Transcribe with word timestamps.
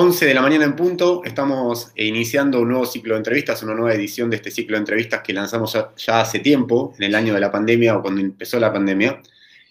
11 0.00 0.26
de 0.26 0.32
la 0.34 0.42
mañana 0.42 0.64
en 0.64 0.76
punto, 0.76 1.22
estamos 1.24 1.90
iniciando 1.96 2.60
un 2.60 2.68
nuevo 2.68 2.86
ciclo 2.86 3.14
de 3.14 3.18
entrevistas, 3.18 3.64
una 3.64 3.74
nueva 3.74 3.94
edición 3.94 4.30
de 4.30 4.36
este 4.36 4.52
ciclo 4.52 4.76
de 4.76 4.82
entrevistas 4.82 5.22
que 5.24 5.32
lanzamos 5.32 5.76
ya 5.96 6.20
hace 6.20 6.38
tiempo, 6.38 6.94
en 6.98 7.02
el 7.02 7.16
año 7.16 7.34
de 7.34 7.40
la 7.40 7.50
pandemia 7.50 7.96
o 7.96 8.02
cuando 8.02 8.20
empezó 8.20 8.60
la 8.60 8.72
pandemia. 8.72 9.20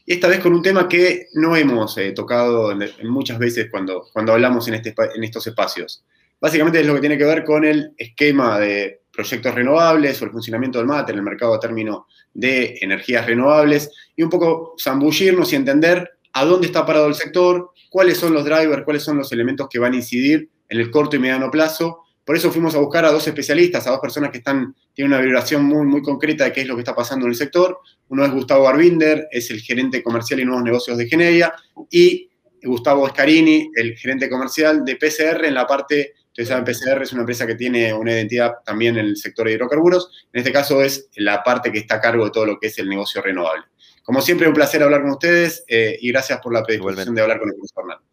Y 0.05 0.15
esta 0.15 0.27
vez 0.27 0.41
con 0.41 0.53
un 0.53 0.61
tema 0.61 0.89
que 0.89 1.27
no 1.35 1.55
hemos 1.55 1.97
eh, 1.97 2.11
tocado 2.11 2.77
muchas 3.03 3.39
veces 3.39 3.69
cuando, 3.71 4.09
cuando 4.11 4.33
hablamos 4.33 4.67
en, 4.67 4.73
este, 4.73 4.93
en 5.15 5.23
estos 5.23 5.47
espacios. 5.47 6.03
Básicamente 6.41 6.81
es 6.81 6.85
lo 6.85 6.95
que 6.95 6.99
tiene 6.99 7.17
que 7.17 7.23
ver 7.23 7.45
con 7.45 7.63
el 7.63 7.93
esquema 7.97 8.59
de 8.59 9.03
proyectos 9.13 9.55
renovables 9.55 10.21
o 10.21 10.25
el 10.25 10.31
funcionamiento 10.31 10.77
del 10.77 10.87
MATER, 10.87 11.15
el 11.15 11.23
mercado 11.23 11.53
a 11.53 11.59
término 11.61 12.07
de 12.33 12.77
energías 12.81 13.25
renovables, 13.25 13.89
y 14.13 14.23
un 14.23 14.29
poco 14.29 14.75
zambullirnos 14.77 15.53
y 15.53 15.55
entender 15.55 16.17
a 16.33 16.43
dónde 16.43 16.67
está 16.67 16.85
parado 16.85 17.07
el 17.07 17.15
sector, 17.15 17.71
cuáles 17.89 18.17
son 18.17 18.33
los 18.33 18.45
drivers, 18.45 18.83
cuáles 18.83 19.03
son 19.03 19.17
los 19.17 19.31
elementos 19.31 19.67
que 19.69 19.79
van 19.79 19.93
a 19.93 19.97
incidir 19.97 20.49
en 20.69 20.79
el 20.79 20.91
corto 20.91 21.15
y 21.15 21.19
mediano 21.19 21.49
plazo. 21.49 22.03
Por 22.25 22.35
eso 22.35 22.51
fuimos 22.51 22.75
a 22.75 22.79
buscar 22.79 23.05
a 23.05 23.11
dos 23.11 23.25
especialistas, 23.27 23.87
a 23.87 23.91
dos 23.91 23.99
personas 23.99 24.31
que 24.31 24.39
están, 24.39 24.75
tienen 24.93 25.13
una 25.13 25.21
vibración 25.21 25.63
muy, 25.63 25.85
muy 25.85 26.01
concreta 26.01 26.43
de 26.43 26.51
qué 26.51 26.61
es 26.61 26.67
lo 26.67 26.75
que 26.75 26.81
está 26.81 26.93
pasando 26.93 27.25
en 27.25 27.31
el 27.31 27.37
sector. 27.37 27.79
Uno 28.09 28.25
es 28.25 28.31
Gustavo 28.31 28.67
Arbinder, 28.67 29.27
es 29.31 29.49
el 29.49 29.61
gerente 29.61 30.03
comercial 30.03 30.41
y 30.41 30.45
nuevos 30.45 30.63
negocios 30.63 30.97
de 30.97 31.07
Geneia, 31.07 31.53
y 31.89 32.29
Gustavo 32.63 33.07
Escarini, 33.07 33.71
el 33.75 33.95
gerente 33.97 34.29
comercial 34.29 34.83
de 34.83 34.95
PCR 34.95 35.45
en 35.45 35.53
la 35.53 35.65
parte, 35.65 36.13
ustedes 36.27 36.49
saben, 36.49 36.65
PCR 36.65 37.01
es 37.01 37.13
una 37.13 37.21
empresa 37.21 37.47
que 37.47 37.55
tiene 37.55 37.93
una 37.93 38.11
identidad 38.11 38.55
también 38.65 38.97
en 38.97 39.05
el 39.05 39.17
sector 39.17 39.47
de 39.47 39.53
hidrocarburos. 39.53 40.27
En 40.33 40.39
este 40.39 40.51
caso 40.51 40.81
es 40.81 41.09
la 41.15 41.43
parte 41.43 41.71
que 41.71 41.79
está 41.79 41.95
a 41.95 42.01
cargo 42.01 42.25
de 42.25 42.31
todo 42.31 42.45
lo 42.45 42.59
que 42.59 42.67
es 42.67 42.77
el 42.79 42.89
negocio 42.89 43.21
renovable. 43.21 43.65
Como 44.07 44.21
siempre, 44.21 44.47
un 44.47 44.53
placer 44.53 44.81
hablar 44.81 45.01
con 45.01 45.11
ustedes 45.11 45.65
eh, 45.67 45.97
y 45.99 46.13
gracias 46.13 46.39
por 46.39 46.53
la 46.53 46.63
predisposición 46.63 47.13
de 47.13 47.21
hablar 47.23 47.39
con 47.39 47.49
el 47.49 47.55
profesor 47.55 47.83
Fernando. 47.83 48.05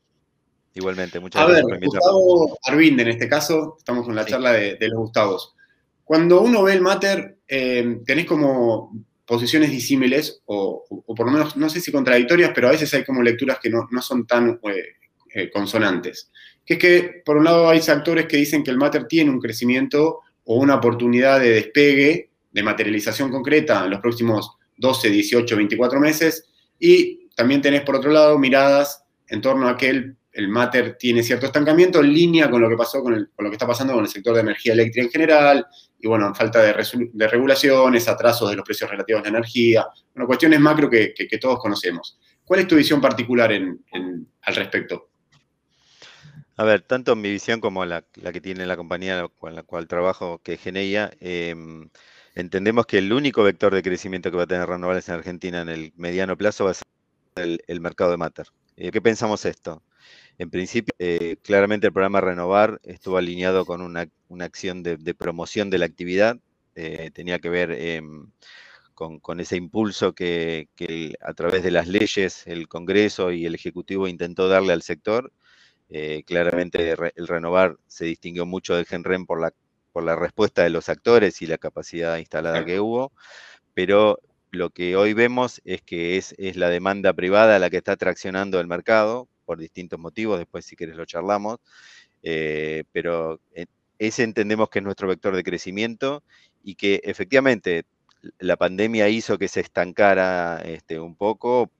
Igualmente, 0.74 1.20
muchas 1.20 1.46
gracias. 1.46 1.64
A 1.64 1.68
ver, 1.68 1.80
Gustavo 1.84 2.58
Arvinde, 2.64 3.02
en 3.04 3.08
este 3.10 3.28
caso, 3.28 3.76
estamos 3.78 4.04
con 4.04 4.16
la 4.16 4.24
charla 4.24 4.54
de, 4.54 4.76
los 4.80 4.98
Gustavos. 4.98 5.54
Cuando 6.02 6.40
uno 6.40 6.64
ve 6.64 6.72
el 6.72 6.80
Mater, 6.80 7.36
eh, 7.46 8.00
tenés 8.04 8.26
como 8.26 8.92
posiciones 9.24 9.70
disímiles, 9.70 10.42
o, 10.46 10.84
por 11.06 11.26
lo 11.26 11.30
menos, 11.30 11.56
no 11.56 11.70
sé 11.70 11.80
si 11.80 11.92
contradictorias, 11.92 12.50
pero 12.52 12.66
a 12.66 12.72
veces 12.72 12.92
hay 12.92 13.04
como 13.04 13.22
lecturas 13.22 13.60
que 13.62 13.70
no, 13.70 13.86
son 14.02 14.26
tan 14.26 14.58
eh, 15.32 15.48
consonantes. 15.52 16.28
Que 16.66 16.74
es 16.74 16.80
que, 16.80 17.22
por 17.24 17.36
un 17.36 17.44
lado, 17.44 17.68
hay 17.68 17.78
actores 17.78 18.26
que 18.26 18.38
dicen 18.38 18.64
que 18.64 18.72
el 18.72 18.78
Mater 18.78 19.06
tiene 19.06 19.30
un 19.30 19.40
crecimiento 19.40 20.22
o 20.42 20.56
una 20.56 20.74
oportunidad 20.74 21.38
de 21.38 21.50
despegue, 21.50 22.30
de 22.50 22.62
materialización 22.64 23.30
concreta 23.30 23.84
en 23.84 23.92
los 23.92 24.00
próximos 24.00 24.56
12, 24.76 25.10
18, 25.10 25.56
24 25.56 26.00
meses. 26.00 26.46
Y 26.78 27.28
también 27.36 27.62
tenés, 27.62 27.82
por 27.82 27.96
otro 27.96 28.10
lado, 28.10 28.38
miradas 28.38 29.04
en 29.28 29.40
torno 29.40 29.68
a 29.68 29.76
que 29.76 29.88
el, 29.88 30.16
el 30.34 30.48
Mater 30.48 30.96
tiene 30.98 31.22
cierto 31.22 31.46
estancamiento 31.46 32.00
en 32.00 32.12
línea 32.12 32.50
con 32.50 32.60
lo 32.60 32.68
que 32.68 32.76
pasó 32.76 33.02
con, 33.02 33.14
lo 33.14 33.50
que 33.50 33.54
está 33.54 33.66
pasando 33.66 33.94
con 33.94 34.04
el 34.04 34.10
sector 34.10 34.34
de 34.34 34.40
energía 34.40 34.72
eléctrica 34.72 35.06
en 35.06 35.10
general, 35.10 35.66
y 35.98 36.08
bueno, 36.08 36.34
falta 36.34 36.60
de, 36.60 36.74
de 37.12 37.28
regulaciones, 37.28 38.08
atrasos 38.08 38.50
de 38.50 38.56
los 38.56 38.64
precios 38.64 38.90
relativos 38.90 39.22
de 39.22 39.30
la 39.30 39.38
energía, 39.38 39.86
bueno, 40.12 40.26
cuestiones 40.26 40.60
macro 40.60 40.90
que, 40.90 41.14
que, 41.14 41.38
todos 41.38 41.58
conocemos. 41.58 42.18
¿Cuál 42.44 42.60
es 42.60 42.68
tu 42.68 42.76
visión 42.76 43.00
particular 43.00 43.52
al 43.52 44.54
respecto? 44.54 45.08
A 46.56 46.64
ver, 46.64 46.82
tanto 46.82 47.16
mi 47.16 47.30
visión 47.30 47.60
como 47.60 47.84
la, 47.84 48.04
la, 48.16 48.32
que 48.32 48.40
tiene 48.40 48.66
la 48.66 48.76
compañía 48.76 49.26
con 49.38 49.54
la 49.54 49.62
cual 49.62 49.88
trabajo, 49.88 50.40
que 50.42 50.54
es 50.54 50.60
eh, 50.64 51.54
entendemos 52.34 52.86
que 52.86 52.98
el 52.98 53.12
único 53.12 53.42
vector 53.42 53.74
de 53.74 53.82
crecimiento 53.82 54.30
que 54.30 54.36
va 54.36 54.44
a 54.44 54.46
tener 54.46 54.68
renovables 54.68 55.08
en 55.08 55.14
Argentina 55.14 55.60
en 55.60 55.68
el 55.68 55.92
mediano 55.96 56.36
plazo 56.36 56.64
va 56.64 56.72
a 56.72 56.74
ser 56.74 56.84
el, 57.66 57.80
mercado 57.80 58.10
de 58.10 58.16
Mater. 58.16 58.46
Eh, 58.76 58.90
¿Qué 58.90 59.00
pensamos 59.00 59.44
esto? 59.44 59.82
En 60.38 60.50
principio, 60.50 60.94
eh, 60.98 61.36
claramente 61.42 61.86
el 61.86 61.92
programa 61.92 62.20
Renovar 62.20 62.80
estuvo 62.82 63.16
alineado 63.16 63.64
con 63.64 63.80
una, 63.80 64.08
acción 64.40 64.82
de, 64.82 65.14
promoción 65.14 65.70
de 65.70 65.78
la 65.78 65.86
actividad, 65.86 66.38
eh, 66.74 67.10
tenía 67.14 67.38
que 67.38 67.50
ver 67.50 67.70
em, 67.70 68.30
con, 68.94 69.40
ese 69.40 69.56
impulso 69.56 70.12
que, 70.12 70.68
a 71.20 71.34
través 71.34 71.62
de 71.62 71.70
las 71.70 71.86
leyes 71.86 72.46
el 72.46 72.68
Congreso 72.68 73.30
y 73.32 73.46
el 73.46 73.54
Ejecutivo 73.54 74.08
intentó 74.08 74.48
darle 74.48 74.72
al 74.72 74.82
sector. 74.82 75.32
claramente 76.26 76.96
el 77.14 77.28
Renovar 77.28 77.76
se 77.86 78.06
distinguió 78.06 78.46
mucho 78.46 78.74
del 78.74 78.86
GenREM 78.86 79.26
por 79.26 79.40
la 79.40 79.52
por 79.94 80.02
la 80.02 80.16
respuesta 80.16 80.64
de 80.64 80.70
los 80.70 80.88
actores 80.88 81.40
y 81.40 81.46
la 81.46 81.56
capacidad 81.56 82.16
instalada 82.16 82.64
que 82.64 82.80
hubo, 82.80 83.12
pero 83.74 84.18
lo 84.50 84.70
que 84.70 84.96
hoy 84.96 85.12
vemos 85.12 85.62
es 85.64 85.82
que 85.82 86.16
es, 86.16 86.34
la 86.56 86.68
demanda 86.68 87.12
privada 87.12 87.60
la 87.60 87.70
que 87.70 87.76
está 87.76 87.96
traccionando 87.96 88.58
el 88.58 88.66
mercado 88.66 89.28
por 89.44 89.58
distintos 89.58 90.00
motivos, 90.00 90.40
después 90.40 90.64
si 90.64 90.74
quieres 90.74 90.96
lo 90.96 91.04
charlamos, 91.04 91.58
eh, 92.24 92.82
pero 92.90 93.38
ese 94.00 94.24
entendemos 94.24 94.68
que 94.68 94.80
es 94.80 94.84
nuestro 94.84 95.06
vector 95.06 95.36
de 95.36 95.44
crecimiento 95.44 96.24
y 96.64 96.74
que 96.74 97.00
efectivamente 97.04 97.84
la 98.40 98.56
pandemia 98.56 99.08
hizo 99.08 99.38
que 99.38 99.46
se 99.46 99.60
estancara 99.60 100.60
este, 100.64 100.98
un 100.98 101.14
poco, 101.14 101.70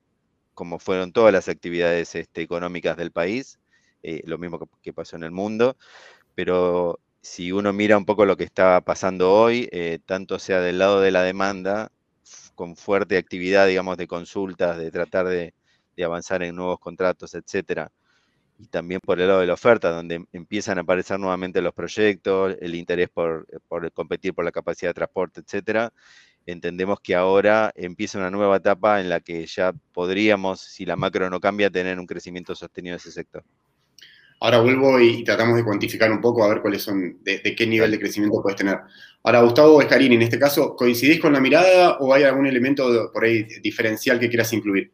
como 0.53 0.79
fueron 0.79 1.11
todas 1.11 1.33
las 1.33 1.49
actividades 1.49 2.15
este, 2.15 2.43
económicas 2.43 2.95
del 2.95 3.11
país, 3.11 3.59
eh, 4.03 4.21
lo 4.23 4.37
mismo 4.37 4.57
que, 4.57 4.67
que, 4.81 4.93
pasó 4.93 5.17
en 5.17 5.23
el 5.23 5.31
mundo, 5.31 5.75
pero 6.33 6.99
si 7.25 7.51
uno 7.51 7.73
mira 7.73 7.97
un 7.97 8.05
poco 8.05 8.25
lo 8.25 8.37
que 8.37 8.43
está 8.43 8.81
pasando 8.81 9.33
hoy, 9.33 9.67
eh, 9.71 9.99
tanto 10.05 10.37
sea 10.37 10.61
del 10.61 10.77
lado 10.77 11.01
de 11.01 11.09
la 11.11 11.23
demanda, 11.23 11.91
con 12.53 12.75
fuerte 12.77 13.17
actividad, 13.17 13.67
digamos, 13.67 13.97
de 13.97 14.07
consultas, 14.07 14.77
de 14.77 14.91
tratar 14.91 15.27
de, 15.27 15.53
avanzar 16.03 16.43
en 16.43 16.55
nuevos 16.55 16.79
contratos, 16.79 17.33
etcétera, 17.33 17.91
y 18.59 18.67
también 18.67 19.01
por 19.01 19.19
el 19.19 19.27
lado 19.27 19.39
de 19.41 19.47
la 19.47 19.53
oferta, 19.55 19.91
donde 19.91 20.25
empiezan 20.33 20.77
a 20.77 20.81
aparecer 20.81 21.19
nuevamente 21.19 21.61
los 21.63 21.73
proyectos, 21.73 22.55
el 22.61 22.75
interés 22.75 23.09
por, 23.09 23.47
por 23.67 23.91
competir 23.91 24.35
por 24.35 24.45
la 24.45 24.51
capacidad 24.51 24.91
de 24.91 24.95
transporte, 24.95 25.41
etcétera, 25.41 25.91
entendemos 26.45 26.99
que 27.01 27.15
ahora 27.15 27.71
empieza 27.75 28.19
una 28.19 28.31
nueva 28.31 28.57
etapa 28.57 29.01
en 29.01 29.09
la 29.09 29.19
que 29.19 29.45
ya 29.47 29.73
podríamos, 29.93 30.61
si 30.61 30.85
la 30.85 30.95
macro 30.95 31.29
no 31.29 31.39
cambia, 31.39 31.71
tener 31.71 31.99
un 31.99 32.05
crecimiento 32.05 32.55
sostenido 32.55 32.93
de 32.93 32.97
ese 32.97 33.11
sector. 33.11 33.43
Ahora 34.39 34.59
vuelvo 34.59 34.99
y, 34.99 35.23
tratamos 35.23 35.55
de 35.55 35.63
cuantificar 35.63 36.11
un 36.11 36.21
poco 36.21 36.43
a 36.43 36.49
ver 36.49 36.61
cuáles 36.61 36.83
son, 36.83 37.17
de, 37.23 37.55
qué 37.55 37.65
nivel 37.65 37.91
de 37.91 37.99
crecimiento 37.99 38.41
puedes 38.41 38.57
tener. 38.57 38.79
Ahora, 39.23 39.41
Gustavo 39.41 39.81
Escarini, 39.81 40.15
en 40.15 40.21
este 40.21 40.37
caso, 40.37 40.75
¿coincidís 40.75 41.19
con 41.19 41.33
la 41.33 41.39
mirada 41.39 41.97
o 41.99 42.13
hay 42.13 42.23
algún 42.23 42.45
elemento 42.45 43.11
por 43.11 43.23
ahí 43.23 43.43
diferencial 43.61 44.19
que 44.19 44.29
quieras 44.29 44.51
incluir? 44.53 44.91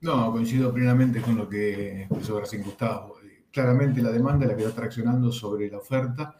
No, 0.00 0.32
coincido 0.32 0.72
plenamente 0.72 1.20
con 1.20 1.36
lo 1.36 1.48
que 1.48 2.02
expresó 2.02 2.42
Gustavo. 2.64 3.16
Claramente 3.50 4.02
la 4.02 4.12
demanda 4.12 4.46
la 4.46 4.56
que 4.56 4.62
está 4.62 4.74
traccionando 4.74 5.32
sobre 5.32 5.70
la 5.70 5.78
oferta. 5.78 6.36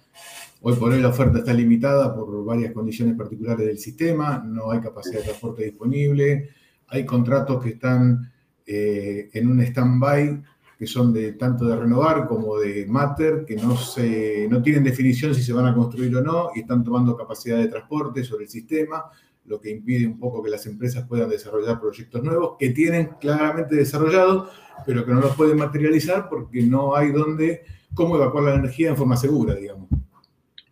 Hoy 0.62 0.76
por 0.76 0.92
hoy 0.92 1.00
la 1.00 1.08
oferta 1.08 1.38
está 1.38 1.54
limitada 1.54 2.14
por 2.14 2.44
varias 2.44 2.72
condiciones 2.72 3.16
particulares 3.16 3.66
del 3.66 3.78
sistema, 3.78 4.42
no 4.44 4.70
hay 4.70 4.80
capacidad 4.80 5.18
de 5.18 5.24
transporte 5.24 5.64
disponible, 5.64 6.50
hay 6.88 7.06
contratos 7.06 7.62
que 7.62 7.70
están 7.70 8.30
eh, 8.66 9.30
en 9.32 9.50
un 9.50 9.60
stand-by 9.62 10.42
que 10.80 10.86
son 10.86 11.12
de 11.12 11.32
tanto 11.32 11.66
de 11.66 11.76
renovar 11.76 12.26
como 12.26 12.58
de 12.58 12.86
mater, 12.86 13.44
que 13.46 13.54
no, 13.54 13.76
se, 13.76 14.48
no 14.48 14.62
tienen 14.62 14.82
definición 14.82 15.34
si 15.34 15.42
se 15.42 15.52
van 15.52 15.66
a 15.66 15.74
construir 15.74 16.16
o 16.16 16.22
no 16.22 16.52
y 16.54 16.60
están 16.60 16.82
tomando 16.82 17.14
capacidad 17.18 17.58
de 17.58 17.68
transporte 17.68 18.24
sobre 18.24 18.44
el 18.44 18.50
sistema, 18.50 19.04
lo 19.44 19.60
que 19.60 19.68
impide 19.68 20.06
un 20.06 20.18
poco 20.18 20.42
que 20.42 20.48
las 20.48 20.64
empresas 20.64 21.06
puedan 21.06 21.28
desarrollar 21.28 21.78
proyectos 21.78 22.22
nuevos 22.22 22.56
que 22.58 22.70
tienen 22.70 23.10
claramente 23.20 23.76
desarrollados, 23.76 24.48
pero 24.86 25.04
que 25.04 25.12
no 25.12 25.20
los 25.20 25.36
pueden 25.36 25.58
materializar 25.58 26.30
porque 26.30 26.62
no 26.62 26.96
hay 26.96 27.12
dónde, 27.12 27.62
cómo 27.92 28.16
evacuar 28.16 28.44
la 28.44 28.54
energía 28.54 28.88
en 28.88 28.96
forma 28.96 29.18
segura, 29.18 29.56
digamos. 29.56 29.86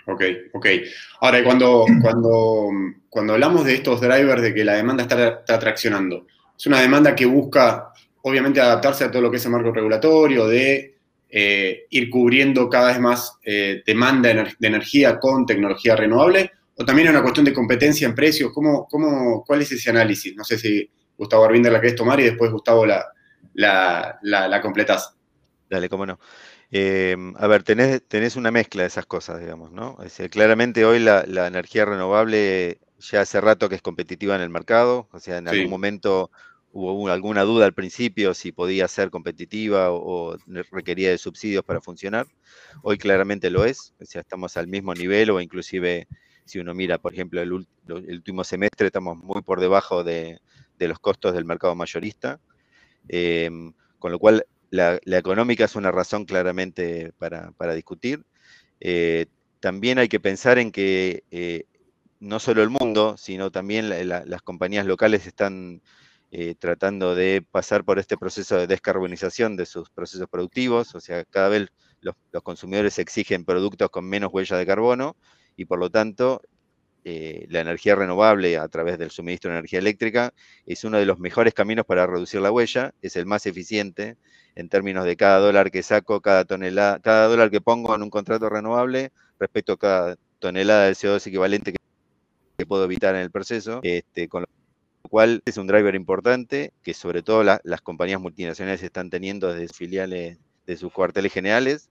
Ok, 0.06 0.22
ok. 0.54 0.66
Ahora, 1.20 1.44
cuando, 1.44 1.84
cuando, 2.00 2.70
cuando 3.10 3.34
hablamos 3.34 3.66
de 3.66 3.74
estos 3.74 4.00
drivers 4.00 4.40
de 4.40 4.54
que 4.54 4.64
la 4.64 4.76
demanda 4.76 5.02
está, 5.02 5.28
está 5.40 5.58
traccionando, 5.58 6.24
es 6.56 6.66
una 6.66 6.80
demanda 6.80 7.14
que 7.14 7.26
busca 7.26 7.92
obviamente 8.28 8.60
adaptarse 8.60 9.04
a 9.04 9.10
todo 9.10 9.22
lo 9.22 9.30
que 9.30 9.38
es 9.38 9.44
el 9.44 9.52
marco 9.52 9.72
regulatorio, 9.72 10.46
de 10.46 10.98
eh, 11.30 11.86
ir 11.90 12.08
cubriendo 12.08 12.68
cada 12.68 12.88
vez 12.88 13.00
más 13.00 13.38
eh, 13.44 13.82
demanda 13.86 14.32
de 14.32 14.66
energía 14.66 15.18
con 15.18 15.44
tecnología 15.44 15.94
renovable, 15.94 16.52
o 16.76 16.84
también 16.84 17.08
es 17.08 17.14
una 17.14 17.22
cuestión 17.22 17.44
de 17.44 17.52
competencia 17.52 18.06
en 18.06 18.14
precios. 18.14 18.52
¿Cómo, 18.52 18.86
cómo, 18.88 19.44
cuál 19.44 19.62
es 19.62 19.72
ese 19.72 19.90
análisis? 19.90 20.34
No 20.36 20.44
sé 20.44 20.58
si 20.58 20.88
Gustavo 21.16 21.44
Arbinder 21.44 21.72
la 21.72 21.80
querés 21.80 21.96
tomar 21.96 22.20
y 22.20 22.24
después 22.24 22.52
Gustavo 22.52 22.86
la, 22.86 23.04
la, 23.54 24.18
la, 24.22 24.60
completás. 24.62 25.14
Dale, 25.68 25.88
cómo 25.88 26.06
no. 26.06 26.18
Em, 26.70 27.34
a 27.36 27.46
ver, 27.46 27.62
tenés, 27.62 28.02
tenés, 28.06 28.36
una 28.36 28.50
mezcla 28.50 28.82
de 28.82 28.88
esas 28.88 29.06
cosas, 29.06 29.40
digamos, 29.40 29.72
¿no? 29.72 29.98
claramente 30.30 30.84
hoy 30.84 30.98
la, 30.98 31.24
energía 31.46 31.84
renovable 31.84 32.78
ya 32.98 33.22
hace 33.22 33.40
rato 33.40 33.68
que 33.68 33.74
es 33.74 33.82
competitiva 33.82 34.36
en 34.36 34.42
el 34.42 34.50
mercado, 34.50 35.08
o 35.12 35.18
sea, 35.18 35.38
en 35.38 35.48
algún 35.48 35.70
momento 35.70 36.30
hubo 36.78 37.08
alguna 37.08 37.42
duda 37.42 37.66
al 37.66 37.74
principio 37.74 38.34
si 38.34 38.52
podía 38.52 38.88
ser 38.88 39.10
competitiva 39.10 39.90
o, 39.90 40.36
requería 40.70 41.10
de 41.10 41.18
subsidios 41.18 41.64
para 41.64 41.80
funcionar. 41.80 42.26
Hoy 42.82 42.98
claramente 42.98 43.50
lo 43.50 43.64
es, 43.64 43.94
o 44.00 44.04
sea, 44.04 44.20
estamos 44.20 44.56
al 44.56 44.68
mismo 44.68 44.94
nivel 44.94 45.30
o 45.30 45.40
inclusive 45.40 46.06
si 46.44 46.58
uno 46.58 46.74
mira, 46.74 46.98
por 46.98 47.12
ejemplo, 47.12 47.42
el, 47.42 47.52
último 47.52 48.44
semestre 48.44 48.86
estamos 48.86 49.18
muy 49.18 49.42
por 49.42 49.60
debajo 49.60 50.02
de, 50.02 50.40
los 50.78 50.98
costos 50.98 51.34
del 51.34 51.44
mercado 51.44 51.74
mayorista, 51.74 52.40
em, 53.08 53.72
con 53.98 54.12
lo 54.12 54.18
cual 54.18 54.46
la, 54.70 54.98
económica 55.04 55.64
es 55.64 55.76
una 55.76 55.90
razón 55.90 56.24
claramente 56.24 57.12
para, 57.18 57.74
discutir. 57.74 58.24
Eh, 58.80 59.26
también 59.60 59.98
hay 59.98 60.08
que 60.08 60.20
pensar 60.20 60.58
en 60.58 60.72
que 60.72 61.24
eh, 61.30 61.64
no 62.20 62.38
solo 62.38 62.62
el 62.62 62.70
mundo, 62.70 63.16
sino 63.16 63.50
también 63.50 63.88
las 64.08 64.42
compañías 64.42 64.86
locales 64.86 65.26
están 65.26 65.82
eh, 66.30 66.54
tratando 66.58 67.14
de 67.14 67.42
pasar 67.50 67.84
por 67.84 67.98
este 67.98 68.18
proceso 68.18 68.56
de 68.56 68.66
descarbonización 68.66 69.56
de 69.56 69.64
sus 69.64 69.88
procesos 69.88 70.28
productivos, 70.28 70.94
o 70.94 71.00
sea, 71.00 71.24
cada 71.24 71.48
vez 71.48 71.68
los, 72.00 72.14
consumidores 72.42 72.98
exigen 72.98 73.44
productos 73.44 73.88
con 73.90 74.04
menos 74.04 74.30
huella 74.32 74.56
de 74.56 74.66
carbono 74.66 75.16
y 75.56 75.64
por 75.64 75.78
lo 75.78 75.90
tanto 75.90 76.42
eh, 77.04 77.46
la 77.48 77.60
energía 77.60 77.94
renovable 77.94 78.58
a 78.58 78.68
través 78.68 78.98
del 78.98 79.10
suministro 79.10 79.50
de 79.50 79.58
energía 79.58 79.78
eléctrica 79.78 80.34
es 80.66 80.84
uno 80.84 80.98
de 80.98 81.06
los 81.06 81.18
mejores 81.18 81.54
caminos 81.54 81.86
para 81.86 82.06
reducir 82.06 82.42
la 82.42 82.52
huella, 82.52 82.92
es 83.00 83.16
el 83.16 83.24
más 83.24 83.46
eficiente 83.46 84.18
en 84.54 84.68
términos 84.68 85.06
de 85.06 85.16
cada 85.16 85.38
dólar 85.38 85.70
que 85.70 85.82
saco, 85.82 86.20
cada 86.20 86.44
tonelada, 86.44 86.98
cada 87.00 87.26
dólar 87.28 87.50
que 87.50 87.62
pongo 87.62 87.94
en 87.94 88.02
un 88.02 88.10
contrato 88.10 88.50
renovable 88.50 89.12
respecto 89.38 89.72
a 89.72 89.78
cada 89.78 90.16
tonelada 90.40 90.86
de 90.86 90.92
CO2 90.92 91.26
equivalente 91.26 91.72
que, 91.72 92.66
puedo 92.66 92.84
evitar 92.84 93.14
en 93.14 93.22
el 93.22 93.30
proceso, 93.30 93.80
este, 93.82 94.28
cual 95.08 95.42
es 95.44 95.56
un 95.56 95.66
driver 95.66 95.94
importante 95.94 96.72
que 96.82 96.94
sobre 96.94 97.22
todo 97.22 97.42
las 97.42 97.80
compañías 97.82 98.20
multinacionales 98.20 98.82
están 98.82 99.10
teniendo 99.10 99.52
desde 99.52 99.72
filiales 99.72 100.38
de 100.66 100.76
sus 100.76 100.92
cuarteles 100.92 101.32
generales, 101.32 101.90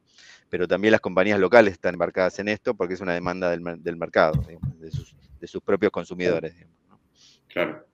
pero 0.49 0.67
también 0.67 0.91
las 0.91 1.01
compañías 1.01 1.39
locales 1.39 1.73
están 1.73 1.95
embarcadas 1.95 2.39
en 2.39 2.47
esto 2.47 2.75
porque 2.75 2.93
es 2.93 3.01
una 3.01 3.13
demanda 3.13 3.49
del, 3.49 3.61
mercado, 3.97 4.45
de, 4.79 5.47
sus, 5.47 5.61
propios 5.61 5.91
consumidores. 5.91 6.55
Claro. 7.47 7.85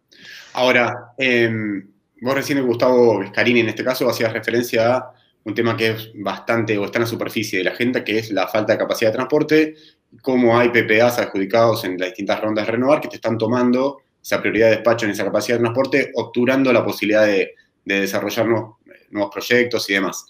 Ahora, 0.53 1.13
em, 1.17 1.89
vos 2.21 2.35
recién, 2.35 2.65
Gustavo 2.65 3.19
Vescarini, 3.19 3.61
en 3.61 3.69
este 3.69 3.83
caso, 3.83 4.09
hacías 4.09 4.31
referencia 4.31 4.97
a 4.97 5.13
un 5.45 5.53
tema 5.53 5.75
que 5.75 5.89
es 5.91 6.11
bastante 6.15 6.77
o 6.77 6.85
está 6.85 6.99
en 6.99 7.03
la 7.03 7.07
superficie 7.07 7.59
de 7.59 7.65
la 7.65 7.75
gente, 7.75 8.03
que 8.03 8.19
es 8.19 8.31
la 8.31 8.47
falta 8.47 8.73
de 8.73 8.79
capacidad 8.79 9.11
de 9.11 9.15
transporte, 9.15 9.75
cómo 10.21 10.57
hay 10.57 10.69
PPAs 10.69 11.19
adjudicados 11.19 11.83
en 11.85 11.97
las 11.97 12.09
distintas 12.09 12.39
rondas 12.41 12.65
de 12.65 12.71
renovar 12.71 13.01
que 13.01 13.07
te 13.07 13.15
están 13.15 13.37
tomando 13.37 13.99
esa 14.23 14.39
prioridad 14.39 14.69
de 14.69 14.75
despacho 14.77 15.05
en 15.05 15.11
esa 15.11 15.25
capacidad 15.25 15.57
de 15.57 15.63
transporte, 15.63 16.11
obturando 16.15 16.71
la 16.71 16.83
posibilidad 16.83 17.25
de, 17.25 17.55
desarrollar 17.83 18.47
nuevos, 18.47 19.31
proyectos 19.31 19.89
y 19.89 19.93
demás. 19.93 20.25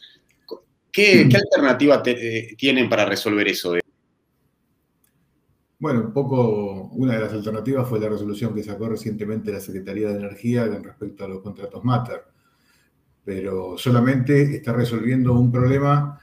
¿Qué, 0.91 1.25
mm. 1.25 1.35
alternativa 1.35 2.01
eh, 2.05 2.55
tienen 2.57 2.89
para 2.89 3.05
resolver 3.05 3.47
eso? 3.47 3.75
Bueno, 5.77 5.99
un 6.01 6.13
poco 6.13 6.89
una 6.93 7.13
de 7.13 7.19
las 7.19 7.33
alternativas 7.33 7.87
fue 7.87 7.99
la 7.99 8.09
resolución 8.09 8.55
que 8.55 8.63
sacó 8.63 8.89
recientemente 8.89 9.51
la 9.51 9.59
Secretaría 9.59 10.09
de 10.09 10.19
Energía 10.19 10.67
con 10.67 10.83
respecto 10.83 11.25
a 11.25 11.27
los 11.27 11.41
contratos 11.41 11.83
Matter, 11.83 12.23
pero 13.23 13.77
solamente 13.77 14.55
está 14.55 14.73
resolviendo 14.73 15.33
un 15.33 15.51
problema 15.51 16.19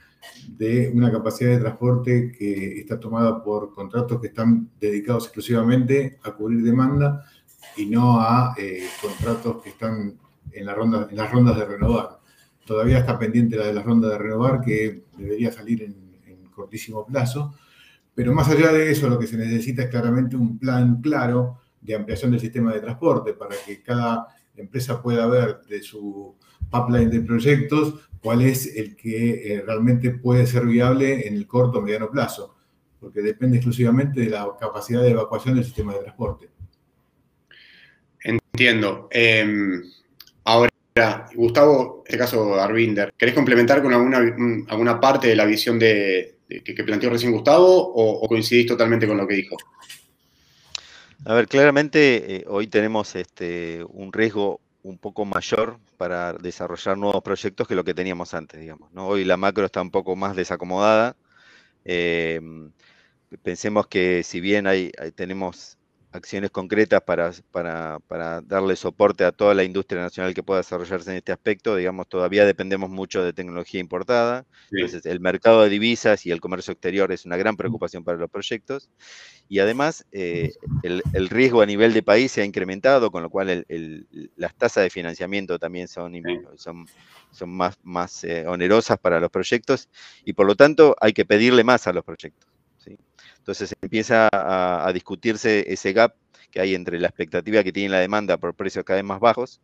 de 0.47 0.91
una 0.93 1.11
capacidad 1.11 1.51
de 1.51 1.59
transporte 1.59 2.31
que 2.37 2.79
está 2.79 2.99
tomada 2.99 3.43
por 3.43 3.73
contratos 3.73 4.19
que 4.19 4.27
están 4.27 4.69
dedicados 4.79 5.25
exclusivamente 5.25 6.19
a 6.23 6.31
cubrir 6.31 6.63
demanda 6.63 7.23
y 7.77 7.85
no 7.85 8.19
a 8.19 8.53
eh, 8.57 8.87
contratos 9.01 9.61
que 9.61 9.69
están 9.69 10.17
en, 10.51 10.65
la 10.65 10.73
ronda, 10.73 11.07
en 11.09 11.17
las 11.17 11.31
rondas 11.31 11.57
de 11.57 11.65
renovar. 11.65 12.19
Todavía 12.65 12.99
está 12.99 13.17
pendiente 13.17 13.55
la 13.55 13.67
de 13.67 13.73
la 13.73 13.83
ronda 13.83 14.09
de 14.09 14.17
renovar 14.17 14.61
que 14.61 15.05
debería 15.17 15.51
salir 15.51 15.83
en, 15.83 16.01
cortísimo 16.53 17.05
plazo, 17.05 17.55
pero 18.13 18.33
más 18.33 18.47
allá 18.49 18.71
de 18.71 18.91
eso 18.91 19.09
lo 19.09 19.17
que 19.17 19.25
se 19.25 19.37
necesita 19.37 19.83
es 19.83 19.89
claramente 19.89 20.35
un 20.35 20.59
plan 20.59 21.01
claro 21.01 21.61
de 21.79 21.95
ampliación 21.95 22.29
del 22.29 22.39
sistema 22.39 22.71
de 22.71 22.81
transporte 22.81 23.33
para 23.33 23.55
que 23.65 23.81
cada 23.81 24.27
empresa 24.55 25.01
pueda 25.01 25.25
ver 25.25 25.61
de 25.67 25.81
su 25.81 26.35
pipeline 26.69 27.09
de 27.09 27.21
proyectos 27.21 27.95
cuál 28.21 28.41
es 28.43 28.75
el 28.75 28.95
que 28.95 29.55
eh, 29.55 29.63
realmente 29.65 30.11
puede 30.11 30.45
ser 30.45 30.65
viable 30.65 31.27
en 31.27 31.35
el 31.35 31.47
corto 31.47 31.79
o 31.79 31.81
mediano 31.81 32.11
plazo, 32.11 32.55
porque 32.99 33.21
depende 33.21 33.57
exclusivamente 33.57 34.21
de 34.21 34.29
la 34.29 34.47
capacidad 34.59 35.01
de 35.01 35.11
evacuación 35.11 35.55
del 35.55 35.65
sistema 35.65 35.93
de 35.93 36.01
transporte. 36.01 36.49
Entiendo. 38.53 39.07
Em, 39.11 39.83
ahora, 40.43 40.71
Gustavo, 41.33 42.03
en 42.05 42.13
este 42.13 42.17
caso 42.17 42.55
Arvinder, 42.55 43.13
¿querés 43.17 43.33
complementar 43.33 43.81
con 43.81 43.93
alguna, 43.93 44.17
alguna 44.67 44.99
parte 44.99 45.27
de 45.27 45.35
la 45.35 45.45
visión 45.45 45.79
de, 45.79 46.35
que, 46.47 46.83
planteó 46.83 47.09
recién 47.09 47.31
Gustavo 47.31 47.93
o, 47.95 48.27
coincidís 48.27 48.67
totalmente 48.67 49.07
con 49.07 49.17
lo 49.17 49.27
que 49.27 49.35
dijo? 49.35 49.55
A 51.25 51.33
ver, 51.33 51.47
claramente 51.47 52.35
eh, 52.35 52.45
hoy 52.47 52.67
tenemos 52.67 53.15
este, 53.15 53.85
un 53.89 54.11
riesgo 54.11 54.59
un 54.83 54.97
poco 54.97 55.23
mayor 55.23 55.79
para 55.97 56.33
desarrollar 56.33 56.97
nuevos 56.97 57.21
proyectos 57.21 57.67
que 57.67 57.75
lo 57.75 57.83
que 57.83 57.93
teníamos 57.93 58.33
antes, 58.33 58.59
digamos. 58.59 58.91
¿no? 58.91 59.07
Hoy 59.07 59.23
la 59.23 59.37
macro 59.37 59.65
está 59.65 59.81
un 59.81 59.91
poco 59.91 60.15
más 60.15 60.35
desacomodada. 60.35 61.15
Em, 61.85 62.71
pensemos 63.43 63.87
que 63.87 64.23
si 64.23 64.39
bien 64.39 64.67
hay 64.67 64.91
tenemos 65.15 65.77
acciones 66.11 66.51
concretas 66.51 67.01
para, 67.01 67.31
para, 67.51 68.41
darle 68.41 68.75
soporte 68.75 69.23
a 69.23 69.31
toda 69.31 69.53
la 69.53 69.63
industria 69.63 70.01
nacional 70.01 70.33
que 70.33 70.43
pueda 70.43 70.59
desarrollarse 70.59 71.11
en 71.11 71.17
este 71.17 71.31
aspecto. 71.31 71.75
Digamos, 71.75 72.07
todavía 72.07 72.45
dependemos 72.45 72.89
mucho 72.89 73.23
de 73.23 73.33
tecnología 73.33 73.79
importada. 73.79 74.45
Entonces, 74.71 75.05
el 75.05 75.19
mercado 75.19 75.63
de 75.63 75.69
divisas 75.69 76.25
y 76.25 76.31
el 76.31 76.41
comercio 76.41 76.73
exterior 76.73 77.11
es 77.11 77.25
una 77.25 77.37
gran 77.37 77.55
preocupación 77.55 78.03
para 78.03 78.17
los 78.17 78.29
proyectos. 78.29 78.89
Y 79.47 79.59
además, 79.59 80.05
eh, 80.11 80.53
el, 80.83 81.29
riesgo 81.29 81.61
a 81.61 81.65
nivel 81.65 81.93
de 81.93 82.03
país 82.03 82.31
se 82.31 82.41
ha 82.41 82.45
incrementado, 82.45 83.11
con 83.11 83.23
lo 83.23 83.29
cual 83.29 83.65
las 84.35 84.55
tasas 84.55 84.83
de 84.83 84.89
financiamiento 84.89 85.59
también 85.59 85.87
son, 85.87 86.13
son, 86.55 86.85
son 87.31 87.49
más, 87.49 87.77
más 87.83 88.23
eh, 88.23 88.45
onerosas 88.47 88.97
para 88.97 89.19
los 89.19 89.29
proyectos 89.29 89.89
y 90.25 90.33
por 90.33 90.45
lo 90.45 90.55
tanto 90.55 90.95
hay 90.99 91.13
que 91.13 91.25
pedirle 91.25 91.63
más 91.63 91.87
a 91.87 91.93
los 91.93 92.03
proyectos. 92.03 92.50
Entonces 93.37 93.75
empieza 93.81 94.29
a, 94.31 94.91
discutirse 94.93 95.71
ese 95.71 95.93
gap 95.93 96.15
que 96.51 96.61
hay 96.61 96.75
entre 96.75 96.99
la 96.99 97.07
expectativa 97.07 97.63
que 97.63 97.71
tiene 97.71 97.89
la 97.89 97.99
demanda 97.99 98.37
por 98.37 98.53
precios 98.55 98.83
cada 98.83 98.97
vez 98.97 99.05
más 99.05 99.19
bajos 99.19 99.61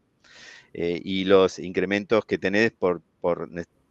eh, 0.74 1.00
y 1.04 1.26
los 1.26 1.60
incrementos 1.60 2.26
que 2.26 2.38
tenés 2.38 2.72
por, 2.72 3.02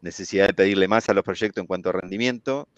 necesidad 0.00 0.46
de 0.46 0.54
pedirle 0.54 0.88
más 0.88 1.08
a 1.08 1.14
los 1.14 1.24
proyectos 1.24 1.60
en 1.60 1.66
cuanto 1.66 1.88
a 1.90 1.92
rendimiento, 1.92 2.68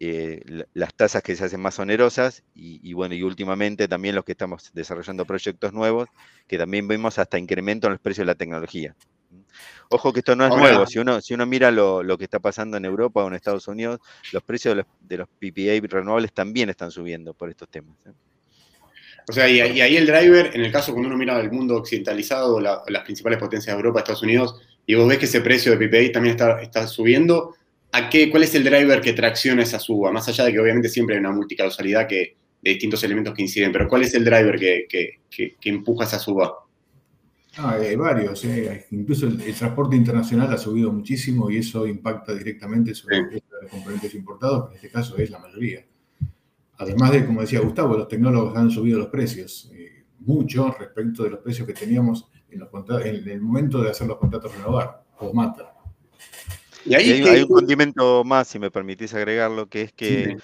eh, 0.00 0.64
las 0.72 0.94
tasas 0.94 1.22
que 1.22 1.36
se 1.36 1.44
hacen 1.44 1.60
más 1.60 1.78
onerosas 1.78 2.42
y, 2.54 2.92
bueno, 2.94 3.14
y 3.14 3.22
últimamente 3.22 3.86
también 3.86 4.14
los 4.14 4.24
que 4.24 4.32
estamos 4.32 4.70
desarrollando 4.72 5.26
proyectos 5.26 5.72
nuevos, 5.74 6.08
que 6.46 6.56
también 6.56 6.88
vemos 6.88 7.18
hasta 7.18 7.38
incremento 7.38 7.86
en 7.86 7.92
los 7.92 8.00
precios 8.00 8.22
de 8.22 8.32
la 8.32 8.34
tecnología. 8.34 8.96
Ojo 9.92 10.12
que 10.12 10.20
esto 10.20 10.36
no 10.36 10.46
es 10.46 10.54
nuevo, 10.54 10.86
si 10.86 11.00
uno, 11.00 11.20
si 11.20 11.34
uno 11.34 11.46
mira 11.46 11.70
lo, 11.72 12.16
que 12.16 12.24
está 12.24 12.38
pasando 12.38 12.76
en 12.76 12.84
Europa 12.84 13.24
o 13.24 13.28
en 13.28 13.34
Estados 13.34 13.66
Unidos, 13.66 13.98
los 14.32 14.42
precios 14.42 14.76
de 15.00 15.16
los, 15.16 15.28
PPA 15.28 15.86
renovables 15.88 16.32
también 16.32 16.70
están 16.70 16.92
subiendo 16.92 17.34
por 17.34 17.50
estos 17.50 17.68
temas. 17.68 17.96
¿eh? 18.06 18.10
O 19.28 19.32
sea, 19.32 19.48
y, 19.48 19.60
ahí 19.60 19.96
el 19.96 20.06
driver, 20.06 20.50
en 20.54 20.64
el 20.64 20.70
caso 20.70 20.92
cuando 20.92 21.08
uno 21.08 21.18
mira 21.18 21.40
el 21.40 21.50
mundo 21.50 21.76
occidentalizado, 21.76 22.60
las 22.60 23.02
principales 23.04 23.38
potencias 23.38 23.74
de 23.74 23.80
Europa, 23.80 24.00
Estados 24.00 24.22
Unidos, 24.22 24.60
y 24.86 24.94
vos 24.94 25.08
ves 25.08 25.18
que 25.18 25.24
ese 25.24 25.40
precio 25.40 25.76
de 25.76 25.88
PPI 25.88 26.12
también 26.12 26.36
está, 26.36 26.60
está 26.60 26.86
subiendo, 26.86 27.54
¿a 27.92 28.08
qué, 28.08 28.30
¿cuál 28.30 28.44
es 28.44 28.54
el 28.54 28.64
driver 28.64 29.00
que 29.00 29.12
tracciona 29.12 29.62
esa 29.62 29.80
suba? 29.80 30.12
Más 30.12 30.28
allá 30.28 30.44
de 30.44 30.52
que 30.52 30.60
obviamente 30.60 30.88
siempre 30.88 31.16
hay 31.16 31.20
una 31.20 31.32
multicausalidad 31.32 32.06
que, 32.06 32.36
de 32.62 32.70
distintos 32.70 33.02
elementos 33.02 33.34
que 33.34 33.42
inciden, 33.42 33.72
pero 33.72 33.88
¿cuál 33.88 34.02
es 34.02 34.14
el 34.14 34.24
driver 34.24 34.56
que, 34.56 34.86
que 35.28 35.68
empuja 35.68 36.04
esa 36.04 36.18
suba? 36.18 36.54
Ah, 37.56 37.72
hay 37.72 37.96
varios, 37.96 38.44
eh. 38.44 38.86
incluso 38.92 39.26
el, 39.26 39.54
transporte 39.54 39.96
internacional 39.96 40.52
ha 40.52 40.58
subido 40.58 40.92
muchísimo 40.92 41.50
y 41.50 41.56
eso 41.56 41.86
impacta 41.86 42.32
directamente 42.32 42.94
sobre 42.94 43.22
los 43.22 43.70
componentes 43.70 44.14
importados, 44.14 44.68
que 44.68 44.70
en 44.70 44.76
este 44.76 44.90
caso 44.90 45.16
es 45.16 45.30
la 45.30 45.40
mayoría. 45.40 45.84
Además 46.78 47.10
de, 47.10 47.26
como 47.26 47.40
decía 47.40 47.60
Gustavo, 47.60 47.96
los 47.96 48.08
tecnólogos 48.08 48.56
han 48.56 48.70
subido 48.70 48.98
los 49.00 49.08
precios, 49.08 49.70
eh, 49.74 50.04
mucho 50.20 50.74
respecto 50.78 51.24
de 51.24 51.30
los 51.30 51.40
precios 51.40 51.66
que 51.66 51.74
teníamos 51.74 52.30
en, 52.50 52.62
el 53.28 53.40
momento 53.40 53.82
de 53.82 53.90
hacer 53.90 54.06
los 54.06 54.18
contratos 54.18 54.54
renovar 54.54 55.02
o 55.18 55.32
mata. 55.32 55.74
Y 56.84 56.94
ahí 56.94 57.10
hay, 57.10 57.42
un 57.42 57.48
condimento 57.48 58.24
más, 58.24 58.48
si 58.48 58.58
me 58.58 58.70
permitís 58.70 59.12
agregarlo, 59.12 59.68
que 59.68 59.82
es 59.82 59.92
que 59.92 60.22
eh, 60.22 60.36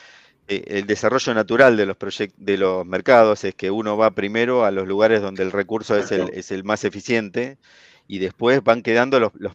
el 0.48 0.86
desarrollo 0.86 1.34
natural 1.34 1.76
de 1.76 1.86
los, 1.86 1.96
de 2.36 2.58
los 2.58 2.86
mercados 2.86 3.44
es 3.44 3.54
que 3.54 3.70
uno 3.70 3.96
va 3.96 4.12
primero 4.12 4.64
a 4.64 4.70
los 4.70 4.86
lugares 4.86 5.20
donde 5.20 5.42
el 5.42 5.52
recurso 5.52 5.96
es 5.96 6.12
el, 6.12 6.30
es 6.34 6.52
el 6.52 6.62
más 6.64 6.84
eficiente 6.84 7.58
y 8.06 8.18
después 8.18 8.62
van 8.62 8.82
quedando 8.82 9.18
los, 9.18 9.32
los, 9.34 9.54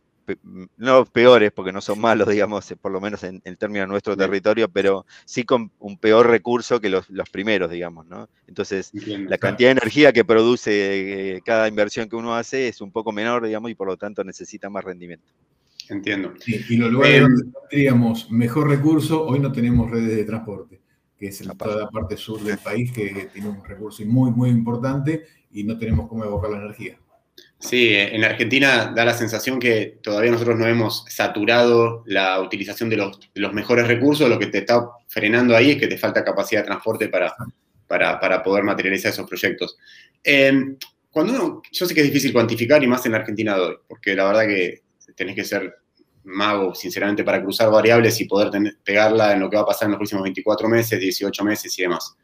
no 0.78 1.00
los 1.00 1.10
peores, 1.10 1.52
porque 1.52 1.72
no 1.72 1.82
son 1.82 2.00
malos, 2.00 2.28
digamos, 2.28 2.70
eh, 2.72 2.76
por 2.76 2.92
lo 2.92 3.02
menos 3.02 3.24
en, 3.24 3.42
términos 3.42 3.88
de 3.88 3.88
nuestro 3.88 4.18
territorio, 4.18 4.70
pero 4.70 5.06
sí 5.26 5.44
con 5.44 5.72
un 5.80 5.98
peor 5.98 6.28
recurso 6.28 6.80
que 6.80 6.90
los, 6.90 7.08
primeros, 7.32 7.72
digamos, 7.72 8.06
¿no? 8.08 8.30
Entonces, 8.48 8.92
la 8.94 9.38
cantidad 9.38 9.70
de 9.70 9.80
energía 9.80 10.14
que 10.14 10.26
produce 10.26 11.36
eh, 11.36 11.42
cada 11.46 11.68
inversión 11.68 12.10
que 12.10 12.16
uno 12.16 12.36
hace 12.36 12.68
es 12.68 12.82
un 12.82 12.92
poco 12.92 13.12
menor, 13.12 13.46
digamos, 13.46 13.72
y 13.72 13.76
por 13.76 13.88
lo 13.88 13.98
tanto 13.98 14.24
necesita 14.24 14.70
más 14.70 14.84
rendimiento. 14.84 15.26
Entiendo. 15.90 16.34
y 16.46 16.78
los 16.78 16.92
lugares 16.92 17.22
donde 17.22 17.44
tendríamos 17.70 18.32
mejor 18.32 18.70
recurso, 18.70 19.26
hoy 19.26 19.40
no 19.40 19.52
tenemos 19.52 19.90
redes 19.90 20.16
de 20.16 20.24
transporte 20.24 20.81
que 21.22 21.28
es 21.28 21.44
toda 21.56 21.76
la 21.76 21.90
parte 21.90 22.18
sur 22.18 22.42
del 22.42 22.58
país, 22.58 22.92
que 22.92 23.30
tiene 23.32 23.48
un 23.48 23.64
recurso 23.64 24.04
muy, 24.06 24.32
muy 24.32 24.50
importante 24.50 25.24
y 25.52 25.64
no 25.64 25.78
tenemos 25.78 26.10
cómo 26.10 26.26
evocar 26.26 26.50
la 26.50 26.58
energía. 26.58 26.98
Sí, 27.60 27.94
en 27.94 28.24
Argentina 28.24 28.92
da 28.96 29.06
la 29.06 29.14
sensación 29.14 29.60
que 29.60 30.00
todavía 30.02 30.32
nosotros 30.32 30.58
no 30.58 30.66
hemos 30.66 31.06
saturado 31.08 32.02
la 32.08 32.42
utilización 32.42 32.90
de 32.90 32.98
los, 32.98 33.54
mejores 33.54 33.88
recursos, 33.88 34.28
lo 34.28 34.40
que 34.40 34.48
te 34.48 34.58
está 34.60 34.84
frenando 35.08 35.56
ahí 35.56 35.72
es 35.72 35.78
que 35.78 35.86
te 35.86 36.00
falta 36.00 36.24
capacidad 36.24 36.62
de 36.62 36.66
transporte 36.66 37.08
para, 37.08 37.36
para, 37.88 38.42
poder 38.42 38.64
materializar 38.64 39.12
esos 39.12 39.30
proyectos. 39.30 39.78
Em, 40.24 40.76
cuando 41.12 41.62
yo 41.72 41.86
sé 41.86 41.94
que 41.94 42.02
es 42.02 42.08
difícil 42.08 42.34
cuantificar 42.34 42.84
y 42.84 42.88
más 42.88 43.06
en 43.06 43.14
Argentina 43.14 43.54
de 43.54 43.62
hoy, 43.62 43.76
porque 43.88 44.16
la 44.16 44.26
verdad 44.26 44.48
que 44.48 44.82
tenés 45.16 45.36
que 45.36 45.44
ser 45.44 45.72
mago, 46.24 46.76
sinceramente, 46.76 47.24
para 47.24 47.42
cruzar 47.42 47.70
variables 47.70 48.20
y 48.22 48.26
poder 48.26 48.52
pegarla 48.84 49.34
en 49.34 49.40
lo 49.40 49.50
que 49.50 49.58
va 49.58 49.64
a 49.64 49.68
pasar 49.68 49.88
en 49.88 49.92
los 49.92 50.00
próximos 50.00 50.24
24 50.24 50.70
meses, 50.70 51.00
18 51.00 51.44
meses 51.44 51.78
y 51.78 51.82
demás. 51.82 52.16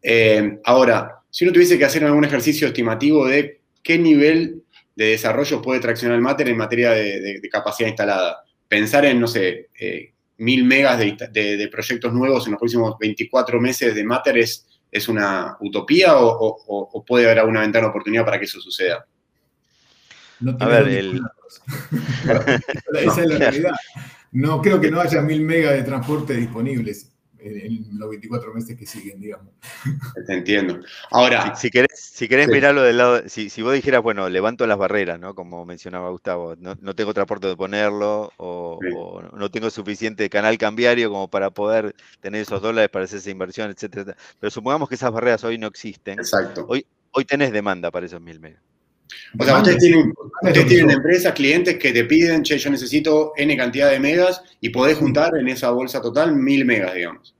Em, 0.00 0.58
ahora, 0.64 1.22
si 1.30 1.44
uno 1.44 1.52
tuviese 1.52 1.78
que 1.78 1.84
hacer 1.84 2.04
algún 2.04 2.24
ejercicio 2.24 2.68
estimativo 2.68 3.26
de 3.26 3.60
qué 3.82 3.98
nivel 3.98 4.64
de 4.94 5.06
desarrollo 5.06 5.60
puede 5.60 5.80
traccionar 5.80 6.16
el 6.16 6.22
Matter 6.22 6.48
en 6.48 6.56
materia 6.56 6.90
de, 6.92 7.40
capacidad 7.50 7.88
instalada. 7.88 8.44
Pensar 8.68 9.04
en, 9.04 9.20
no 9.20 9.26
sé, 9.26 9.68
eh, 9.78 10.12
mil 10.38 10.64
megas 10.64 10.98
de, 10.98 11.68
proyectos 11.70 12.12
nuevos 12.12 12.46
en 12.46 12.52
los 12.52 12.58
próximos 12.58 12.96
24 12.98 13.60
meses 13.60 13.94
de 13.94 14.04
Matter 14.04 14.38
es, 14.38 14.66
es 14.90 15.08
una 15.08 15.56
utopía 15.60 16.16
o, 16.16 17.04
puede 17.06 17.26
haber 17.26 17.40
alguna 17.40 17.60
ventana 17.60 17.86
de 17.86 17.90
oportunidad 17.90 18.24
para 18.24 18.38
que 18.38 18.44
eso 18.44 18.60
suceda. 18.60 19.06
A 20.60 20.68
ver, 20.68 20.88
el... 20.88 21.22
Esa 22.94 23.22
es 23.22 23.28
la 23.28 23.38
realidad. 23.38 23.72
No 24.32 24.60
creo 24.60 24.80
que 24.80 24.90
no 24.90 25.00
haya 25.00 25.20
mil 25.22 25.42
megas 25.42 25.74
de 25.74 25.82
transporte 25.82 26.34
disponibles 26.34 27.14
en, 27.44 27.98
los 27.98 28.08
24 28.08 28.52
meses 28.54 28.76
que 28.76 28.86
siguen, 28.86 29.20
digamos. 29.20 29.52
Te 30.26 30.32
entiendo. 30.32 30.80
Ahora. 31.10 31.54
Si, 31.54 31.70
querés, 31.70 31.90
si 31.94 32.28
querés 32.28 32.48
mirarlo 32.48 32.82
del 32.82 32.98
lado, 32.98 33.28
si, 33.28 33.50
si, 33.50 33.62
vos 33.62 33.74
dijeras, 33.74 34.02
bueno, 34.02 34.28
levanto 34.28 34.66
las 34.66 34.78
barreras, 34.78 35.20
¿no? 35.20 35.34
Como 35.34 35.64
mencionaba 35.64 36.10
Gustavo, 36.10 36.56
no, 36.56 36.76
no 36.80 36.94
tengo 36.94 37.14
transporte 37.14 37.46
de 37.46 37.56
ponerlo, 37.56 38.32
o, 38.38 38.80
no 39.36 39.50
tengo 39.50 39.70
suficiente 39.70 40.28
canal 40.30 40.56
cambiario 40.58 41.10
como 41.10 41.28
para 41.28 41.50
poder 41.50 41.94
tener 42.20 42.42
esos 42.42 42.62
dólares 42.62 42.90
para 42.90 43.04
hacer 43.04 43.18
esa 43.18 43.30
inversión, 43.30 43.70
etcétera. 43.70 44.16
Pero 44.40 44.50
supongamos 44.50 44.88
que 44.88 44.94
esas 44.94 45.12
barreras 45.12 45.44
hoy 45.44 45.58
no 45.58 45.66
existen. 45.66 46.18
Exacto. 46.18 46.66
Hoy, 46.68 46.86
hoy 47.12 47.24
tenés 47.24 47.52
demanda 47.52 47.90
para 47.90 48.06
esos 48.06 48.20
mil 48.20 48.40
megas. 48.40 48.62
O 49.38 49.44
sea, 49.44 49.58
ustedes 49.58 49.78
tienen, 50.68 50.90
empresas, 50.90 51.32
clientes 51.34 51.78
que 51.78 51.92
te 51.92 52.04
piden, 52.04 52.42
che, 52.42 52.58
yo 52.58 52.70
necesito 52.70 53.32
N 53.36 53.56
cantidad 53.56 53.90
de 53.90 54.00
megas 54.00 54.42
y 54.60 54.70
podés 54.70 54.96
juntar 54.96 55.36
en 55.36 55.48
esa 55.48 55.70
bolsa 55.70 56.00
total 56.00 56.34
mil 56.34 56.64
megas, 56.64 56.94
digamos. 56.94 57.34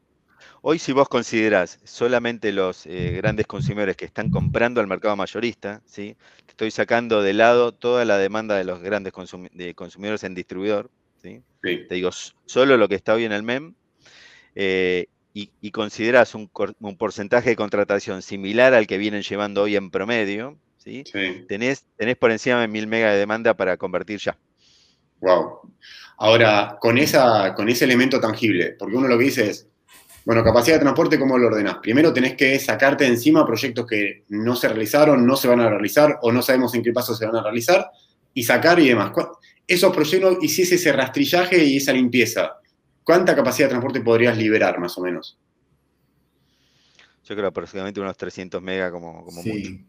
Hoy 0.67 0.79
si 0.79 0.93
vos 0.93 1.11
considerás 1.11 1.79
solamente 1.85 2.51
los 2.51 2.87
eh, 2.87 3.13
grandes 3.17 3.47
consumidores 3.47 3.97
que 3.97 4.07
están 4.07 4.31
comprando 4.31 4.81
al 4.81 4.87
mercado 4.87 5.15
mayorista, 5.15 5.83
¿sí? 5.85 6.17
te 6.47 6.53
estoy 6.53 6.71
sacando 6.71 7.23
de 7.23 7.35
lado 7.35 7.73
toda 7.73 8.07
la 8.07 8.17
demanda 8.17 8.57
de 8.57 8.65
los 8.65 8.81
grandes 8.81 9.13
consumidores 9.13 10.25
en 10.25 10.35
distribuidor, 10.35 10.91
¿sí? 11.23 11.43
te 11.61 11.95
digo 11.95 12.11
solo 12.47 12.79
lo 12.79 12.89
que 12.89 12.95
está 12.95 13.13
hoy 13.13 13.25
en 13.25 13.33
el 13.33 13.43
MEM, 13.43 13.75
eh, 14.55 15.09
y, 15.35 15.51
y, 15.61 15.71
considerás 15.73 16.35
un, 16.35 16.49
porcentaje 16.97 17.51
de 17.51 17.57
contratación 17.57 18.23
similar 18.23 18.73
al 18.73 18.87
que 18.87 18.99
vienen 18.99 19.23
llevando 19.23 19.63
hoy 19.63 19.75
en 19.77 19.91
promedio, 19.91 20.57
¿sí? 20.85 21.05
Tenés, 21.49 21.87
tenés 21.97 22.17
por 22.17 22.31
encima 22.31 22.61
de 22.61 22.69
mil 22.69 22.87
megas 22.87 23.13
de 23.13 23.19
demanda 23.19 23.55
para 23.55 23.77
convertir 23.77 24.21
ya. 24.21 24.37
Wow. 25.21 25.61
Ahora, 26.19 26.77
con, 26.81 26.99
esa, 26.99 27.55
con 27.55 27.69
ese 27.69 27.87
elemento 27.87 28.21
tangible, 28.21 28.77
porque 28.79 28.97
uno 28.97 29.09
lo 29.09 29.19
que 29.19 29.25
dice 29.25 29.51
es, 29.51 29.67
bueno, 30.25 30.45
capacidad 30.45 30.77
de 30.77 30.83
transporte, 30.83 31.19
¿cómo 31.19 31.37
lo 31.37 31.49
ordenás? 31.49 31.79
Primero 31.83 32.13
tenés 32.13 32.35
que 32.35 32.59
sacarte 32.59 33.05
de 33.05 33.11
encima 33.11 33.47
proyectos 33.47 33.87
que 33.87 34.25
no 34.29 34.57
se 34.57 34.69
realizaron, 34.69 35.27
no 35.27 35.37
se 35.37 35.49
van 35.49 35.61
a 35.61 35.69
realizar 35.69 36.19
o 36.23 36.33
no 36.33 36.41
sabemos 36.41 36.75
en 36.75 36.83
qué 36.83 36.93
paso 36.93 37.15
se 37.15 37.27
van 37.27 37.37
a 37.37 37.43
realizar 37.43 37.91
y 38.33 38.43
sacar 38.43 38.79
y 38.81 38.89
demás. 38.89 39.13
Esos 39.67 39.93
proyectos, 39.95 40.39
hiciese 40.43 40.77
ese 40.77 40.93
rastrillaje 40.93 41.63
y 41.65 41.79
esa 41.79 41.93
limpieza, 41.93 42.59
¿cuánta 43.03 43.35
capacidad 43.35 43.67
de 43.67 43.71
transporte 43.71 44.01
podrías 44.01 44.37
liberar 44.37 44.79
más 44.79 44.97
o 44.97 45.03
menos? 45.03 45.39
Yo 47.25 47.35
creo 47.35 47.49
aproximadamente 47.49 48.01
unos 48.01 48.17
300 48.17 48.63
megas 48.63 48.93
como, 48.93 49.25
como 49.25 49.43
sí. 49.43 49.85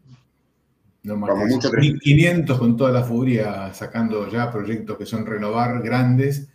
No 1.06 1.16
más 1.16 1.30
como 1.30 1.46
mucho 1.46 1.70
1500 1.72 2.58
con 2.58 2.76
toda 2.76 2.90
la 2.90 3.04
furia 3.04 3.72
sacando 3.72 4.28
ya 4.28 4.50
proyectos 4.50 4.98
que 4.98 5.06
son 5.06 5.24
renovar 5.24 5.80
grandes 5.80 6.48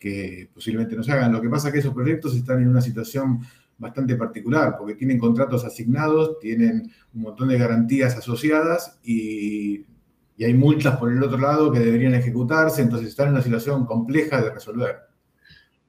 que 0.00 0.48
posiblemente 0.54 0.96
no 0.96 1.02
se 1.02 1.12
hagan. 1.12 1.30
Lo 1.30 1.42
que 1.42 1.50
pasa 1.50 1.68
es 1.68 1.74
que 1.74 1.80
esos 1.80 1.92
proyectos 1.92 2.34
están 2.34 2.62
en 2.62 2.68
una 2.68 2.80
situación 2.80 3.40
bastante 3.76 4.16
particular, 4.16 4.76
porque 4.78 4.94
tienen 4.94 5.18
contratos 5.18 5.66
asignados, 5.66 6.38
tienen 6.38 6.90
un 7.14 7.22
montón 7.22 7.48
de 7.48 7.58
garantías 7.58 8.16
asociadas 8.16 8.98
y, 9.04 9.84
hay 10.42 10.54
multas 10.54 10.96
por 10.96 11.12
el 11.12 11.22
otro 11.22 11.36
lado 11.36 11.70
que 11.70 11.80
deberían 11.80 12.14
ejecutarse, 12.14 12.80
entonces 12.80 13.08
están 13.08 13.26
en 13.26 13.34
una 13.34 13.42
situación 13.42 13.84
compleja 13.84 14.40
de 14.40 14.48
resolver. 14.48 14.96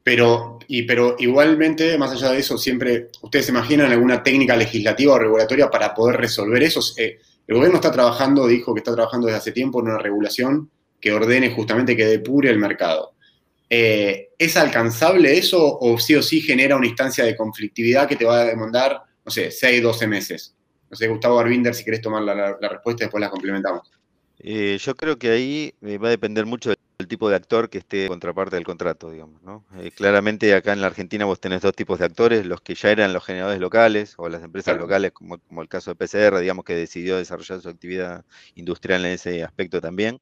Pero, 0.03 0.59
y, 0.67 0.83
pero 0.83 1.15
igualmente, 1.19 1.97
más 1.97 2.11
allá 2.11 2.33
de 2.33 2.39
eso, 2.39 2.57
siempre, 2.57 3.07
¿ustedes 3.21 3.45
se 3.45 3.53
imaginan 3.53 3.89
alguna 3.89 4.21
técnica 4.21 4.57
legislativa 4.57 5.13
o 5.13 5.19
regulatoria 5.19 5.69
para 5.69 5.93
poder 5.93 6.17
resolver 6.17 6.61
eso? 6.63 6.81
Eh, 6.97 7.19
el 7.47 7.55
gobierno 7.55 7.77
está 7.77 7.91
trabajando, 7.91 8.47
dijo 8.47 8.73
que 8.73 8.79
está 8.79 8.93
trabajando 8.93 9.27
desde 9.27 9.39
hace 9.39 9.51
tiempo 9.51 9.79
en 9.79 9.87
una 9.87 9.97
regulación 9.97 10.69
que 10.99 11.11
ordene 11.11 11.51
justamente 11.51 11.97
que 11.97 12.05
depure 12.05 12.49
el 12.49 12.59
mercado. 12.59 13.13
Eh, 13.69 14.29
¿es 14.37 14.57
alcanzable 14.57 15.37
eso 15.37 15.77
o 15.79 15.97
sí 15.97 16.15
o 16.15 16.21
sí 16.21 16.41
genera 16.41 16.75
una 16.75 16.87
instancia 16.87 17.23
de 17.23 17.35
conflictividad 17.35 18.07
que 18.07 18.17
te 18.17 18.25
va 18.25 18.41
a 18.41 18.45
demandar, 18.45 19.01
no 19.25 19.31
sé, 19.31 19.49
6, 19.49 19.81
12 19.81 20.07
meses? 20.07 20.55
No 20.89 20.97
sé, 20.97 21.07
Gustavo 21.07 21.39
Arbinder, 21.39 21.73
si 21.73 21.85
querés 21.85 22.01
tomar 22.01 22.21
la, 22.21 22.57
respuesta 22.69 23.03
y 23.03 23.05
después 23.05 23.21
la 23.21 23.29
complementamos. 23.29 23.89
Eh, 24.39 24.77
yo 24.79 24.95
creo 24.95 25.17
que 25.17 25.29
ahí 25.29 25.73
eh, 25.81 25.97
va 25.97 26.09
a 26.09 26.11
depender 26.11 26.45
mucho 26.45 26.69
del 26.69 26.79
tipo 27.11 27.29
de 27.29 27.35
actor 27.35 27.69
que 27.69 27.77
esté 27.77 28.07
contraparte 28.07 28.55
del 28.55 28.65
contrato, 28.65 29.11
digamos. 29.11 29.41
¿no? 29.43 29.63
claramente 29.95 30.53
acá 30.55 30.73
en 30.73 30.81
la 30.81 30.87
Argentina 30.87 31.25
vos 31.25 31.39
tenés 31.39 31.61
dos 31.61 31.75
tipos 31.75 31.99
de 31.99 32.05
actores, 32.05 32.45
los 32.45 32.61
que 32.61 32.73
ya 32.73 32.89
eran 32.89 33.13
los 33.13 33.23
generadores 33.23 33.59
locales 33.59 34.15
o 34.17 34.29
las 34.29 34.41
empresas 34.41 34.77
locales, 34.77 35.11
como, 35.11 35.37
como, 35.37 35.61
el 35.61 35.67
caso 35.67 35.93
de 35.93 35.95
PCR, 35.95 36.39
digamos, 36.39 36.65
que 36.65 36.75
decidió 36.75 37.17
desarrollar 37.17 37.61
su 37.61 37.69
actividad 37.69 38.25
industrial 38.55 39.05
en 39.05 39.11
ese 39.11 39.43
aspecto 39.43 39.79
también. 39.79 40.19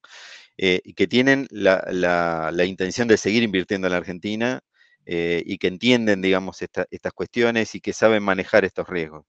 Eh, 0.61 0.81
y 0.83 0.93
que 0.93 1.07
tienen 1.07 1.47
la, 1.51 2.51
intención 2.65 3.07
de 3.07 3.15
seguir 3.15 3.43
invirtiendo 3.43 3.87
en 3.87 3.91
la 3.91 3.97
Argentina 3.97 4.61
eh, 5.05 5.41
y 5.45 5.57
que 5.57 5.67
entienden, 5.67 6.21
digamos, 6.21 6.61
estas 6.61 7.13
cuestiones 7.13 7.75
y 7.75 7.79
que 7.79 7.93
saben 7.93 8.21
manejar 8.23 8.65
estos 8.65 8.89
riesgos. 8.89 9.25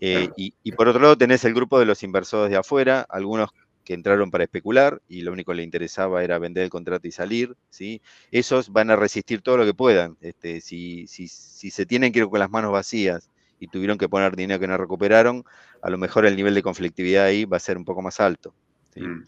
Eh, 0.00 0.28
y, 0.36 0.72
por 0.72 0.88
otro 0.88 1.00
lado 1.00 1.16
tenés 1.16 1.46
el 1.46 1.54
grupo 1.54 1.78
de 1.78 1.86
los 1.86 2.02
inversores 2.02 2.50
de 2.50 2.58
afuera, 2.58 3.06
algunos 3.08 3.48
que 3.84 3.94
entraron 3.94 4.30
para 4.30 4.44
especular 4.44 5.02
y 5.08 5.22
lo 5.22 5.32
único 5.32 5.52
que 5.52 5.56
les 5.56 5.64
interesaba 5.64 6.24
era 6.24 6.38
vender 6.38 6.64
el 6.64 6.70
contrato 6.70 7.06
y 7.06 7.12
salir, 7.12 7.56
¿sí? 7.70 8.00
Esos 8.30 8.70
van 8.70 8.90
a 8.90 8.96
resistir 8.96 9.42
todo 9.42 9.56
lo 9.56 9.64
que 9.64 9.74
puedan. 9.74 10.16
Este, 10.20 10.60
si, 10.60 11.06
si, 11.06 11.28
si 11.28 11.70
se 11.70 11.86
tienen 11.86 12.12
que 12.12 12.20
ir 12.20 12.26
con 12.26 12.40
las 12.40 12.50
manos 12.50 12.72
vacías 12.72 13.30
y 13.60 13.68
tuvieron 13.68 13.98
que 13.98 14.08
poner 14.08 14.36
dinero 14.36 14.58
que 14.58 14.66
no 14.66 14.76
recuperaron, 14.76 15.44
a 15.82 15.90
lo 15.90 15.98
mejor 15.98 16.26
el 16.26 16.36
nivel 16.36 16.54
de 16.54 16.62
conflictividad 16.62 17.26
ahí 17.26 17.44
va 17.44 17.58
a 17.58 17.60
ser 17.60 17.76
un 17.76 17.84
poco 17.84 18.02
más 18.02 18.20
alto. 18.20 18.54
¿sí? 18.94 19.00
Mm 19.00 19.24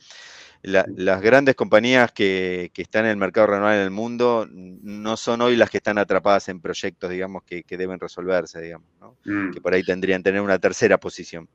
las 0.66 1.20
grandes 1.20 1.54
compañías 1.54 2.10
que, 2.12 2.72
están 2.74 3.04
en 3.04 3.12
el 3.12 3.16
mercado 3.16 3.46
renovable 3.46 3.78
en 3.78 3.84
el 3.84 3.90
mundo 3.90 4.48
no 4.50 5.16
son 5.16 5.40
hoy 5.42 5.56
las 5.56 5.70
que 5.70 5.76
están 5.78 5.96
atrapadas 5.96 6.48
en 6.48 6.60
proyectos, 6.60 7.10
digamos, 7.10 7.44
que, 7.44 7.64
deben 7.68 8.00
resolverse, 8.00 8.60
digamos, 8.60 8.88
¿no? 9.00 9.16
Mm. 9.24 9.52
que 9.52 9.60
por 9.60 9.74
ahí 9.74 9.84
tendrían 9.84 10.20
que 10.20 10.30
tener 10.30 10.40
una 10.40 10.58
tercera 10.58 10.98
posición. 10.98 11.48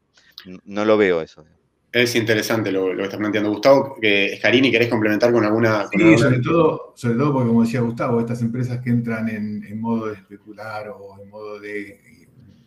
No 0.64 0.86
lo 0.86 0.98
veo 0.98 1.22
eso. 1.22 1.46
Es 1.92 2.16
interesante 2.16 2.72
lo, 2.72 2.96
que 2.96 3.04
estás 3.04 3.20
planteando. 3.20 3.50
Gustavo, 3.50 3.98
que 4.00 4.34
Escarini, 4.34 4.72
¿querés 4.72 4.88
complementar 4.88 5.32
con 5.34 5.44
alguna...? 5.44 5.88
sí, 5.92 6.18
Sobre, 6.18 6.40
todo, 6.40 6.94
sobre 6.96 7.16
todo 7.16 7.34
porque, 7.34 7.48
como 7.50 7.64
decía 7.64 7.82
Gustavo, 7.82 8.20
estas 8.22 8.42
empresas 8.42 8.80
que 8.82 8.92
entran 8.92 9.28
en, 9.28 9.82
modo 9.82 10.08
de 10.08 10.14
especular 10.14 10.90
o 10.90 11.22
en 11.22 11.30
modo 11.30 11.60
de 11.60 12.00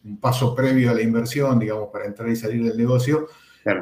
un 0.04 0.19
paso 0.19 0.54
previo 0.54 0.90
a 0.90 0.95
la 0.95 1.00
inversión, 1.00 1.59
digamos, 1.59 1.88
para 1.90 2.04
entrar 2.04 2.28
y 2.28 2.37
salir 2.37 2.62
del 2.62 2.76
negocio, 2.76 3.28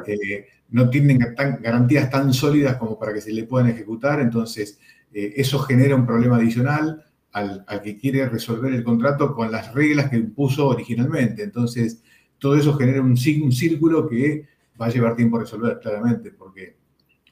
eh, 0.07 0.45
no 0.69 0.89
tienen 0.89 1.19
garantías 1.59 2.09
tan 2.09 2.33
sólidas 2.33 2.77
como 2.77 2.97
para 2.97 3.13
que 3.13 3.19
se 3.19 3.33
le 3.33 3.43
puedan 3.43 3.69
ejecutar, 3.69 4.21
entonces 4.21 4.79
eh, 5.13 5.33
eso 5.35 5.59
genera 5.59 5.95
un 5.95 6.05
problema 6.05 6.37
adicional 6.37 7.05
al, 7.33 7.65
que 7.83 7.97
quiere 7.97 8.29
resolver 8.29 8.73
el 8.73 8.83
contrato 8.83 9.33
con 9.33 9.51
las 9.51 9.73
reglas 9.73 10.09
que 10.09 10.17
impuso 10.17 10.67
originalmente. 10.67 11.43
Entonces, 11.43 12.01
todo 12.37 12.55
eso 12.55 12.75
genera 12.75 13.01
un, 13.01 13.11
un 13.11 13.51
círculo 13.51 14.07
que 14.07 14.52
va 14.79 14.87
a 14.87 14.89
llevar 14.89 15.15
tiempo 15.15 15.37
a 15.37 15.41
resolver, 15.41 15.79
claramente, 15.79 16.31
porque 16.31 16.75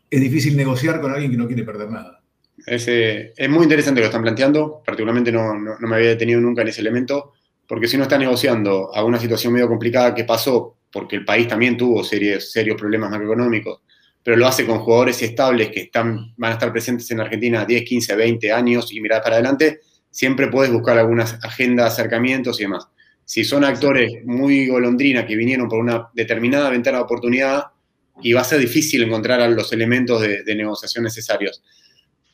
es 0.10 0.22
difícil 0.22 0.56
negociar 0.58 1.02
con 1.02 1.12
alguien 1.12 1.32
que 1.32 1.38
no 1.38 1.48
quiere 1.48 1.64
perder 1.64 1.90
nada. 1.90 2.22
Es, 2.66 2.88
eh, 2.88 3.34
es 3.36 3.50
muy 3.50 3.64
interesante 3.64 4.02
lo 4.02 4.06
que 4.06 4.10
están 4.10 4.22
planteando, 4.22 4.82
particularmente 4.86 5.32
no, 5.32 5.58
no, 5.58 5.76
me 5.80 5.96
había 5.96 6.10
detenido 6.10 6.40
nunca 6.40 6.62
en 6.62 6.68
ese 6.68 6.82
elemento, 6.82 7.34
porque 7.68 7.88
si 7.88 7.96
uno 7.96 8.04
está 8.04 8.18
negociando 8.18 8.94
a 8.94 9.04
una 9.04 9.18
situación 9.18 9.54
medio 9.54 9.68
complicada 9.68 10.14
que 10.14 10.26
pasó 10.26 10.78
porque 10.92 11.16
el 11.16 11.26
país 11.26 11.48
también 11.48 11.78
tuvo 11.78 12.04
serios, 12.04 12.52
serios 12.52 12.78
problemas 12.78 13.10
macroeconómicos, 13.10 13.82
pero 14.24 14.38
lo 14.38 14.46
hace 14.46 14.66
con 14.66 14.80
jugadores 14.80 15.22
estables 15.22 15.70
que 15.70 15.82
están, 15.82 16.34
van 16.38 16.52
a 16.52 16.54
estar 16.54 16.72
presentes 16.72 17.10
en 17.12 17.22
Argentina 17.22 17.66
10, 17.66 17.84
15, 17.84 18.16
20 18.16 18.52
años 18.52 18.92
y 18.92 19.02
mirar 19.02 19.24
para 19.24 19.36
adelante, 19.36 19.80
siempre 20.10 20.48
puedes 20.48 20.72
buscar 20.72 20.98
algunas 20.98 21.44
agendas, 21.44 21.94
acercamientos 21.94 22.60
y 22.60 22.64
demás. 22.64 22.88
Si 23.26 23.44
son 23.44 23.64
actores 23.64 24.26
muy 24.26 24.68
golondrina 24.68 25.26
que 25.26 25.36
vinieron 25.36 25.70
por 25.70 25.80
una 25.80 26.10
determinada 26.14 26.70
ventana 26.70 26.98
de 26.98 27.04
oportunidad, 27.04 27.64
y 28.22 28.34
va 28.34 28.42
a 28.42 28.46
ser 28.46 28.60
difícil 28.60 29.04
encontrar 29.04 29.50
los 29.52 29.72
elementos 29.74 30.22
de, 30.22 30.56
negociación 30.56 31.04
necesarios. 31.04 31.64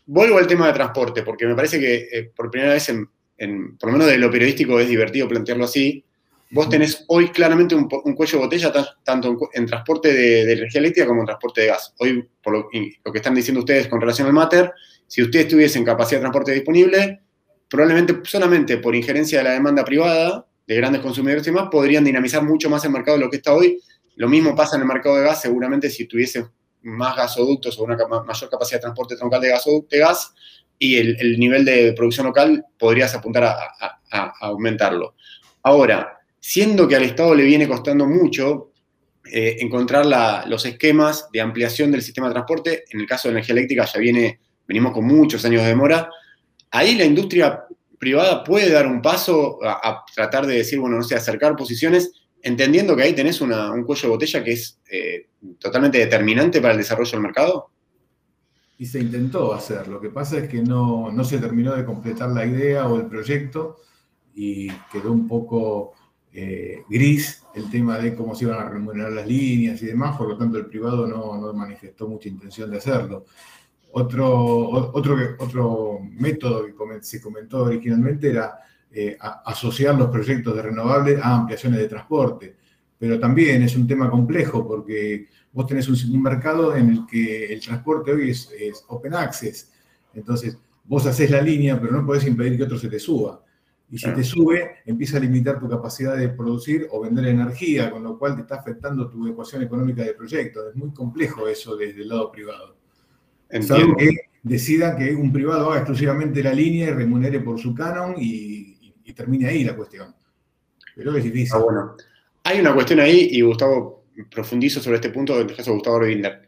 Vuelvo 0.06 0.38
al 0.38 0.48
tema 0.48 0.68
de 0.68 0.74
transporte, 0.74 1.24
porque 1.24 1.46
me 1.46 1.56
parece 1.56 1.80
que 1.80 2.08
eh, 2.12 2.32
por 2.36 2.50
primera 2.50 2.74
vez, 2.74 2.90
en, 2.90 3.78
por 3.78 3.90
lo 3.90 3.94
menos 3.94 4.08
de 4.08 4.18
lo 4.18 4.32
periodístico, 4.32 4.80
es 4.80 4.88
divertido 4.88 5.28
plantearlo 5.28 5.66
así. 5.66 6.04
Vos 6.50 6.70
tenés 6.70 7.04
hoy 7.08 7.30
claramente 7.30 7.76
un, 7.76 7.90
cuello 7.90 8.38
de 8.38 8.46
botella 8.46 8.72
tanto 9.04 9.38
en, 9.54 9.66
transporte 9.66 10.14
de, 10.14 10.54
energía 10.54 10.80
eléctrica 10.80 11.08
como 11.08 11.22
en 11.22 11.26
transporte 11.26 11.62
de 11.62 11.68
gas. 11.68 11.94
Hoy, 12.00 12.26
por 12.42 12.54
lo, 12.54 12.70
lo, 13.04 13.12
que 13.12 13.18
están 13.18 13.36
diciendo 13.36 13.60
ustedes 13.60 13.88
con 13.88 14.00
relación 14.00 14.28
al 14.28 14.34
MATER, 14.34 14.72
si 15.08 15.22
ustedes 15.22 15.50
tuviesen 15.50 15.84
capacidad 15.84 16.20
de 16.20 16.24
transporte 16.24 16.54
disponible, 16.54 17.20
probablemente 17.70 18.16
solamente 18.24 18.78
por 18.78 18.96
injerencia 18.96 19.40
de 19.40 19.44
la 19.44 19.52
demanda 19.52 19.84
privada 19.84 20.47
de 20.68 20.76
grandes 20.76 21.02
consumidores 21.02 21.48
y 21.48 21.52
más, 21.52 21.70
podrían 21.70 22.04
dinamizar 22.04 22.44
mucho 22.44 22.70
más 22.70 22.84
el 22.84 22.92
mercado 22.92 23.18
de 23.18 23.24
lo 23.24 23.30
que 23.30 23.38
está 23.38 23.54
hoy. 23.54 23.80
Lo 24.16 24.28
mismo 24.28 24.56
pasa 24.56 24.76
en 24.76 24.82
el 24.82 24.88
mercado 24.88 25.16
de 25.16 25.24
gas, 25.24 25.42
seguramente 25.42 25.90
si 25.90 26.06
tuviese 26.06 26.46
más 26.82 27.16
gasoductos 27.16 27.80
o 27.80 27.84
una 27.84 27.98
mayor 27.98 28.50
capacidad 28.50 28.78
de 28.78 28.82
transporte 28.82 29.16
troncal 29.16 29.42
de, 29.42 29.48
de 29.48 30.00
gas 30.00 30.34
y 30.80 30.98
el, 30.98 31.40
nivel 31.40 31.66
de 31.66 31.94
producción 31.94 32.28
local, 32.28 32.66
podrías 32.78 33.16
apuntar 33.16 33.44
a, 33.44 34.36
aumentarlo. 34.42 35.16
Ahora, 35.64 36.20
siendo 36.40 36.88
que 36.88 36.96
al 36.96 37.04
Estado 37.04 37.34
le 37.34 37.44
viene 37.44 37.68
costando 37.68 38.06
mucho 38.06 38.72
eh, 39.32 39.58
encontrar 39.60 40.06
los 40.48 40.66
esquemas 40.66 41.30
de 41.32 41.42
ampliación 41.42 41.92
del 41.92 42.02
sistema 42.02 42.28
de 42.28 42.34
transporte, 42.34 42.84
en 42.90 43.02
el 43.02 43.08
caso 43.08 43.28
de 43.28 43.34
energía 43.34 43.54
eléctrica 43.54 43.86
ya 43.86 44.00
viene, 44.00 44.40
venimos 44.68 44.94
con 44.94 45.06
muchos 45.06 45.44
años 45.46 45.64
de 45.64 45.70
demora, 45.70 46.10
ahí 46.72 46.96
la 46.96 47.06
industria 47.06 47.64
privada 47.98 48.44
puede 48.44 48.72
dar 48.72 48.88
un 48.88 49.02
paso 49.02 49.60
a, 49.64 50.04
tratar 50.14 50.46
de 50.46 50.58
decir, 50.58 50.80
bueno, 50.80 50.98
no 50.98 51.04
sé, 51.04 51.16
acercar 51.16 51.56
posiciones, 51.56 52.12
entendiendo 52.42 52.96
que 52.96 53.04
ahí 53.04 53.14
tenés 53.14 53.42
un 53.42 53.84
cuello 53.84 54.02
de 54.04 54.08
botella 54.08 54.44
que 54.44 54.52
es 54.52 54.80
eh, 54.90 55.28
totalmente 55.60 55.98
determinante 55.98 56.62
para 56.62 56.74
el 56.74 56.80
desarrollo 56.80 57.12
del 57.12 57.22
mercado? 57.22 57.70
Y 58.80 58.86
se 58.86 59.00
intentó 59.00 59.54
hacer, 59.54 59.88
lo 59.88 60.00
que 60.00 60.10
pasa 60.10 60.38
es 60.38 60.50
que 60.50 60.62
no, 60.62 61.12
se 61.24 61.40
terminó 61.40 61.76
de 61.76 61.84
completar 61.84 62.30
la 62.30 62.46
idea 62.46 62.88
o 62.88 62.98
el 62.98 63.08
proyecto 63.08 63.78
y 64.36 64.70
quedó 64.92 65.12
un 65.12 65.28
poco 65.28 65.94
eh, 66.32 66.84
gris 66.88 67.44
el 67.56 67.72
tema 67.72 67.98
de 67.98 68.14
cómo 68.14 68.36
se 68.36 68.46
iban 68.46 68.60
a 68.60 68.70
remunerar 68.70 69.12
las 69.12 69.26
líneas 69.26 69.82
y 69.82 69.88
demás, 69.88 70.16
por 70.16 70.30
lo 70.30 70.38
tanto 70.38 70.60
el 70.60 70.68
privado 70.68 71.08
no, 71.08 71.38
no 71.38 71.54
manifestó 71.54 72.08
mucha 72.08 72.30
intención 72.30 72.70
de 72.70 72.78
hacerlo. 72.78 73.26
Otro, 73.92 74.70
otro, 74.70 75.16
otro 75.40 76.00
método 76.12 76.66
que 76.66 76.74
se 77.02 77.22
comentó 77.22 77.64
originalmente 77.64 78.30
era 78.30 78.60
eh, 78.90 79.18
asociar 79.20 79.96
los 79.96 80.10
proyectos 80.10 80.56
de 80.56 80.62
renovables 80.62 81.20
a 81.22 81.36
ampliaciones 81.36 81.80
de 81.80 81.90
transporte, 81.90 82.56
pero 82.98 83.20
también 83.20 83.62
es 83.62 83.76
un 83.76 83.86
tema 83.86 84.10
complejo 84.10 84.66
porque 84.66 85.28
vos 85.52 85.68
tenés 85.68 85.88
un, 85.90 86.22
mercado 86.22 86.76
en 86.76 86.90
el 86.90 87.06
que 87.06 87.52
el 87.54 87.60
transporte 87.60 88.12
hoy 88.12 88.30
es, 88.30 88.50
open 88.88 89.14
access, 89.14 89.72
entonces 90.14 90.58
vos 90.86 91.06
haces 91.06 91.30
la 91.30 91.42
línea, 91.42 91.80
pero 91.80 91.92
no 91.94 92.06
podés 92.06 92.26
impedir 92.26 92.58
que 92.58 92.64
otro 92.64 92.80
se 92.80 92.88
te 92.88 93.00
suba. 93.00 93.44
Y 93.90 93.98
si 93.98 94.12
te 94.14 94.24
sube, 94.24 94.78
empieza 94.86 95.18
a 95.18 95.20
limitar 95.20 95.60
tu 95.60 95.70
capacidad 95.70 96.18
de 96.18 96.30
producir 96.30 96.88
o 96.92 97.02
vender 97.02 97.28
energía, 97.28 97.92
con 97.92 98.04
lo 98.04 98.18
cual 98.18 98.36
te 98.36 98.42
está 98.42 98.56
afectando 98.56 99.10
tu 99.10 99.28
ecuación 99.28 99.62
económica 99.62 100.04
de 100.04 100.14
proyecto. 100.14 100.70
Es 100.70 100.76
muy 100.76 100.92
complejo 100.92 101.48
eso 101.48 101.76
desde 101.76 102.02
el 102.02 102.10
lado 102.10 102.32
privado. 102.32 102.76
Salvo 103.62 103.96
que 103.96 104.10
decida 104.44 104.96
que 104.96 105.14
un 105.14 105.32
privado 105.32 105.70
haga 105.70 105.80
exclusivamente 105.80 106.44
la 106.44 106.54
línea 106.54 106.88
y 106.88 106.92
remunere 106.92 107.40
por 107.40 107.60
su 107.60 107.74
canon 107.74 108.16
y, 108.18 108.66
termine 109.16 109.48
ahí 109.48 109.64
la 109.64 109.76
cuestión. 109.76 110.14
Pero 110.96 111.16
es 111.16 111.24
difícil. 111.24 111.56
Ah, 111.56 111.58
bueno. 111.60 111.96
Hay 112.44 112.60
una 112.60 112.74
cuestión 112.74 113.00
ahí, 113.00 113.30
y 113.32 113.42
Gustavo 113.42 114.06
profundizo 114.30 114.80
sobre 114.80 114.98
este 114.98 115.10
punto, 115.10 115.36
en 115.36 115.42
este 115.42 115.56
caso 115.56 115.74
Gustavo 115.74 115.96
Orbinder. 115.96 116.48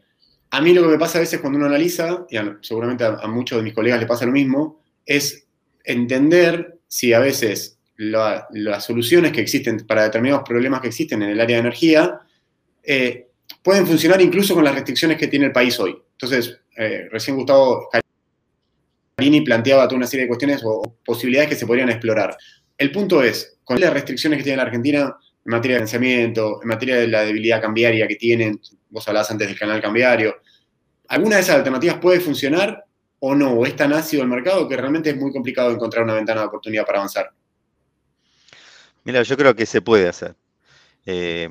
A 0.50 0.60
mí 0.60 0.72
lo 0.72 0.82
que 0.82 0.88
me 0.88 0.98
pasa 0.98 1.18
a 1.18 1.20
veces 1.20 1.40
cuando 1.40 1.58
uno 1.58 1.66
analiza, 1.66 2.26
y 2.30 2.36
seguramente 2.60 3.04
a, 3.04 3.26
muchos 3.26 3.58
de 3.58 3.64
mis 3.64 3.74
colegas 3.74 3.98
le 3.98 4.06
pasa 4.06 4.26
lo 4.26 4.32
mismo, 4.32 4.82
es 5.04 5.46
entender 5.84 6.78
si 6.86 7.12
a 7.12 7.18
veces 7.18 7.78
las 7.96 8.84
soluciones 8.84 9.32
que 9.32 9.40
existen 9.40 9.84
para 9.86 10.04
determinados 10.04 10.44
problemas 10.46 10.80
que 10.80 10.88
existen 10.88 11.22
en 11.22 11.30
el 11.30 11.40
área 11.40 11.56
de 11.56 11.60
energía 11.60 12.20
eh, 12.82 13.28
pueden 13.62 13.86
funcionar 13.86 14.20
incluso 14.20 14.54
con 14.54 14.64
las 14.64 14.74
restricciones 14.74 15.18
que 15.18 15.28
tiene 15.28 15.46
el 15.46 15.52
país 15.52 15.78
hoy. 15.78 15.96
Entonces, 16.12 16.59
eh, 16.76 17.08
recién 17.10 17.36
Gustavo 17.36 17.88
Carini 19.16 19.40
planteaba 19.42 19.86
toda 19.86 19.96
una 19.96 20.06
serie 20.06 20.24
de 20.24 20.28
cuestiones 20.28 20.62
o 20.64 20.96
posibilidades 21.04 21.50
que 21.50 21.56
se 21.56 21.66
podrían 21.66 21.90
explorar. 21.90 22.36
El 22.78 22.90
punto 22.90 23.22
es, 23.22 23.58
con 23.64 23.78
las 23.78 23.92
restricciones 23.92 24.38
que 24.38 24.44
tiene 24.44 24.56
la 24.56 24.64
Argentina 24.64 25.16
en 25.44 25.50
materia 25.50 25.76
de 25.76 25.86
financiamiento, 25.86 26.62
en 26.62 26.68
materia 26.68 26.96
de 26.96 27.08
la 27.08 27.22
debilidad 27.22 27.60
cambiaria 27.60 28.06
que 28.08 28.16
tienen, 28.16 28.60
vos 28.88 29.06
hablabas 29.06 29.30
antes 29.30 29.48
del 29.48 29.58
canal 29.58 29.80
cambiario, 29.80 30.36
¿alguna 31.08 31.36
de 31.36 31.42
esas 31.42 31.56
alternativas 31.56 31.98
puede 31.98 32.20
funcionar 32.20 32.84
o 33.18 33.34
no? 33.34 33.52
¿O 33.52 33.66
es 33.66 33.76
tan 33.76 33.92
ácido 33.92 34.22
el 34.22 34.28
mercado 34.28 34.68
que 34.68 34.76
realmente 34.76 35.10
es 35.10 35.16
muy 35.16 35.32
complicado 35.32 35.70
encontrar 35.70 36.04
una 36.04 36.14
ventana 36.14 36.40
de 36.40 36.46
oportunidad 36.46 36.86
para 36.86 36.98
avanzar? 36.98 37.30
Mira, 39.04 39.22
yo 39.22 39.36
creo 39.36 39.54
que 39.54 39.66
se 39.66 39.82
puede 39.82 40.08
hacer. 40.08 40.34
Eh, 41.06 41.48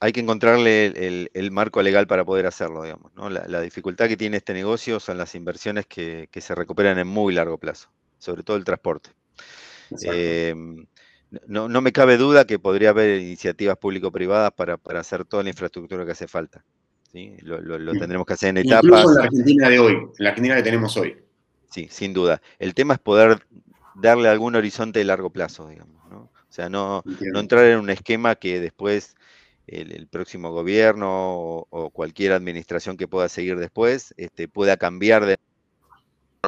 hay 0.00 0.12
que 0.12 0.20
encontrarle 0.20 1.28
el, 1.32 1.50
marco 1.50 1.82
legal 1.82 2.06
para 2.06 2.24
poder 2.24 2.46
hacerlo, 2.46 2.82
digamos. 2.82 3.12
La, 3.30 3.60
dificultad 3.60 4.08
que 4.08 4.16
tiene 4.16 4.38
este 4.38 4.54
negocio 4.54 5.00
son 5.00 5.18
las 5.18 5.34
inversiones 5.34 5.86
que, 5.86 6.28
se 6.32 6.54
recuperan 6.54 6.98
en 6.98 7.06
muy 7.06 7.34
largo 7.34 7.58
plazo, 7.58 7.90
sobre 8.18 8.42
todo 8.42 8.56
el 8.56 8.64
transporte. 8.64 9.10
Em, 10.02 10.86
no, 11.46 11.80
me 11.80 11.92
cabe 11.92 12.16
duda 12.16 12.46
que 12.46 12.58
podría 12.58 12.90
haber 12.90 13.20
iniciativas 13.20 13.76
público-privadas 13.76 14.52
para, 14.52 14.78
hacer 14.98 15.24
toda 15.24 15.42
la 15.42 15.50
infraestructura 15.50 16.04
que 16.04 16.12
hace 16.12 16.28
falta. 16.28 16.64
Lo, 17.42 17.92
tendremos 17.92 18.26
que 18.26 18.32
hacer 18.32 18.50
en 18.50 18.58
etapas. 18.58 18.84
Incluso 18.84 19.10
en 19.10 19.16
la 19.16 19.22
Argentina 19.24 19.68
de 19.68 19.78
hoy, 19.78 19.92
en 19.92 20.10
la 20.18 20.28
Argentina 20.30 20.56
que 20.56 20.62
tenemos 20.62 20.96
hoy. 20.96 21.16
Sí, 21.70 21.88
sin 21.90 22.12
duda. 22.12 22.40
El 22.58 22.74
tema 22.74 22.94
es 22.94 23.00
poder 23.00 23.46
darle 23.94 24.28
algún 24.28 24.56
horizonte 24.56 24.98
de 24.98 25.04
largo 25.04 25.30
plazo, 25.30 25.68
digamos. 25.68 25.94
O 26.12 26.56
sea, 26.56 26.68
no, 26.68 27.02
no 27.04 27.40
entrar 27.40 27.64
en 27.64 27.80
un 27.80 27.90
esquema 27.90 28.36
que 28.36 28.60
después 28.60 29.16
el, 29.66 30.06
próximo 30.08 30.50
gobierno 30.50 31.66
o, 31.70 31.90
cualquier 31.90 32.32
administración 32.32 32.96
que 32.96 33.08
pueda 33.08 33.28
seguir 33.28 33.58
después 33.58 34.14
este, 34.16 34.48
pueda 34.48 34.76
cambiar 34.76 35.24
de 35.26 35.38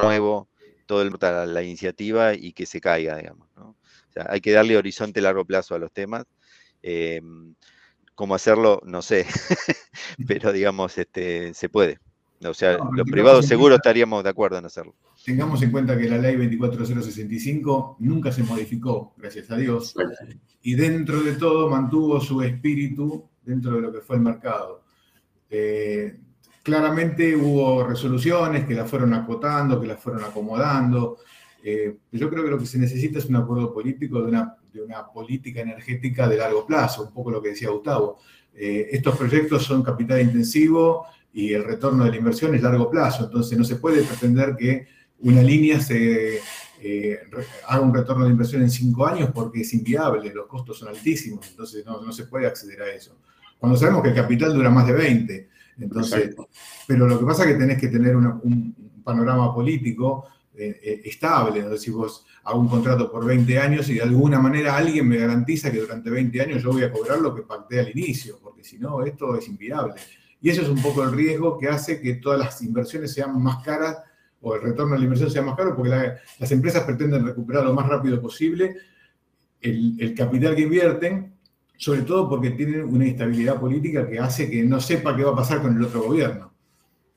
nuevo 0.03 0.49
todo 0.87 1.03
el, 1.03 1.13
la, 1.21 1.47
la 1.47 1.63
iniciativa 1.63 2.35
y 2.35 2.53
que 2.53 2.67
se 2.67 2.81
caiga, 2.81 3.17
digamos. 3.17 3.49
O 3.57 3.75
sea, 4.13 4.27
hay 4.29 4.41
que 4.41 4.53
darle 4.53 4.77
horizonte 4.77 5.21
a 5.21 5.25
largo 5.25 5.45
plazo 5.45 5.75
a 5.75 5.79
los 5.79 5.93
temas. 5.93 6.25
Em, 6.83 7.55
¿Cómo 8.15 8.35
hacerlo? 8.35 8.81
No 8.85 9.03
sé, 9.03 9.27
pero 10.27 10.53
digamos, 10.53 10.97
este, 10.97 11.53
se 11.53 11.69
puede. 11.69 11.99
O 12.45 12.55
sea, 12.55 12.79
los 12.93 13.11
privados 13.11 13.47
seguro 13.47 13.77
estaríamos 13.77 14.23
de 14.25 14.31
acuerdo 14.31 14.59
en 14.59 14.67
hacerlo. 14.67 14.95
Tengamos 15.27 15.61
en 15.61 15.73
cuenta 15.73 15.99
que 15.99 16.09
la 16.09 16.19
ley 16.19 16.37
24065 16.37 17.97
nunca 17.99 18.31
se 18.31 18.45
modificó, 18.45 19.13
gracias 19.17 19.51
a 19.51 19.57
Dios, 19.57 19.93
y 20.63 20.77
dentro 20.77 21.21
de 21.21 21.33
todo 21.33 21.69
mantuvo 21.69 22.21
su 22.21 22.41
espíritu 22.43 23.29
dentro 23.45 23.75
de 23.75 23.81
lo 23.81 23.93
que 23.93 24.03
fue 24.03 24.15
el 24.15 24.23
mercado. 24.23 24.85
Eh, 25.51 26.17
claramente 26.63 27.35
hubo 27.35 27.83
resoluciones 27.83 28.67
que 28.67 28.75
la 28.75 28.85
fueron 28.85 29.15
acotando, 29.15 29.81
que 29.81 29.89
la 29.89 29.97
fueron 29.97 30.23
acomodando. 30.23 31.19
Eh, 31.61 31.97
yo 32.13 32.31
creo 32.31 32.45
que 32.45 32.51
lo 32.51 32.59
que 32.59 32.67
se 32.67 32.79
necesita 32.79 33.19
es 33.19 33.25
un 33.25 33.35
acuerdo 33.35 33.75
político 33.75 34.23
de 34.23 34.29
una, 34.29 34.55
de 34.73 34.81
una 34.81 35.09
política 35.09 35.61
energética 35.61 36.29
de 36.29 36.37
largo 36.37 36.65
plazo, 36.65 37.03
un 37.03 37.13
poco 37.13 37.33
lo 37.33 37.43
que 37.43 37.49
decía 37.49 37.71
Gustavo. 37.71 38.21
Eh, 38.55 38.91
estos 38.93 39.17
proyectos 39.17 39.65
son 39.65 39.83
capital 39.83 40.21
intensivo 40.21 41.07
y 41.33 41.53
el 41.53 41.65
retorno 41.65 42.05
de 42.05 42.11
la 42.13 42.17
inversión 42.17 42.55
es 42.55 42.63
largo 42.63 42.89
plazo, 42.89 43.25
entonces 43.25 43.59
no 43.59 43.65
se 43.65 43.75
puede 43.75 44.05
pretender 44.05 44.55
que 44.55 44.95
una 45.21 45.43
línea 45.43 45.81
se 45.81 46.41
eh, 46.81 47.21
haga 47.67 47.81
un 47.81 47.95
retorno 47.95 48.25
de 48.25 48.31
inversión 48.31 48.63
en 48.63 48.71
cinco 48.71 49.07
años 49.07 49.31
porque 49.35 49.63
es 49.63 49.73
inviable, 49.75 50.33
los 50.33 50.47
costos 50.47 50.79
son 50.79 50.89
altísimos, 50.89 51.49
entonces 51.49 51.85
no, 51.85 52.13
se 52.13 52.27
puede 52.27 52.47
acceder 52.47 52.83
a 52.83 52.91
eso. 52.93 53.17
Cuando 53.59 53.79
sabemos 53.79 54.03
que 54.03 54.11
el 54.11 54.15
capital 54.15 54.55
dura 54.55 54.71
más 54.71 54.87
de 54.87 54.93
20, 54.93 55.49
entonces, 55.79 56.35
pero 56.87 57.07
lo 57.07 57.19
que 57.19 57.27
pasa 57.27 57.45
es 57.45 57.53
que 57.53 57.59
tenés 57.59 57.79
que 57.79 57.89
tener 57.89 58.17
un 58.17 59.03
panorama 59.03 59.55
político 59.55 60.27
eh, 60.59 60.81
eh, 60.83 61.03
estable, 61.05 61.61
es 61.61 61.69
decir, 61.69 61.93
vos 61.93 62.25
hago 62.45 62.59
un 62.59 62.69
contrato 62.69 63.13
por 63.13 63.27
20 63.27 63.59
años 63.59 63.91
y 63.91 63.95
de 63.95 64.03
alguna 64.03 64.41
manera 64.41 64.75
alguien 64.75 65.07
me 65.07 65.19
garantiza 65.19 65.71
que 65.71 65.81
durante 65.81 66.09
20 66.09 66.41
años 66.41 66.63
yo 66.63 66.73
voy 66.73 66.83
a 66.83 66.91
cobrar 66.91 67.19
lo 67.21 67.35
que 67.35 67.43
pacté 67.43 67.79
al 67.79 67.91
inicio, 67.91 68.39
porque 68.43 68.65
si 68.65 68.79
no, 68.79 69.05
esto 69.05 69.37
es 69.37 69.47
inviable. 69.49 69.93
Y 70.41 70.49
eso 70.49 70.63
es 70.63 70.69
un 70.71 70.81
poco 70.81 71.03
el 71.03 71.13
riesgo 71.13 71.59
que 71.59 71.69
hace 71.69 72.01
que 72.01 72.15
todas 72.15 72.39
las 72.39 72.63
inversiones 72.63 73.13
sean 73.13 73.39
más 73.43 73.63
caras 73.63 73.99
o 74.47 74.55
el 74.55 74.63
retorno 74.63 74.93
de 74.93 75.01
la 75.01 75.05
inversión 75.05 75.29
sea 75.29 75.43
más 75.43 75.57
caro, 75.57 75.75
porque 75.75 75.91
las 76.39 76.53
empresas 76.53 76.85
pretenden 76.85 77.27
recuperar 77.27 77.65
lo 77.65 77.75
más 77.75 77.89
rápido 77.89 78.21
posible 78.21 78.77
el, 79.61 80.15
capital 80.17 80.55
que 80.55 80.63
invierten, 80.63 81.35
sobre 81.77 82.03
todo 82.03 82.29
porque 82.29 82.51
tienen 82.51 82.85
una 82.85 83.09
instabilidad 83.09 83.59
política 83.59 84.09
que 84.09 84.21
hace 84.21 84.49
que 84.49 84.63
no 84.63 84.81
sepa 84.81 85.17
qué 85.17 85.25
va 85.25 85.33
a 85.33 85.37
pasar 85.37 85.61
con 85.61 85.77
el 85.77 85.83
otro 85.83 86.05
gobierno. 86.05 86.53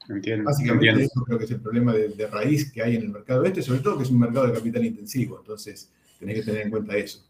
Entiendo, 0.10 0.46
Básicamente 0.46 1.04
eso 1.04 1.24
creo 1.24 1.38
que 1.38 1.46
es 1.46 1.52
el 1.52 1.62
problema 1.62 1.94
de, 1.94 2.28
raíz 2.28 2.72
que 2.72 2.82
hay 2.82 2.96
en 2.96 3.04
el 3.04 3.10
mercado 3.10 3.44
este, 3.44 3.62
sobre 3.62 3.82
todo 3.82 3.98
que 3.98 4.06
es 4.06 4.10
un 4.10 4.20
mercado 4.20 4.48
de 4.48 4.54
capital 4.54 4.84
intensivo, 4.84 5.38
entonces 5.40 5.92
tenés 6.18 6.38
que 6.38 6.44
tener 6.46 6.62
en 6.64 6.72
cuenta 6.72 6.98
eso. 6.98 7.24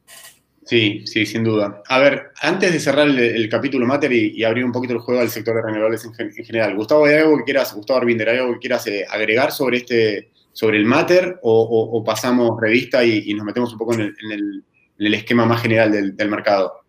Sí, 0.70 1.02
sí, 1.08 1.26
sin 1.26 1.44
duda. 1.44 1.82
A 1.88 1.98
ver, 1.98 2.30
antes 2.42 2.72
de 2.72 2.80
cerrar 2.80 3.08
el, 3.08 3.50
capítulo 3.50 3.88
Mater 3.88 4.14
y, 4.14 4.44
abrir 4.44 4.64
un 4.64 4.72
poquito 4.72 4.94
el 4.94 5.00
juego 5.00 5.20
al 5.20 5.32
sector 5.32 5.56
de 5.56 5.64
renovables 5.64 6.06
en, 6.06 6.32
general, 6.32 6.76
Gustavo, 6.76 7.06
¿hay 7.06 7.16
algo 7.16 7.40
que 7.40 7.46
quieras, 7.46 7.74
Gustavo 7.74 7.98
Arbinder, 7.98 8.30
¿hay 8.30 8.38
algo 8.38 8.54
que 8.54 8.60
quieras 8.60 8.86
eh, 8.86 9.04
agregar 9.10 9.52
sobre 9.52 9.78
este, 9.78 10.30
sobre 10.54 10.78
el 10.78 10.86
Mater 10.86 11.40
o, 11.42 12.04
pasamos 12.06 12.62
revista 12.62 13.04
y, 13.04 13.34
nos 13.34 13.48
metemos 13.48 13.72
un 13.72 13.80
poco 13.80 13.96
en 13.96 14.14
el, 14.32 15.14
esquema 15.16 15.44
más 15.44 15.60
general 15.60 15.92
del, 15.92 16.30
mercado? 16.30 16.84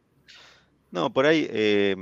No, 0.90 1.10
por 1.10 1.24
ahí 1.24 1.48
eh, 1.48 1.96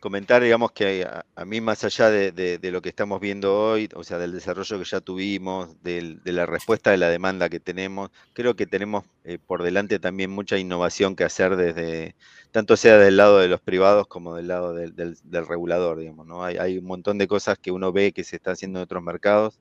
comentar, 0.00 0.42
digamos, 0.42 0.72
que 0.72 1.06
a, 1.06 1.44
mí 1.44 1.60
más 1.60 1.84
allá 1.84 2.10
de, 2.10 2.58
lo 2.72 2.82
que 2.82 2.88
estamos 2.88 3.20
viendo 3.20 3.54
hoy, 3.56 3.88
o 3.94 4.02
sea, 4.02 4.18
del 4.18 4.32
desarrollo 4.32 4.78
que 4.78 4.84
ya 4.84 5.00
tuvimos, 5.00 5.80
de 5.82 6.18
la 6.24 6.46
respuesta 6.46 6.90
de 6.90 6.96
la 6.96 7.10
demanda 7.10 7.48
que 7.48 7.60
tenemos, 7.60 8.10
creo 8.32 8.56
que 8.56 8.66
tenemos 8.66 9.04
eh, 9.24 9.38
por 9.38 9.62
delante 9.62 9.98
también 9.98 10.30
mucha 10.30 10.58
innovación 10.58 11.14
que 11.14 11.24
hacer 11.24 11.56
desde, 11.56 12.16
tanto 12.50 12.76
sea 12.76 12.96
del 12.98 13.18
lado 13.18 13.38
de 13.38 13.48
los 13.48 13.60
privados 13.60 14.06
como 14.06 14.34
del 14.34 14.48
lado 14.48 14.74
del, 14.74 15.16
regulador, 15.46 15.98
digamos, 15.98 16.26
¿no? 16.26 16.44
Hay, 16.44 16.56
hay, 16.56 16.78
un 16.78 16.86
montón 16.86 17.18
de 17.18 17.28
cosas 17.28 17.58
que 17.58 17.70
uno 17.70 17.92
ve 17.92 18.12
que 18.12 18.24
se 18.24 18.36
está 18.36 18.52
haciendo 18.52 18.78
en 18.78 18.84
otros 18.84 19.02
mercados, 19.02 19.60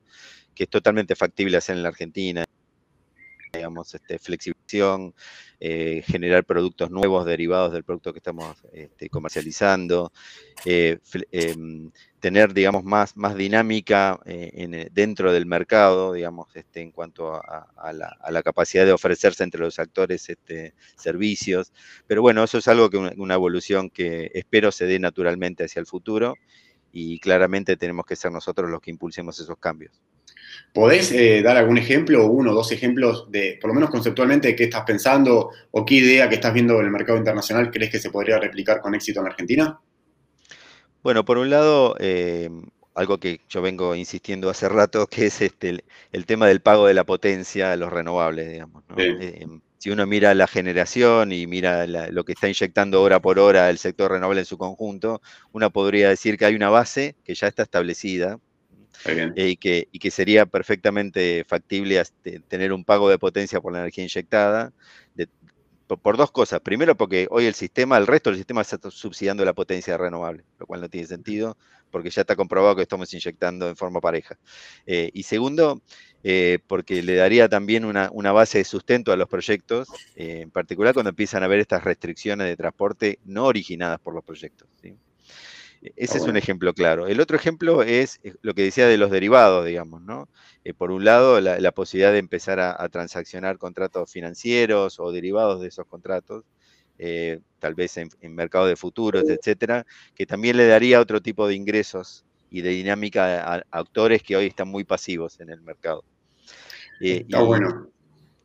que 0.55 0.63
es 0.63 0.69
totalmente 0.69 1.15
factible 1.15 1.57
hacer 1.57 1.75
en 1.75 1.83
la 1.83 1.89
Argentina, 1.89 2.45
digamos, 3.51 3.93
este, 3.95 4.19
flexibilización, 4.19 5.13
eh, 5.59 6.03
generar 6.05 6.45
productos 6.45 6.91
nuevos 6.91 7.25
derivados 7.25 7.73
del 7.73 7.83
producto 7.83 8.13
que 8.13 8.19
estamos 8.19 8.57
este, 8.71 9.09
comercializando, 9.09 10.11
eh, 10.65 10.99
em, 11.31 11.91
tener, 12.19 12.53
digamos, 12.53 12.83
más, 12.83 13.15
más 13.17 13.35
dinámica 13.35 14.19
eh, 14.25 14.89
dentro 14.91 15.31
del 15.31 15.45
mercado, 15.45 16.13
digamos, 16.13 16.55
este, 16.55 16.81
en 16.81 16.91
cuanto 16.91 17.33
a, 17.35 17.93
la, 17.93 18.43
capacidad 18.43 18.85
de 18.85 18.91
ofrecerse 18.91 19.43
entre 19.43 19.61
los 19.61 19.79
actores 19.79 20.29
este, 20.29 20.73
servicios. 20.95 21.73
Pero 22.07 22.21
bueno, 22.21 22.43
eso 22.43 22.57
es 22.57 22.67
algo 22.67 22.89
que 22.89 22.97
una 22.97 23.33
evolución 23.33 23.89
que 23.89 24.31
espero 24.33 24.71
se 24.71 24.85
dé 24.85 24.99
naturalmente 24.99 25.65
hacia 25.65 25.79
el 25.79 25.85
futuro 25.85 26.35
y 26.91 27.19
claramente 27.19 27.77
tenemos 27.77 28.05
que 28.05 28.15
ser 28.15 28.31
nosotros 28.31 28.69
los 28.69 28.81
que 28.81 28.91
impulsemos 28.91 29.39
esos 29.39 29.57
cambios. 29.57 30.01
¿Podés 30.73 31.11
eh, 31.11 31.41
dar 31.41 31.57
algún 31.57 31.77
ejemplo, 31.77 32.27
uno 32.27 32.51
o 32.51 32.53
dos 32.53 32.71
ejemplos 32.71 33.29
de, 33.31 33.57
por 33.59 33.69
lo 33.69 33.73
menos 33.73 33.89
conceptualmente, 33.89 34.55
qué 34.55 34.65
estás 34.65 34.83
pensando 34.83 35.49
o 35.71 35.85
qué 35.85 35.95
idea 35.95 36.29
que 36.29 36.35
estás 36.35 36.53
viendo 36.53 36.79
en 36.79 36.85
el 36.85 36.91
mercado 36.91 37.17
internacional 37.17 37.71
crees 37.71 37.91
que 37.91 37.99
se 37.99 38.11
podría 38.11 38.39
replicar 38.39 38.81
con 38.81 38.95
éxito 38.95 39.19
en 39.19 39.27
Argentina? 39.27 39.79
Bueno, 41.01 41.23
por 41.25 41.37
un 41.37 41.49
lado, 41.49 41.95
eh, 41.99 42.49
algo 42.93 43.17
que 43.17 43.41
yo 43.47 43.61
vengo 43.61 43.95
insistiendo 43.95 44.49
hace 44.49 44.67
rato, 44.67 45.07
que 45.07 45.27
es 45.27 45.41
este, 45.41 45.83
el, 46.11 46.25
tema 46.25 46.47
del 46.47 46.61
pago 46.61 46.87
de 46.87 46.93
la 46.93 47.05
potencia 47.05 47.71
a 47.71 47.75
los 47.75 47.91
renovables, 47.91 48.51
digamos. 48.51 48.83
Eh, 48.97 49.45
si 49.79 49.89
uno 49.89 50.05
mira 50.05 50.33
la 50.33 50.45
generación 50.45 51.31
y 51.31 51.47
mira 51.47 51.87
lo 51.87 52.25
que 52.25 52.33
está 52.33 52.49
inyectando 52.49 53.01
hora 53.01 53.21
por 53.21 53.39
hora 53.39 53.69
el 53.69 53.77
sector 53.77 54.11
renovable 54.11 54.41
en 54.41 54.45
su 54.45 54.57
conjunto, 54.57 55.21
uno 55.53 55.71
podría 55.71 56.09
decir 56.09 56.37
que 56.37 56.45
hay 56.45 56.55
una 56.55 56.69
base 56.69 57.15
que 57.23 57.33
ya 57.33 57.47
está 57.47 57.63
establecida, 57.63 58.39
y, 59.35 59.55
que, 59.55 59.87
que, 59.99 60.11
sería 60.11 60.45
perfectamente 60.45 61.45
factible 61.47 62.01
tener 62.47 62.73
un 62.73 62.83
pago 62.83 63.09
de 63.09 63.17
potencia 63.17 63.61
por 63.61 63.73
la 63.73 63.79
energía 63.79 64.03
inyectada, 64.03 64.73
por, 65.97 66.17
dos 66.17 66.31
cosas. 66.31 66.59
Primero, 66.59 66.95
porque 66.95 67.27
hoy 67.31 67.45
el 67.45 67.55
sistema, 67.55 67.97
el 67.97 68.07
resto 68.07 68.29
del 68.29 68.37
sistema 68.37 68.61
está 68.61 68.77
subsidiando 68.91 69.43
la 69.43 69.53
potencia 69.53 69.97
renovable, 69.97 70.43
lo 70.59 70.67
cual 70.67 70.81
no 70.81 70.89
tiene 70.89 71.07
sentido, 71.07 71.57
porque 71.89 72.11
ya 72.11 72.21
está 72.21 72.35
comprobado 72.35 72.75
que 72.75 72.83
estamos 72.83 73.11
inyectando 73.13 73.67
en 73.67 73.75
forma 73.75 73.99
pareja. 73.99 74.37
Eh, 74.85 75.09
y 75.13 75.23
segundo, 75.23 75.81
eh, 76.23 76.59
porque 76.67 77.01
le 77.01 77.15
daría 77.15 77.49
también 77.49 77.85
una, 77.85 78.31
base 78.31 78.59
de 78.59 78.65
sustento 78.65 79.11
a 79.11 79.17
los 79.17 79.27
proyectos, 79.27 79.87
eh, 80.15 80.41
en 80.41 80.51
particular 80.51 80.93
cuando 80.93 81.09
empiezan 81.09 81.41
a 81.41 81.47
haber 81.47 81.59
estas 81.59 81.83
restricciones 81.83 82.47
de 82.47 82.57
transporte 82.57 83.19
no 83.25 83.45
originadas 83.45 83.99
por 83.99 84.13
los 84.13 84.23
proyectos. 84.23 84.67
Ese 85.81 86.17
es 86.17 86.23
un 86.25 86.35
ejemplo 86.35 86.73
claro. 86.73 87.07
El 87.07 87.21
otro 87.21 87.37
ejemplo 87.37 87.83
es 87.83 88.19
eh, 88.23 88.33
lo 88.41 88.53
que 88.53 88.63
decía 88.63 88.87
de 88.87 88.97
los 88.97 89.11
derivados, 89.11 89.65
digamos, 89.65 90.01
¿no? 90.01 90.27
Eh, 90.63 90.73
por 90.73 90.91
un 90.91 91.05
lado, 91.05 91.39
la, 91.39 91.71
posibilidad 91.71 92.11
de 92.11 92.19
empezar 92.19 92.59
a, 92.59 92.89
transaccionar 92.89 93.57
contratos 93.57 94.11
financieros 94.11 94.99
o 94.99 95.11
derivados 95.11 95.61
de 95.61 95.69
esos 95.69 95.85
contratos, 95.87 96.43
eh, 96.97 97.39
tal 97.59 97.75
vez 97.75 97.95
en, 97.97 98.09
mercado 98.35 98.67
de 98.67 98.75
futuros, 98.75 99.29
etcétera, 99.29 99.85
que 100.15 100.25
también 100.25 100.57
le 100.57 100.67
daría 100.67 100.99
otro 100.99 101.21
tipo 101.21 101.47
de 101.47 101.55
ingresos 101.55 102.25
y 102.49 102.61
de 102.61 102.71
dinámica 102.71 103.41
a, 103.41 103.63
actores 103.71 104.21
que 104.21 104.35
hoy 104.35 104.47
están 104.47 104.67
muy 104.67 104.83
pasivos 104.83 105.39
en 105.39 105.49
el 105.49 105.61
mercado. 105.61 106.03
Está 106.99 107.41
bueno. 107.41 107.87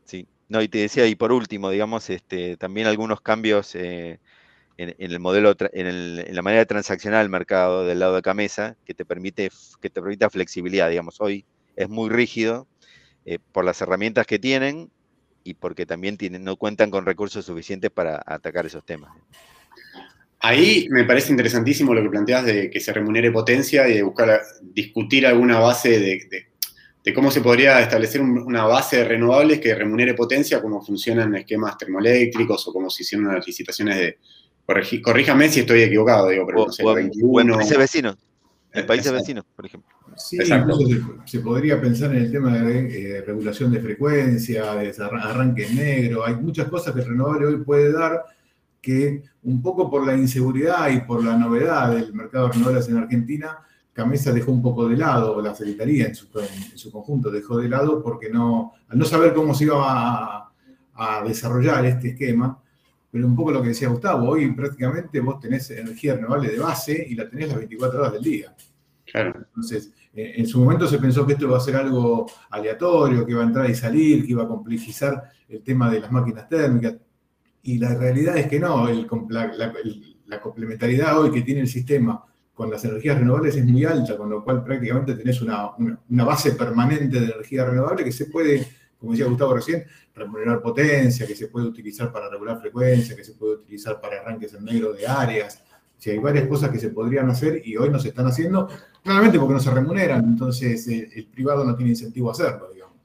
Sí. 0.05 0.29
No, 0.49 0.63
y 0.63 0.69
te 0.69 0.79
decía, 0.79 1.07
y 1.09 1.17
por 1.17 1.33
último, 1.33 1.71
digamos, 1.71 2.09
este, 2.11 2.57
también 2.57 2.87
algunos 2.87 3.21
cambios 3.21 3.75
en, 4.77 4.95
el 4.99 5.21
modelo, 5.21 5.55
en, 5.73 6.35
la 6.35 6.43
manera 6.43 6.61
de 6.61 6.67
transaccionar 6.67 7.23
el 7.23 7.29
mercado 7.29 7.87
del 7.87 8.01
lado 8.01 8.17
de 8.17 8.23
Camesa, 8.23 8.77
que 8.85 8.95
te 8.95 9.05
permite, 9.05 9.51
que 9.81 9.91
te 9.91 10.01
permita 10.01 10.31
flexibilidad. 10.31 10.91
Digamos, 10.91 11.21
hoy 11.21 11.45
es 11.77 11.89
muy 11.89 12.11
rígido 12.11 12.67
eh, 13.25 13.39
por 13.53 13.65
las 13.65 13.81
herramientas 13.81 14.27
que 14.27 14.39
tienen 14.39 14.91
y 15.45 15.55
porque 15.55 15.87
también 15.87 16.17
tienen, 16.17 16.43
no 16.45 16.57
cuentan 16.57 16.91
con 16.91 17.07
recursos 17.07 17.45
suficientes 17.45 17.91
para 17.91 18.23
atacar 18.27 18.67
esos 18.67 18.85
temas. 18.85 19.13
Ahí 20.41 20.89
me 20.91 21.05
parece 21.05 21.31
interesantísimo 21.31 21.95
lo 21.95 22.03
que 22.03 22.11
planteas 22.11 22.45
de 22.45 22.69
que 22.69 22.81
se 22.81 22.93
remunere 22.93 23.31
potencia 23.31 23.89
y 23.89 23.95
de 23.95 24.03
buscar 24.03 24.43
discutir 24.61 25.27
alguna 25.27 25.59
base 25.59 25.99
de, 25.99 27.15
cómo 27.15 27.31
se 27.31 27.41
podría 27.41 27.81
establecer 27.81 28.21
una 28.21 28.65
base 28.65 28.99
de 28.99 29.05
renovables 29.05 29.61
que 29.61 29.75
remunere 29.75 30.13
potencia, 30.15 30.61
cómo 30.61 30.83
funcionan 30.83 31.35
esquemas 31.35 31.79
termoeléctricos 31.79 32.67
o 32.69 32.73
cómo 32.73 32.91
se 32.91 33.05
hicieron 33.05 33.33
las 33.33 33.47
licitaciones 33.47 33.97
de, 33.97 34.19
corríjame 35.03 35.49
si 35.49 35.61
estoy 35.61 35.83
equivocado, 35.83 36.29
digo, 36.29 36.47
pero 36.47 36.67
no 36.67 36.73
sé, 36.73 36.85
o, 36.85 36.95
21, 36.95 37.41
en 37.41 37.59
países 37.59 37.79
vecinos, 37.79 38.17
en 38.73 38.87
países 38.87 39.13
vecinos, 39.13 39.45
por 39.55 39.67
ejemplo. 39.67 39.91
Sí, 40.17 40.39
incluso 40.41 41.19
se, 41.25 41.41
podría 41.41 41.81
pensar 41.81 42.15
en 42.15 42.23
el 42.23 42.31
tema 42.31 42.57
de 42.57 43.17
eh, 43.17 43.21
regulación 43.23 43.73
de 43.73 43.81
frecuencia, 43.81 44.75
de 44.75 44.95
arranque 45.01 45.69
negro, 45.71 46.25
hay 46.25 46.37
muchas 46.37 46.69
cosas 46.69 46.95
que 46.95 47.01
el 47.01 47.09
renovable 47.09 47.47
hoy 47.47 47.57
puede 47.59 47.93
dar 47.93 48.25
que 48.81 49.23
un 49.45 49.63
poco 49.63 49.91
por 49.91 50.07
la 50.07 50.15
inseguridad 50.15 50.91
y 50.91 51.01
por 51.01 51.25
la 51.25 51.37
novedad 51.37 51.95
del 51.95 52.13
mercado 52.13 52.47
de 52.47 52.53
renovables 52.53 52.89
en 52.89 52.99
Argentina, 52.99 53.59
Camesa 53.93 54.33
dejó 54.33 54.53
un 54.53 54.61
poco 54.61 54.89
de 54.89 54.97
lado, 54.97 55.37
o 55.37 55.41
la 55.41 55.55
Secretaría 55.55 56.07
en 56.07 56.15
su, 56.15 56.27
en 56.39 56.77
su, 56.77 56.91
conjunto 56.91 57.31
dejó 57.31 57.59
de 57.59 57.69
lado 57.69 58.03
porque 58.03 58.29
no, 58.29 58.73
al 58.89 58.99
no 58.99 59.05
saber 59.05 59.33
cómo 59.33 59.55
se 59.55 59.65
iba 59.65 59.77
a, 59.81 60.53
a 60.95 61.23
desarrollar 61.25 61.87
este 61.87 62.09
esquema, 62.09 62.61
pero 63.15 63.29
un 63.29 63.37
poco 63.37 63.53
lo 63.53 63.63
que 63.63 63.69
decía 63.69 63.89
Gustavo, 63.89 64.31
hoy 64.31 64.51
prácticamente 64.55 65.21
vos 65.21 65.39
tenés 65.39 65.71
energía 65.71 66.17
renovable 66.17 66.49
de 66.49 66.59
base 66.59 67.07
y 67.09 67.15
la 67.15 67.31
tenés 67.31 67.47
las 67.47 67.59
24 67.59 68.01
horas 68.01 68.13
del 68.15 68.25
día. 68.25 68.53
Claro. 69.05 69.35
Entonces, 69.37 69.93
eh, 70.13 70.33
en 70.39 70.47
su 70.49 70.59
momento 70.59 70.89
se 70.89 70.99
pensó 70.99 71.25
que 71.25 71.35
esto 71.35 71.45
iba 71.45 71.57
a 71.57 71.61
ser 71.61 71.77
algo 71.77 72.27
aleatorio, 72.51 73.25
que 73.25 73.31
iba 73.31 73.43
a 73.43 73.47
entrar 73.47 73.71
y 73.71 73.75
salir, 73.77 74.27
que 74.27 74.33
iba 74.33 74.43
a 74.43 74.49
complejizar 74.49 75.31
el 75.49 75.63
tema 75.63 75.89
de 75.93 76.01
las 76.01 76.11
máquinas 76.11 76.49
térmicas. 76.49 76.97
Y 77.63 77.79
la 77.79 77.95
realidad 77.95 78.37
es 78.37 78.49
que 78.49 78.59
no, 78.59 78.89
la, 79.29 80.41
complementariedad 80.41 81.17
hoy 81.17 81.31
que 81.31 81.43
tiene 81.43 81.61
el 81.61 81.69
sistema 81.69 82.21
con 82.53 82.69
las 82.69 82.85
energías 82.85 83.17
renovables 83.17 83.55
es 83.55 83.65
muy 83.65 83.85
alta, 83.85 84.17
con 84.17 84.29
lo 84.29 84.43
cual 84.43 84.65
prácticamente 84.65 85.15
tenés 85.15 85.41
una, 85.41 85.71
una 85.77 86.25
base 86.25 86.51
permanente 86.51 87.21
de 87.21 87.27
energía 87.27 87.65
renovable 87.65 88.03
que 88.03 88.11
se 88.11 88.27
puede 88.27 88.67
como 88.99 89.13
decía 89.13 89.27
Gustavo 89.27 89.55
recién, 89.55 89.85
remunerar 90.15 90.63
potencia, 90.63 91.27
que 91.27 91.35
se 91.35 91.49
puede 91.49 91.67
utilizar 91.67 92.13
para 92.13 92.31
regular 92.31 92.61
frecuencia, 92.61 93.17
que 93.17 93.25
se 93.25 93.35
puede 93.35 93.55
utilizar 93.55 94.01
para 94.01 94.21
arranques 94.21 94.55
en 94.55 94.65
negro 94.65 94.93
de 94.93 95.07
áreas. 95.07 95.63
Si 95.99 96.11
hay 96.11 96.19
varias 96.19 96.47
cosas 96.49 96.71
que 96.71 96.79
se 96.79 96.91
podrían 96.91 97.29
hacer 97.31 97.63
y 97.65 97.77
hoy 97.77 97.91
no 97.91 97.99
se 97.99 98.09
están 98.09 98.27
haciendo, 98.27 98.69
claramente 99.03 99.39
porque 99.39 99.55
no 99.55 99.61
se 99.61 99.71
remuneran, 99.71 100.25
entonces 100.25 100.87
eh, 100.89 101.09
el, 101.15 101.27
privado 101.27 101.65
no 101.65 101.75
tiene 101.77 101.93
incentivo 101.93 102.29
a 102.29 102.33
hacerlo, 102.33 102.71
digamos. 102.73 102.97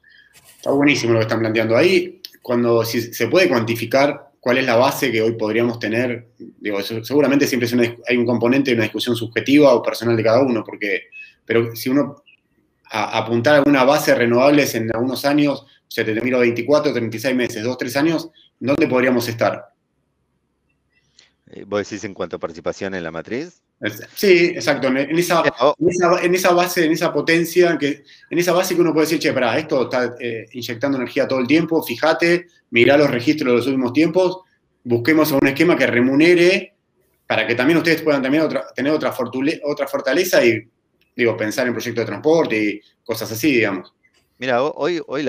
Está 0.58 0.72
buenísimo 0.72 1.14
lo 1.14 1.20
que 1.20 1.24
están 1.24 1.40
planteando 1.40 1.76
ahí. 1.76 2.22
Cuando 2.42 2.84
se 2.84 3.28
puede 3.28 3.48
cuantificar 3.48 4.32
cuál 4.40 4.58
es 4.58 4.66
la 4.66 4.76
base 4.76 5.12
que 5.12 5.22
hoy 5.22 5.34
podríamos 5.34 5.80
tener, 5.80 6.30
digo, 6.60 6.82
seguramente 6.82 7.48
siempre 7.48 7.98
hay 8.08 8.18
un 8.18 8.26
componente 8.26 8.72
de 8.72 8.76
una 8.76 8.84
discusión 8.84 9.16
subjetiva 9.16 9.74
o 9.74 9.84
personal 9.84 10.16
de 10.16 10.24
cada 10.24 10.42
uno, 10.42 10.64
porque, 10.64 11.04
pero 11.46 11.76
si 11.76 11.90
uno 11.90 12.24
apuntar 12.92 13.58
a 13.58 13.70
una 13.70 13.84
base 13.84 14.16
renovables 14.16 14.74
en 14.76 14.94
algunos 14.94 15.26
años, 15.26 15.66
o 15.90 15.92
sea, 15.92 16.06
te 16.06 16.22
miro 16.22 16.40
24, 16.40 16.94
36 16.94 17.36
meses, 17.36 17.64
2, 17.64 17.78
3 17.78 17.98
años, 17.98 18.30
¿dónde 18.60 18.88
podríamos 18.88 19.28
estar? 19.28 19.74
Eh, 21.52 21.64
¿Vos 21.66 21.90
decís 21.90 22.04
en 22.04 22.14
cuanto 22.14 22.36
a 22.36 22.40
participación 22.40 22.94
en 22.94 23.04
la 23.04 23.10
matriz? 23.10 23.64
Sí, 24.14 24.52
exacto. 24.54 24.88
En 24.90 25.18
esa, 25.18 25.42
en 26.22 26.36
esa, 26.36 26.52
base, 26.54 26.86
en 26.86 26.92
esa 26.92 27.12
potencia, 27.12 27.76
que, 27.80 28.04
en 28.30 28.38
esa 28.38 28.52
base 28.52 28.76
que 28.76 28.82
uno 28.82 28.94
puede 28.94 29.08
decir, 29.08 29.20
che, 29.20 29.34
pará, 29.34 29.58
esto 29.58 29.84
está 29.84 30.16
eh, 30.20 30.46
inyectando 30.52 30.98
energía 30.98 31.28
todo 31.28 31.40
el 31.40 31.48
tiempo, 31.48 31.82
fíjate, 31.82 32.46
mirá 32.70 32.96
los 32.96 33.10
registros 33.10 33.52
de 33.52 33.58
los 33.58 33.66
últimos 33.66 33.94
tiempos, 33.94 34.42
busquemos 34.84 35.32
un 35.32 35.48
esquema 35.48 35.76
que 35.76 35.88
remunere 35.88 36.76
para 37.26 37.48
que 37.48 37.56
también 37.56 37.78
ustedes 37.78 38.04
puedan 38.04 38.22
también 38.22 38.48
tener 38.76 38.92
otra, 38.92 39.16
otra 39.64 39.88
fortaleza 39.88 40.46
y, 40.46 40.68
digo, 41.16 41.36
pensar 41.36 41.66
en 41.66 41.74
proyectos 41.74 42.04
de 42.04 42.06
transporte 42.06 42.64
y 42.64 42.82
cosas 43.04 43.32
así, 43.32 43.54
digamos. 43.54 43.94
Mira, 44.40 44.64
hoy, 44.64 45.02
hoy 45.06 45.28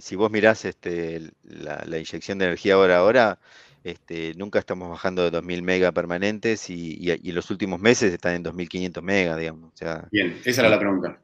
si 0.00 0.16
vos 0.16 0.30
mirás 0.30 0.66
este, 0.66 1.30
la, 1.44 1.82
inyección 1.86 2.38
de 2.38 2.44
energía 2.44 2.78
hora 2.78 2.98
a 2.98 3.02
hora, 3.02 3.38
Este, 3.82 4.34
nunca 4.34 4.58
estamos 4.58 4.88
bajando 4.90 5.22
de 5.22 5.30
2000 5.30 5.62
megas 5.62 5.92
permanentes 5.92 6.68
y, 6.68 7.32
los 7.32 7.50
últimos 7.50 7.80
meses 7.80 8.12
están 8.12 8.34
en 8.34 8.42
2500 8.42 9.02
megas, 9.02 9.38
digamos. 9.38 9.72
Bien, 10.10 10.38
esa 10.44 10.60
era 10.60 10.70
la 10.70 10.78
pregunta. 10.78 11.18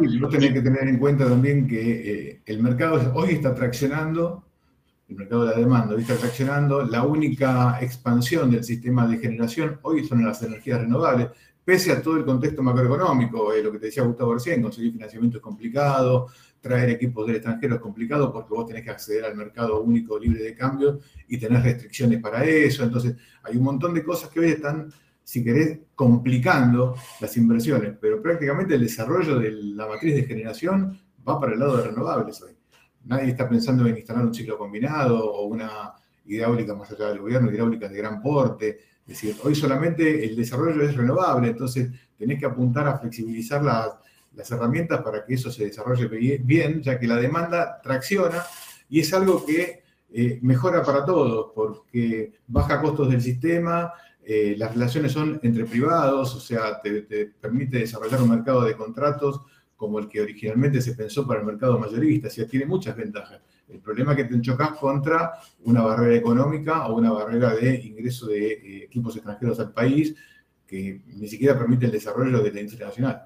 Y 0.00 0.18
vos 0.18 0.30
tenés 0.30 0.52
que 0.52 0.62
tener 0.62 0.88
en 0.88 0.98
cuenta 0.98 1.28
también 1.28 1.66
que 1.66 2.30
eh, 2.30 2.40
el 2.46 2.62
mercado 2.62 3.12
hoy 3.14 3.34
está 3.34 3.54
traccionando, 3.54 4.44
el 5.08 5.16
mercado 5.16 5.44
de 5.44 5.52
la 5.52 5.58
demanda 5.58 5.94
hoy 5.94 6.02
está 6.02 6.16
traccionando, 6.16 6.82
la 6.82 7.02
única 7.02 7.78
expansión 7.80 8.50
del 8.50 8.64
sistema 8.64 9.06
de 9.06 9.18
generación 9.18 9.78
hoy 9.82 10.04
son 10.06 10.24
las 10.24 10.42
energías 10.42 10.80
renovables, 10.80 11.28
pese 11.64 11.92
a 11.92 12.02
todo 12.02 12.16
el 12.16 12.24
contexto 12.24 12.62
macroeconómico, 12.62 13.52
eh, 13.52 13.62
lo 13.62 13.72
que 13.72 13.78
te 13.78 13.86
decía 13.86 14.02
Gustavo 14.02 14.34
recién, 14.34 14.62
conseguir 14.62 14.92
financiamiento 14.92 15.38
es 15.38 15.42
complicado, 15.42 16.26
traer 16.60 16.90
equipos 16.90 17.26
del 17.26 17.36
extranjero 17.36 17.76
es 17.76 17.80
complicado 17.80 18.32
porque 18.32 18.54
vos 18.54 18.66
tenés 18.66 18.84
que 18.84 18.90
acceder 18.90 19.24
al 19.24 19.36
mercado 19.36 19.80
único 19.80 20.18
libre 20.18 20.42
de 20.42 20.54
cambio 20.54 21.00
y 21.28 21.38
tenés 21.38 21.62
restricciones 21.62 22.20
para 22.20 22.44
eso, 22.44 22.84
entonces 22.84 23.16
hay 23.42 23.56
un 23.56 23.64
montón 23.64 23.94
de 23.94 24.04
cosas 24.04 24.30
que 24.30 24.40
hoy 24.40 24.50
están 24.50 24.92
si 25.24 25.42
querés, 25.42 25.78
complicando 25.94 26.94
las 27.20 27.36
inversiones, 27.38 27.96
pero 27.98 28.20
prácticamente 28.20 28.74
el 28.74 28.82
desarrollo 28.82 29.38
de 29.38 29.50
la 29.50 29.86
matriz 29.86 30.14
de 30.14 30.24
generación 30.24 31.00
va 31.26 31.40
para 31.40 31.54
el 31.54 31.58
lado 31.58 31.78
de 31.78 31.84
renovables 31.84 32.42
hoy. 32.42 32.52
Nadie 33.04 33.30
está 33.30 33.48
pensando 33.48 33.86
en 33.86 33.96
instalar 33.96 34.24
un 34.24 34.34
ciclo 34.34 34.58
combinado 34.58 35.32
o 35.32 35.46
una 35.46 35.94
hidráulica 36.26 36.74
más 36.74 36.90
allá 36.92 37.08
del 37.08 37.20
gobierno, 37.20 37.50
hidráulica 37.50 37.88
de 37.88 37.96
gran 37.96 38.20
porte. 38.20 38.78
Es 39.06 39.20
decir, 39.20 39.36
hoy 39.42 39.54
solamente 39.54 40.24
el 40.24 40.34
desarrollo 40.34 40.82
es 40.82 40.96
renovable, 40.96 41.48
entonces 41.48 41.90
tenés 42.16 42.38
que 42.38 42.46
apuntar 42.46 42.88
a 42.88 42.98
flexibilizar 42.98 43.62
las, 43.62 44.50
herramientas 44.50 45.00
para 45.02 45.24
que 45.24 45.34
eso 45.34 45.50
se 45.50 45.66
desarrolle 45.66 46.08
bien, 46.38 46.82
ya 46.82 46.98
que 46.98 47.06
la 47.06 47.16
demanda 47.16 47.80
tracciona 47.80 48.42
y 48.88 48.98
es 48.98 49.14
algo 49.14 49.44
que 49.46 49.84
eh, 50.12 50.38
mejora 50.42 50.82
para 50.82 51.04
todos, 51.04 51.52
porque 51.54 52.32
baja 52.48 52.80
costos 52.80 53.10
del 53.10 53.20
sistema, 53.20 53.92
eh, 54.24 54.54
las 54.56 54.72
relaciones 54.72 55.12
son 55.12 55.38
entre 55.42 55.66
privados, 55.66 56.34
o 56.34 56.40
sea, 56.40 56.80
te, 56.80 57.02
permite 57.40 57.78
desarrollar 57.78 58.22
un 58.22 58.30
mercado 58.30 58.62
de 58.62 58.74
contratos 58.74 59.42
como 59.76 59.98
el 59.98 60.08
que 60.08 60.22
originalmente 60.22 60.80
se 60.80 60.94
pensó 60.94 61.26
para 61.26 61.40
el 61.40 61.46
mercado 61.46 61.78
mayorista, 61.78 62.28
o 62.28 62.30
sea, 62.30 62.46
tiene 62.46 62.64
muchas 62.64 62.96
ventajas. 62.96 63.40
El 63.68 63.80
problema 63.80 64.12
es 64.12 64.18
que 64.18 64.24
te 64.24 64.40
chocas 64.40 64.70
contra 64.70 65.32
una 65.64 65.82
barrera 65.82 66.16
económica 66.16 66.86
o 66.86 66.96
una 66.96 67.12
barrera 67.12 67.54
de 67.54 67.76
ingreso 67.76 68.26
de 68.26 68.52
eh, 68.52 68.84
equipos 68.84 69.16
extranjeros 69.16 69.58
al 69.60 69.72
país 69.72 70.14
que 70.66 71.00
ni 71.06 71.28
siquiera 71.28 71.58
permite 71.58 71.86
el 71.86 71.92
desarrollo 71.92 72.42
de 72.42 72.52
la 72.52 72.60
industria 72.60 72.88
nacional. 72.88 73.22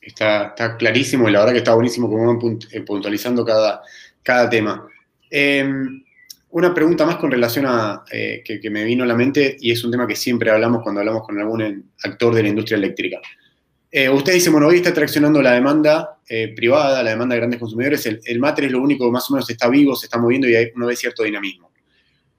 Está, 0.00 0.54
clarísimo 0.78 1.28
y 1.28 1.32
la 1.32 1.40
verdad 1.40 1.52
que 1.52 1.58
está 1.58 1.74
buenísimo 1.74 2.08
como 2.08 2.26
van 2.26 2.58
eh, 2.70 2.80
puntualizando 2.82 3.44
cada, 3.44 3.82
cada 4.22 4.48
tema. 4.48 4.86
Em, 5.30 6.04
una 6.50 6.72
pregunta 6.72 7.04
más 7.04 7.16
con 7.16 7.30
relación 7.30 7.66
a 7.66 8.04
eh, 8.10 8.42
que, 8.44 8.70
me 8.70 8.84
vino 8.84 9.04
a 9.04 9.06
la 9.06 9.14
mente 9.14 9.56
y 9.60 9.72
es 9.72 9.84
un 9.84 9.90
tema 9.90 10.06
que 10.06 10.14
siempre 10.14 10.50
hablamos 10.50 10.82
cuando 10.82 11.00
hablamos 11.00 11.26
con 11.26 11.38
algún 11.38 11.90
actor 12.04 12.34
de 12.34 12.42
la 12.42 12.48
industria 12.48 12.78
eléctrica. 12.78 13.20
Eh, 13.98 14.10
usted 14.10 14.34
dice, 14.34 14.50
bueno, 14.50 14.66
hoy 14.66 14.76
está 14.76 14.92
traccionando 14.92 15.40
la 15.40 15.52
demanda 15.52 16.18
eh, 16.28 16.52
privada, 16.54 17.02
la 17.02 17.12
demanda 17.12 17.34
de 17.34 17.38
grandes 17.40 17.58
consumidores. 17.58 18.04
El, 18.04 18.20
el 18.26 18.44
es 18.44 18.70
lo 18.70 18.82
único 18.82 19.06
que 19.06 19.10
más 19.10 19.30
o 19.30 19.32
menos 19.32 19.48
está 19.48 19.70
vivo, 19.70 19.96
se 19.96 20.04
está 20.04 20.18
moviendo 20.18 20.46
y 20.46 20.54
hay, 20.54 20.70
uno 20.74 20.84
ve 20.84 20.94
cierto 20.94 21.22
dinamismo. 21.22 21.72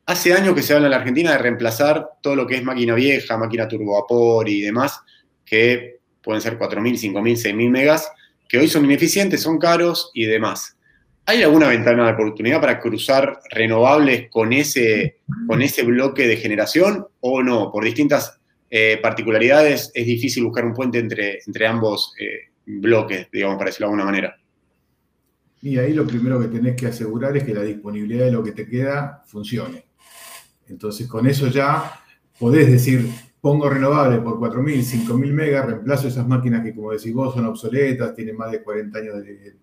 Hace 0.05 0.33
años 0.33 0.53
que 0.53 0.61
se 0.61 0.75
habla 0.75 0.85
en 0.85 0.91
la 0.91 0.97
Argentina 0.97 1.31
de 1.31 1.39
reemplazar 1.39 2.09
todo 2.21 2.35
lo 2.35 2.45
que 2.45 2.57
es 2.57 2.63
máquina 2.63 2.93
vieja, 2.93 3.39
máquina 3.39 3.67
turbovapor 3.67 4.47
y 4.47 4.61
demás, 4.61 5.01
que 5.43 5.97
pueden 6.21 6.43
ser 6.43 6.59
4.000, 6.59 7.13
5.000, 7.13 7.55
6.000 7.55 7.69
megas, 7.71 8.11
que 8.47 8.59
hoy 8.59 8.67
son 8.67 8.85
ineficientes, 8.85 9.41
son 9.41 9.57
caros 9.57 10.11
y 10.13 10.25
demás. 10.27 10.77
¿Hay 11.25 11.41
alguna 11.41 11.69
ventana 11.69 12.05
de 12.05 12.13
oportunidad 12.13 12.61
para 12.61 12.79
cruzar 12.79 13.39
renovables 13.49 14.29
con 14.29 14.53
ese, 14.53 15.21
con 15.47 15.63
ese 15.63 15.81
bloque 15.81 16.27
de 16.27 16.37
generación 16.37 17.07
o 17.19 17.41
no? 17.41 17.71
Por 17.71 17.83
distintas 17.83 18.36
eh, 18.69 18.99
particularidades 19.01 19.91
es 19.93 20.05
difícil 20.05 20.43
buscar 20.45 20.65
un 20.65 20.73
puente 20.73 20.99
entre, 20.99 21.39
entre 21.45 21.67
ambos 21.67 22.13
eh, 22.19 22.51
bloques, 22.65 23.27
digamos, 23.31 23.57
para 23.57 23.69
decirlo 23.69 23.87
de 23.87 23.91
alguna 23.93 24.05
manera. 24.05 24.37
Y 25.61 25.77
ahí 25.77 25.93
lo 25.93 26.05
primero 26.05 26.39
que 26.39 26.47
tenés 26.47 26.75
que 26.75 26.87
asegurar 26.87 27.35
es 27.35 27.43
que 27.43 27.53
la 27.53 27.63
disponibilidad 27.63 28.25
de 28.25 28.31
lo 28.31 28.43
que 28.43 28.51
te 28.51 28.67
queda 28.67 29.23
funcione. 29.25 29.85
Entonces, 30.67 31.07
con 31.07 31.25
eso 31.27 31.47
ya 31.47 31.99
podés 32.37 32.69
decir, 32.69 33.09
pongo 33.41 33.69
renovable 33.69 34.19
por 34.19 34.39
4.000, 34.39 35.07
5.000 35.07 35.31
megas, 35.31 35.65
reemplazo 35.65 36.07
esas 36.07 36.27
máquinas 36.27 36.63
que, 36.63 36.75
como 36.75 36.91
decís 36.91 37.13
vos, 37.13 37.33
son 37.33 37.45
obsoletas, 37.45 38.13
tienen 38.13 38.35
más 38.35 38.51
de 38.51 38.61
40 38.61 38.99
años 38.99 39.23
de, 39.23 39.55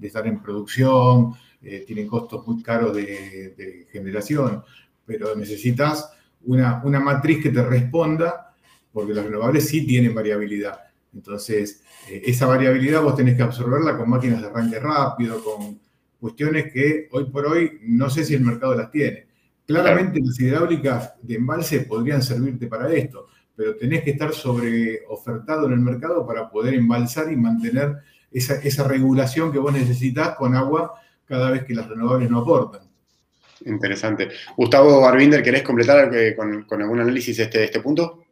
estar 0.00 0.26
en 0.26 0.42
producción, 0.42 1.32
eh, 1.62 1.84
tienen 1.86 2.06
costos 2.06 2.46
muy 2.46 2.62
caros 2.62 2.94
de, 2.94 3.86
generación, 3.90 4.62
pero 5.04 5.34
necesitas 5.36 6.10
una, 6.46 6.82
una, 6.84 7.00
matriz 7.00 7.42
que 7.42 7.50
te 7.50 7.62
responda, 7.62 8.54
porque 8.92 9.14
las 9.14 9.24
renovables 9.24 9.68
sí 9.68 9.86
tienen 9.86 10.14
variabilidad. 10.14 10.80
Entonces, 11.14 11.82
eh, 12.08 12.22
esa 12.26 12.46
variabilidad 12.46 13.02
vos 13.02 13.16
tenés 13.16 13.36
que 13.36 13.42
absorberla 13.42 13.96
con 13.96 14.10
máquinas 14.10 14.40
de 14.40 14.48
arranque 14.48 14.78
rápido, 14.78 15.42
con 15.42 15.78
cuestiones 16.20 16.72
que 16.72 17.08
hoy 17.12 17.24
por 17.26 17.46
hoy 17.46 17.78
no 17.82 18.10
sé 18.10 18.24
si 18.24 18.34
el 18.34 18.42
mercado 18.42 18.74
las 18.74 18.90
tiene. 18.90 19.26
Claramente 19.66 20.20
las 20.22 20.38
hidráulicas 20.38 21.14
de 21.22 21.34
embalse 21.34 21.80
podrían 21.80 22.22
servirte 22.22 22.68
para 22.68 22.92
esto, 22.92 23.26
pero 23.54 23.76
tenés 23.76 24.02
que 24.04 24.10
estar 24.10 24.32
sobre 24.32 25.00
ofertado 25.08 25.66
en 25.66 25.72
el 25.72 25.80
mercado 25.80 26.26
para 26.26 26.48
poder 26.48 26.74
embalsar 26.74 27.32
y 27.32 27.36
mantener 27.36 27.96
esa, 28.30 28.86
regulación 28.86 29.50
que 29.50 29.58
vos 29.58 29.72
necesitas 29.72 30.36
con 30.36 30.54
agua 30.54 31.00
cada 31.24 31.50
vez 31.50 31.64
que 31.64 31.74
las 31.74 31.88
renovables 31.88 32.30
no 32.30 32.40
aportan. 32.40 32.85
Interesante. 33.66 34.28
Gustavo 34.56 35.00
Barbinder, 35.00 35.42
¿querés 35.42 35.62
completar 35.62 36.14
eh, 36.14 36.36
con, 36.36 36.82
algún 36.82 37.00
análisis 37.00 37.38
este, 37.38 37.64
este 37.64 37.80
punto? 37.80 38.24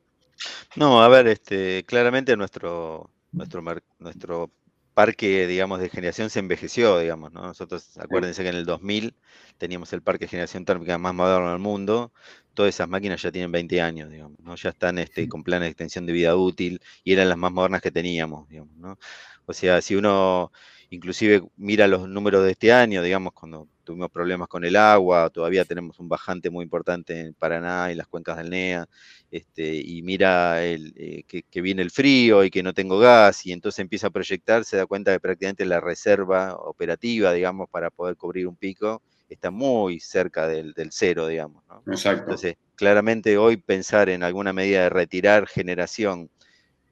No, 0.76 1.02
a 1.02 1.08
ver, 1.08 1.26
este, 1.26 1.84
claramente 1.84 2.36
nuestro, 2.36 3.10
nuestro, 3.32 3.62
nuestro 3.98 4.50
parque, 4.94 5.48
digamos, 5.48 5.80
de 5.80 5.88
generación 5.88 6.30
se 6.30 6.38
envejeció, 6.38 7.00
digamos, 7.00 7.32
¿no? 7.32 7.42
Nosotros, 7.42 7.98
acuérdense 7.98 8.44
que 8.44 8.48
en 8.50 8.56
el 8.56 8.64
2000 8.64 9.16
teníamos 9.58 9.92
el 9.92 10.02
parque 10.02 10.26
de 10.26 10.28
generación 10.30 10.64
térmica 10.64 10.98
más 10.98 11.14
moderno 11.14 11.50
del 11.50 11.58
mundo, 11.58 12.12
todas 12.54 12.72
esas 12.72 12.88
máquinas 12.88 13.20
ya 13.20 13.32
tienen 13.32 13.50
20 13.50 13.80
años, 13.80 14.10
digamos, 14.10 14.38
¿no? 14.38 14.54
Ya 14.54 14.70
están 14.70 14.98
este, 14.98 15.28
con 15.28 15.42
planes 15.42 15.66
de 15.66 15.70
extensión 15.70 16.06
de 16.06 16.12
vida 16.12 16.36
útil 16.36 16.80
y 17.02 17.12
eran 17.12 17.28
las 17.28 17.38
más 17.38 17.50
modernas 17.50 17.82
que 17.82 17.90
teníamos, 17.90 18.48
digamos, 18.48 18.76
¿no? 18.76 18.98
O 19.46 19.52
sea, 19.52 19.82
si 19.82 19.96
uno 19.96 20.52
inclusive 20.90 21.42
mira 21.56 21.88
los 21.88 22.08
números 22.08 22.44
de 22.44 22.52
este 22.52 22.72
año, 22.72 23.02
digamos, 23.02 23.32
cuando 23.32 23.68
tuvimos 23.84 24.10
problemas 24.10 24.48
con 24.48 24.64
el 24.64 24.76
agua, 24.76 25.30
todavía 25.30 25.64
tenemos 25.64 25.98
un 26.00 26.08
bajante 26.08 26.50
muy 26.50 26.64
importante 26.64 27.20
en 27.20 27.34
Paraná 27.34 27.92
y 27.92 27.94
las 27.94 28.08
cuencas 28.08 28.38
del 28.38 28.50
NEA, 28.50 28.88
este, 29.30 29.74
y 29.76 30.02
mira 30.02 30.64
el, 30.64 30.92
eh, 30.96 31.22
que, 31.24 31.60
viene 31.60 31.82
el 31.82 31.90
frío 31.90 32.44
y 32.44 32.50
que 32.50 32.62
no 32.62 32.72
tengo 32.72 32.98
gas, 32.98 33.46
y 33.46 33.52
entonces 33.52 33.80
empieza 33.80 34.08
a 34.08 34.10
proyectar, 34.10 34.64
se 34.64 34.76
da 34.76 34.86
cuenta 34.86 35.12
que 35.12 35.20
prácticamente 35.20 35.64
la 35.66 35.80
reserva 35.80 36.56
operativa, 36.56 37.32
digamos, 37.32 37.68
para 37.68 37.90
poder 37.90 38.16
cubrir 38.16 38.46
un 38.48 38.56
pico, 38.56 39.02
está 39.28 39.50
muy 39.50 40.00
cerca 40.00 40.46
del, 40.48 40.74
cero, 40.90 41.26
digamos. 41.26 41.62
Exacto. 41.86 42.22
Entonces, 42.22 42.56
claramente 42.76 43.38
hoy 43.38 43.56
pensar 43.56 44.08
en 44.08 44.22
alguna 44.22 44.52
medida 44.52 44.82
de 44.84 44.90
retirar 44.90 45.46
generación 45.46 46.30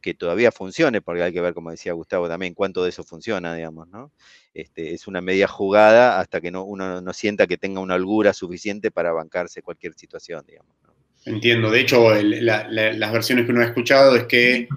que 0.03 0.13
todavía 0.13 0.53
funcione, 0.53 1.01
porque 1.01 1.23
hay 1.23 1.33
que 1.33 1.41
ver, 1.41 1.55
como 1.55 1.71
decía 1.71 1.93
Gustavo 1.93 2.29
también, 2.29 2.53
cuánto 2.53 2.83
de 2.83 2.91
eso 2.91 3.05
funciona, 3.05 3.55
digamos, 3.55 3.89
¿no? 3.89 4.13
Este, 4.53 4.93
es 4.93 5.07
una 5.07 5.23
media 5.23 5.49
jugada 5.49 6.21
hasta 6.21 6.41
que 6.41 6.51
no, 6.51 6.65
uno 6.65 7.01
no 7.01 7.13
sienta 7.15 7.47
que 7.47 7.57
tenga 7.57 7.81
una 7.81 7.95
holgura 7.95 8.35
suficiente 8.35 8.91
para 8.91 9.13
bancarse 9.13 9.63
cualquier 9.63 9.95
situación, 9.95 10.45
digamos. 10.47 10.75
Entiendo, 11.25 11.71
de 11.71 11.81
hecho, 11.81 12.13
las 12.21 13.13
versiones 13.13 13.47
que 13.47 13.53
uno 13.53 13.61
ha 13.61 13.67
escuchado 13.67 14.17
es 14.17 14.25
que 14.25 14.69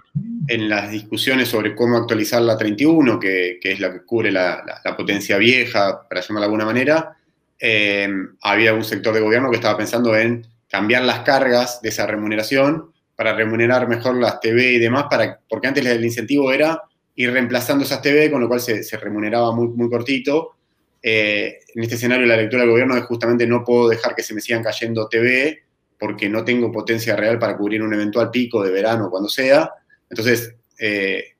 en 0.48 0.70
las 0.70 0.92
discusiones 0.92 1.48
sobre 1.48 1.76
cómo 1.76 1.98
actualizar 1.98 2.40
la 2.44 2.56
31, 2.56 3.20
que, 3.20 3.58
es 3.60 3.80
la 3.80 3.92
que 3.92 4.06
cubre 4.06 4.32
la, 4.32 4.64
potencia 4.96 5.38
vieja, 5.38 6.08
para 6.08 6.22
llamarla 6.22 6.42
de 6.42 6.46
alguna 6.46 6.66
manera, 6.66 7.18
eh, 7.60 8.08
había 8.42 8.76
un 8.76 8.84
sector 8.84 9.16
de 9.16 9.22
gobierno 9.22 9.50
que 9.50 9.56
estaba 9.56 9.76
pensando 9.76 10.16
en 10.16 10.46
cambiar 10.70 11.04
las 11.04 11.22
cargas 11.22 11.82
de 11.82 11.90
esa 11.90 12.06
remuneración 12.06 12.92
para 13.16 13.34
remunerar 13.34 13.88
mejor 13.88 14.16
las 14.16 14.40
TV 14.40 14.74
y 14.74 14.80
demás, 14.80 15.06
para, 15.10 15.40
porque 15.50 15.68
antes 15.68 15.86
el 15.86 16.04
incentivo 16.04 16.52
era 16.52 16.82
ir 17.16 17.32
reemplazando 17.32 17.86
esas 17.86 18.02
TV, 18.02 18.30
con 18.30 18.42
lo 18.42 18.48
cual 18.48 18.60
se, 18.60 18.84
remuneraba 18.98 19.54
muy, 19.54 19.68
muy 19.70 19.90
cortito. 19.90 20.56
Eh, 21.02 21.60
en 21.74 21.84
este 21.84 21.96
escenario 21.96 22.26
la 22.26 22.36
lectura 22.36 22.64
del 22.64 22.72
gobierno 22.72 22.98
es 22.98 23.04
justamente 23.04 23.46
no 23.46 23.64
puedo 23.64 23.88
dejar 23.88 24.16
que 24.16 24.24
se 24.24 24.34
me 24.34 24.42
sigan 24.42 24.64
cayendo 24.64 25.08
TV 25.08 25.64
porque 26.00 26.28
no 26.28 26.44
tengo 26.44 26.72
potencia 26.72 27.16
real 27.16 27.40
para 27.40 27.56
cubrir 27.56 27.82
un 27.82 27.94
eventual 27.94 28.32
pico 28.32 28.64
de 28.64 28.72
verano 28.72 29.10
cuando 29.10 29.30
sea. 29.30 29.72
Entonces, 30.10 30.54
eh, 30.78 31.36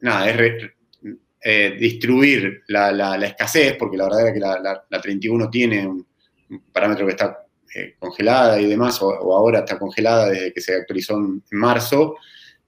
nada, 0.00 0.28
es 0.28 0.70
eh, 1.40 1.76
distribuir 1.78 2.62
la, 2.68 3.16
escasez, 3.24 3.76
porque 3.78 3.96
la 3.96 4.04
verdad 4.04 4.28
es 4.28 4.34
que 4.34 4.40
la, 4.40 5.00
31 5.00 5.50
tiene 5.50 5.86
un 5.86 6.04
parámetro 6.72 7.06
que 7.06 7.12
está 7.12 7.41
eh, 7.74 7.94
congelada 7.98 8.60
y 8.60 8.66
demás, 8.66 9.00
o, 9.00 9.34
ahora 9.34 9.60
está 9.60 9.78
congelada 9.78 10.28
desde 10.28 10.52
que 10.52 10.60
se 10.60 10.74
actualizó 10.74 11.16
en, 11.16 11.42
marzo, 11.52 12.16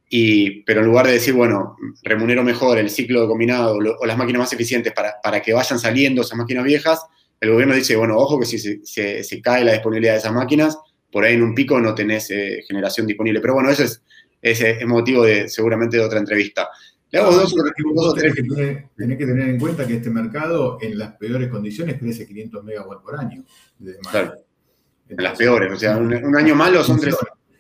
y, 0.09 0.63
pero 0.63 0.81
en 0.81 0.87
lugar 0.87 1.07
de 1.07 1.13
decir, 1.15 1.35
bueno, 1.35 1.77
remunero 2.03 2.45
mejor 2.45 2.79
el 2.79 2.91
ciclo 2.91 3.27
combinado 3.27 3.77
o 3.77 4.07
las 4.07 4.17
máquinas 4.17 4.41
más 4.41 4.53
eficientes 4.53 4.93
para, 4.93 5.15
para, 5.23 5.43
que 5.43 5.53
vayan 5.53 5.79
saliendo 5.79 6.23
esas 6.23 6.39
máquinas 6.39 6.65
viejas, 6.65 7.01
el 7.41 7.51
gobierno 7.51 7.75
dice, 7.75 7.97
bueno, 7.97 8.17
ojo 8.17 8.39
que 8.39 8.47
si 8.47 8.59
se, 8.85 9.43
cae 9.43 9.65
la 9.65 9.73
disponibilidad 9.73 10.15
de 10.15 10.19
esas 10.19 10.33
máquinas, 10.33 10.79
por 11.13 11.25
ahí 11.25 11.35
en 11.35 11.43
un 11.43 11.55
pico 11.55 11.79
no 11.81 11.95
tenés 11.95 12.31
eh, 12.31 12.63
generación 12.67 13.07
disponible. 13.07 13.41
Pero 13.41 13.55
bueno, 13.55 13.71
eso 13.71 13.85
es, 13.85 14.03
es, 14.41 14.87
motivo 14.87 15.25
de 15.25 15.49
seguramente 15.49 15.97
de 15.97 16.05
otra 16.05 16.19
entrevista. 16.19 16.69
Le 17.11 17.19
hago 17.19 17.33
dos, 17.33 17.55
dos, 17.55 18.15
tenés, 18.15 18.35
que 18.35 18.43
tener, 18.43 18.89
tenés 18.97 19.19
que 19.19 19.27
tener 19.27 19.49
en 19.49 19.59
cuenta 19.59 19.87
que 19.87 19.95
este 19.95 20.11
mercado 20.11 20.79
en 20.81 20.99
las 20.99 21.17
peores 21.17 21.49
condiciones 21.49 21.99
crece 21.99 22.27
500 22.27 22.65
megawatts 22.65 23.03
por 23.03 23.21
año 23.21 23.45
de 23.79 23.97
Claro. 24.11 24.35
Las 25.09 25.39
peores, 25.39 25.73
o 25.73 25.77
sea, 25.77 25.97
un, 25.97 26.37
año 26.37 26.55
malo 26.55 26.83
son 26.83 26.99
tres. 26.99 27.17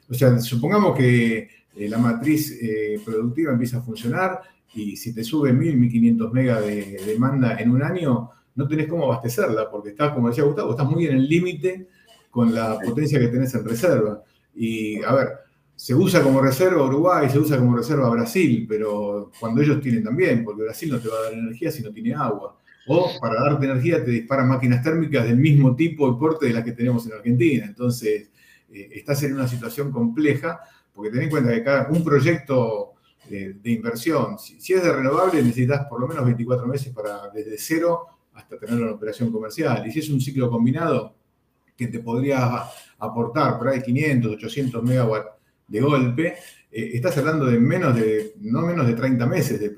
O 0.08 0.14
sea, 0.14 0.38
supongamos 0.38 0.96
que 0.96 1.48
eh, 1.76 1.88
la 1.88 1.98
matriz 1.98 2.58
eh, 2.60 3.00
productiva 3.04 3.52
empieza 3.52 3.78
a 3.78 3.82
funcionar 3.82 4.40
y 4.74 4.96
si 4.96 5.14
te 5.14 5.22
sube 5.22 5.52
1000, 5.52 5.76
1500 5.76 6.32
megas 6.32 6.64
de 6.64 7.00
demanda 7.06 7.56
en 7.58 7.70
un 7.70 7.82
año, 7.82 8.30
no 8.54 8.68
tenés 8.68 8.88
cómo 8.88 9.04
abastecerla, 9.04 9.70
porque 9.70 9.90
estás, 9.90 10.12
como 10.12 10.28
decía 10.28 10.44
Gustavo, 10.44 10.72
estás 10.72 10.88
muy 10.88 11.06
en 11.06 11.16
el 11.16 11.28
límite 11.28 11.88
con 12.30 12.54
la 12.54 12.78
potencia 12.78 13.18
que 13.18 13.28
tenés 13.28 13.54
en 13.54 13.64
reserva. 13.64 14.22
Y 14.54 15.02
a 15.02 15.14
ver, 15.14 15.28
se 15.76 15.94
usa 15.94 16.22
como 16.22 16.40
reserva 16.40 16.84
Uruguay, 16.84 17.28
se 17.28 17.38
usa 17.38 17.58
como 17.58 17.76
reserva 17.76 18.08
Brasil, 18.10 18.66
pero 18.68 19.30
cuando 19.38 19.60
ellos 19.62 19.80
tienen 19.80 20.04
también, 20.04 20.44
porque 20.44 20.62
Brasil 20.62 20.90
no 20.90 20.98
te 20.98 21.08
va 21.08 21.18
a 21.18 21.22
dar 21.22 21.32
energía 21.32 21.70
si 21.70 21.82
no 21.82 21.92
tiene 21.92 22.14
agua. 22.14 22.58
O 22.86 23.10
para 23.20 23.40
darte 23.40 23.64
energía 23.64 24.04
te 24.04 24.10
disparan 24.10 24.48
máquinas 24.48 24.82
térmicas 24.82 25.24
del 25.24 25.36
mismo 25.36 25.74
tipo 25.74 26.08
y 26.08 26.18
porte 26.18 26.46
de 26.46 26.52
las 26.52 26.64
que 26.64 26.72
tenemos 26.72 27.06
en 27.06 27.14
Argentina. 27.14 27.64
Entonces, 27.64 28.30
eh, 28.70 28.88
estás 28.92 29.22
en 29.22 29.34
una 29.34 29.48
situación 29.48 29.90
compleja, 29.90 30.60
porque 30.92 31.10
ten 31.10 31.22
en 31.22 31.30
cuenta 31.30 31.50
que 31.50 31.62
cada 31.62 31.88
un 31.88 32.04
proyecto 32.04 32.94
eh, 33.30 33.54
de 33.62 33.70
inversión, 33.70 34.38
si, 34.38 34.74
es 34.74 34.82
de 34.82 34.92
renovable, 34.92 35.42
necesitas 35.42 35.86
por 35.86 36.00
lo 36.00 36.08
menos 36.08 36.24
24 36.24 36.66
meses 36.66 36.92
para 36.92 37.30
desde 37.30 37.56
cero 37.56 38.06
hasta 38.34 38.58
tener 38.58 38.82
una 38.82 38.92
operación 38.92 39.32
comercial. 39.32 39.86
Y 39.86 39.90
si 39.90 40.00
es 40.00 40.10
un 40.10 40.20
ciclo 40.20 40.50
combinado 40.50 41.14
que 41.76 41.86
te 41.86 42.00
podría 42.00 42.64
aportar 42.98 43.58
por 43.58 43.68
ahí 43.68 43.82
500, 43.82 44.32
800 44.32 44.82
megawatts 44.82 45.30
de 45.66 45.80
golpe, 45.80 46.34
eh, 46.70 46.90
estás 46.94 47.16
hablando 47.18 47.46
de 47.46 47.58
menos 47.58 47.96
de, 47.96 48.34
no 48.40 48.60
menos 48.62 48.86
de 48.86 48.94
30 48.94 49.26
meses 49.26 49.58
de, 49.58 49.70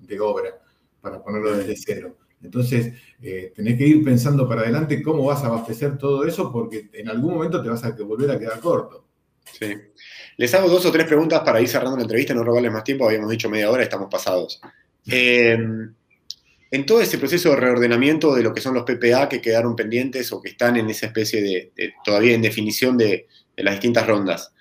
de, 0.00 0.20
obra 0.20 0.59
para 1.00 1.22
ponerlo 1.22 1.56
desde 1.56 1.76
cero. 1.76 2.16
Entonces, 2.42 2.94
eh, 3.22 3.52
tenés 3.54 3.76
que 3.76 3.86
ir 3.86 4.02
pensando 4.02 4.48
para 4.48 4.62
adelante 4.62 5.02
cómo 5.02 5.24
vas 5.24 5.42
a 5.42 5.48
abastecer 5.48 5.98
todo 5.98 6.24
eso, 6.24 6.50
porque 6.50 6.88
en 6.92 7.08
algún 7.08 7.34
momento 7.34 7.62
te 7.62 7.68
vas 7.68 7.84
a 7.84 7.90
volver 7.90 8.30
a 8.30 8.38
quedar 8.38 8.60
corto. 8.60 9.06
Sí. 9.58 9.74
Les 10.36 10.54
hago 10.54 10.68
dos 10.68 10.86
o 10.86 10.92
tres 10.92 11.06
preguntas 11.06 11.40
para 11.40 11.60
ir 11.60 11.68
cerrando 11.68 11.96
la 11.96 12.02
entrevista, 12.02 12.32
no 12.32 12.44
robarles 12.44 12.72
más 12.72 12.84
tiempo, 12.84 13.06
habíamos 13.06 13.30
dicho 13.30 13.50
media 13.50 13.70
hora, 13.70 13.82
estamos 13.82 14.08
pasados. 14.10 14.60
Eh, 15.10 15.58
en 16.70 16.86
todo 16.86 17.00
ese 17.00 17.18
proceso 17.18 17.50
de 17.50 17.56
reordenamiento 17.56 18.34
de 18.34 18.42
lo 18.42 18.54
que 18.54 18.60
son 18.60 18.74
los 18.74 18.84
PPA 18.84 19.28
que 19.28 19.40
quedaron 19.40 19.74
pendientes 19.74 20.32
o 20.32 20.40
que 20.40 20.50
están 20.50 20.76
en 20.76 20.88
esa 20.88 21.06
especie 21.06 21.42
de, 21.42 21.92
todavía 22.04 22.34
en 22.34 22.42
definición 22.42 22.96
de, 22.96 23.26
las 23.56 23.74
distintas 23.74 24.06
rondas. 24.06 24.54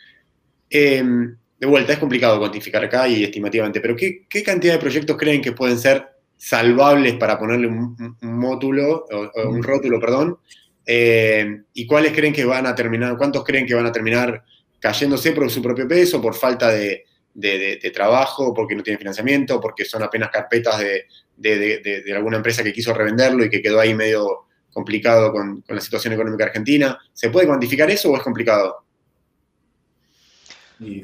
Em, 0.70 1.38
de 1.58 1.68
vuelta, 1.68 1.94
es 1.94 2.00
complicado 2.00 2.40
cuantificar 2.40 2.84
acá 2.84 3.08
y 3.08 3.24
estimativamente, 3.24 3.80
pero 3.80 3.96
¿qué, 3.96 4.44
cantidad 4.44 4.74
de 4.74 4.80
proyectos 4.80 5.16
creen 5.18 5.42
que 5.42 5.52
pueden 5.52 5.80
ser 5.80 6.06
salvables 6.40 7.16
para 7.16 7.38
ponerle 7.38 7.68
un, 7.68 8.18
módulo, 8.22 9.06
o, 9.12 9.50
un 9.50 9.62
rótulo, 9.62 10.00
perdón? 10.00 10.38
Eh, 10.86 11.64
¿Y 11.74 11.86
cuáles 11.86 12.14
creen 12.14 12.34
que 12.34 12.46
van 12.46 12.66
a 12.66 12.74
terminar, 12.74 13.18
cuántos 13.18 13.44
creen 13.44 13.68
que 13.68 13.76
van 13.76 13.86
a 13.86 13.92
terminar 13.92 14.44
cayéndose 14.80 15.34
por 15.34 15.52
su 15.52 15.62
propio 15.62 15.88
peso, 15.88 16.22
por 16.22 16.34
falta 16.34 16.70
de, 16.70 17.04
de, 17.34 17.92
trabajo, 17.94 18.54
porque 18.54 18.74
no 18.74 18.84
tienen 18.84 19.00
financiamiento, 19.00 19.60
porque 19.60 19.84
son 19.84 20.02
apenas 20.02 20.30
carpetas 20.30 20.80
de, 20.80 22.14
alguna 22.16 22.38
empresa 22.38 22.64
que 22.64 22.74
quiso 22.74 22.94
revenderlo 22.94 23.44
y 23.44 23.50
que 23.50 23.62
quedó 23.62 23.80
ahí 23.80 23.94
medio 23.94 24.48
complicado 24.72 25.34
con, 25.34 25.64
la 25.68 25.82
situación 25.82 26.14
económica 26.14 26.46
argentina. 26.46 26.98
¿Se 27.12 27.30
puede 27.30 27.48
cuantificar 27.48 27.92
eso 27.92 28.12
o 28.12 28.16
es 28.16 28.24
complicado? 28.24 28.86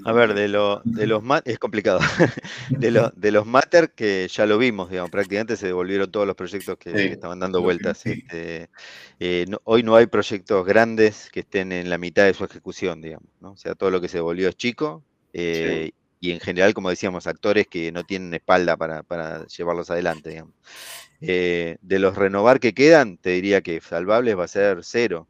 A 0.05 0.13
ver, 0.13 0.33
de, 0.33 0.47
lo, 0.47 0.81
de 0.85 1.05
los 1.05 1.21
es 1.43 1.59
complicado. 1.59 1.99
De, 2.69 3.11
de 3.15 3.31
los 3.31 3.45
matter 3.45 3.91
que 3.91 4.27
ya 4.29 4.45
lo 4.45 4.57
vimos, 4.57 4.89
digamos, 4.89 5.11
prácticamente 5.11 5.57
se 5.57 5.67
devolvieron 5.67 6.09
todos 6.09 6.25
los 6.25 6.35
proyectos 6.35 6.77
que, 6.77 7.07
estaban 7.07 7.39
dando 7.39 7.61
vueltas. 7.61 8.05
Este, 8.05 8.69
eh, 9.19 9.45
hoy 9.63 9.83
no 9.83 9.95
hay 9.95 10.07
proyectos 10.07 10.65
grandes 10.65 11.29
que 11.31 11.41
estén 11.41 11.71
en 11.71 11.89
la 11.89 11.97
mitad 11.97 12.25
de 12.25 12.33
su 12.33 12.45
ejecución, 12.45 13.01
digamos. 13.01 13.27
O 13.41 13.57
sea, 13.57 13.75
todo 13.75 13.91
lo 13.91 13.99
que 13.99 14.07
se 14.07 14.17
devolvió 14.17 14.47
es 14.49 14.55
chico 14.55 15.03
eh, 15.33 15.91
y 16.21 16.31
en 16.31 16.39
general, 16.39 16.73
como 16.73 16.89
decíamos, 16.89 17.27
actores 17.27 17.67
que 17.67 17.91
no 17.91 18.03
tienen 18.03 18.33
espalda 18.33 18.77
para, 18.77 19.45
llevarlos 19.47 19.89
adelante, 19.89 20.29
digamos. 20.29 20.53
Eh, 21.21 21.77
de 21.81 21.99
los 21.99 22.15
renovar 22.15 22.59
que 22.59 22.73
quedan, 22.73 23.17
te 23.17 23.31
diría 23.31 23.61
que 23.61 23.81
salvables 23.81 24.37
va 24.37 24.45
a 24.45 24.47
ser 24.47 24.79
cero, 24.83 25.27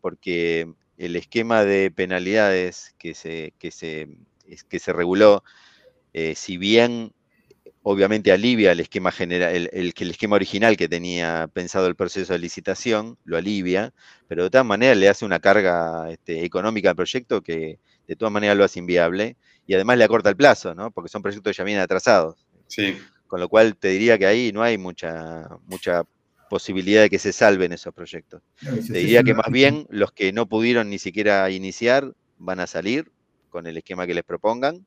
porque 0.00 0.68
el 0.98 1.16
esquema 1.16 1.64
de 1.64 1.90
penalidades 1.90 2.94
que 2.98 3.14
se, 3.14 3.52
que 3.58 3.70
se, 3.70 4.08
que 4.68 4.78
se 4.78 4.92
reguló, 4.92 5.44
eh, 6.12 6.34
si 6.34 6.56
bien 6.56 7.12
obviamente 7.88 8.32
alivia 8.32 8.72
el 8.72 8.80
esquema 8.80 9.12
general, 9.12 9.54
el, 9.54 9.70
el, 9.72 9.94
el, 9.96 10.10
esquema 10.10 10.34
original 10.34 10.76
que 10.76 10.88
tenía 10.88 11.48
pensado 11.52 11.86
el 11.86 11.94
proceso 11.94 12.32
de 12.32 12.40
licitación, 12.40 13.16
lo 13.24 13.36
alivia, 13.36 13.92
pero 14.26 14.42
de 14.42 14.50
todas 14.50 14.66
maneras 14.66 14.96
le 14.96 15.08
hace 15.08 15.24
una 15.24 15.38
carga 15.38 16.10
este, 16.10 16.44
económica 16.44 16.90
al 16.90 16.96
proyecto 16.96 17.42
que 17.42 17.78
de 18.08 18.16
todas 18.16 18.32
maneras 18.32 18.56
lo 18.56 18.64
hace 18.64 18.80
inviable 18.80 19.36
y 19.68 19.74
además 19.74 19.98
le 19.98 20.04
acorta 20.04 20.30
el 20.30 20.36
plazo, 20.36 20.74
¿no? 20.74 20.90
Porque 20.90 21.08
son 21.08 21.22
proyectos 21.22 21.52
que 21.52 21.56
ya 21.56 21.64
vienen 21.64 21.82
atrasados. 21.82 22.46
Sí. 22.66 22.98
Con 23.28 23.38
lo 23.38 23.48
cual 23.48 23.76
te 23.76 23.88
diría 23.88 24.18
que 24.18 24.26
ahí 24.26 24.50
no 24.52 24.62
hay 24.62 24.78
mucha, 24.78 25.48
mucha 25.66 26.02
posibilidad 26.56 27.02
de 27.02 27.10
que 27.10 27.18
se 27.18 27.34
salven 27.34 27.72
esos 27.72 27.92
proyectos. 27.92 28.40
te 28.60 28.98
diría 28.98 29.22
que 29.22 29.34
más 29.34 29.50
bien 29.50 29.86
los 29.90 30.10
que 30.10 30.32
no 30.32 30.46
pudieron 30.46 30.88
ni 30.88 30.98
siquiera 30.98 31.50
iniciar 31.50 32.14
van 32.38 32.60
a 32.60 32.66
salir 32.66 33.12
con 33.50 33.66
el 33.66 33.76
esquema 33.76 34.06
que 34.06 34.14
les 34.14 34.24
propongan 34.24 34.86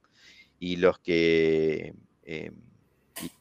y 0.60 0.77
los 0.77 0.97
que 0.97 1.93
eh, 2.23 2.51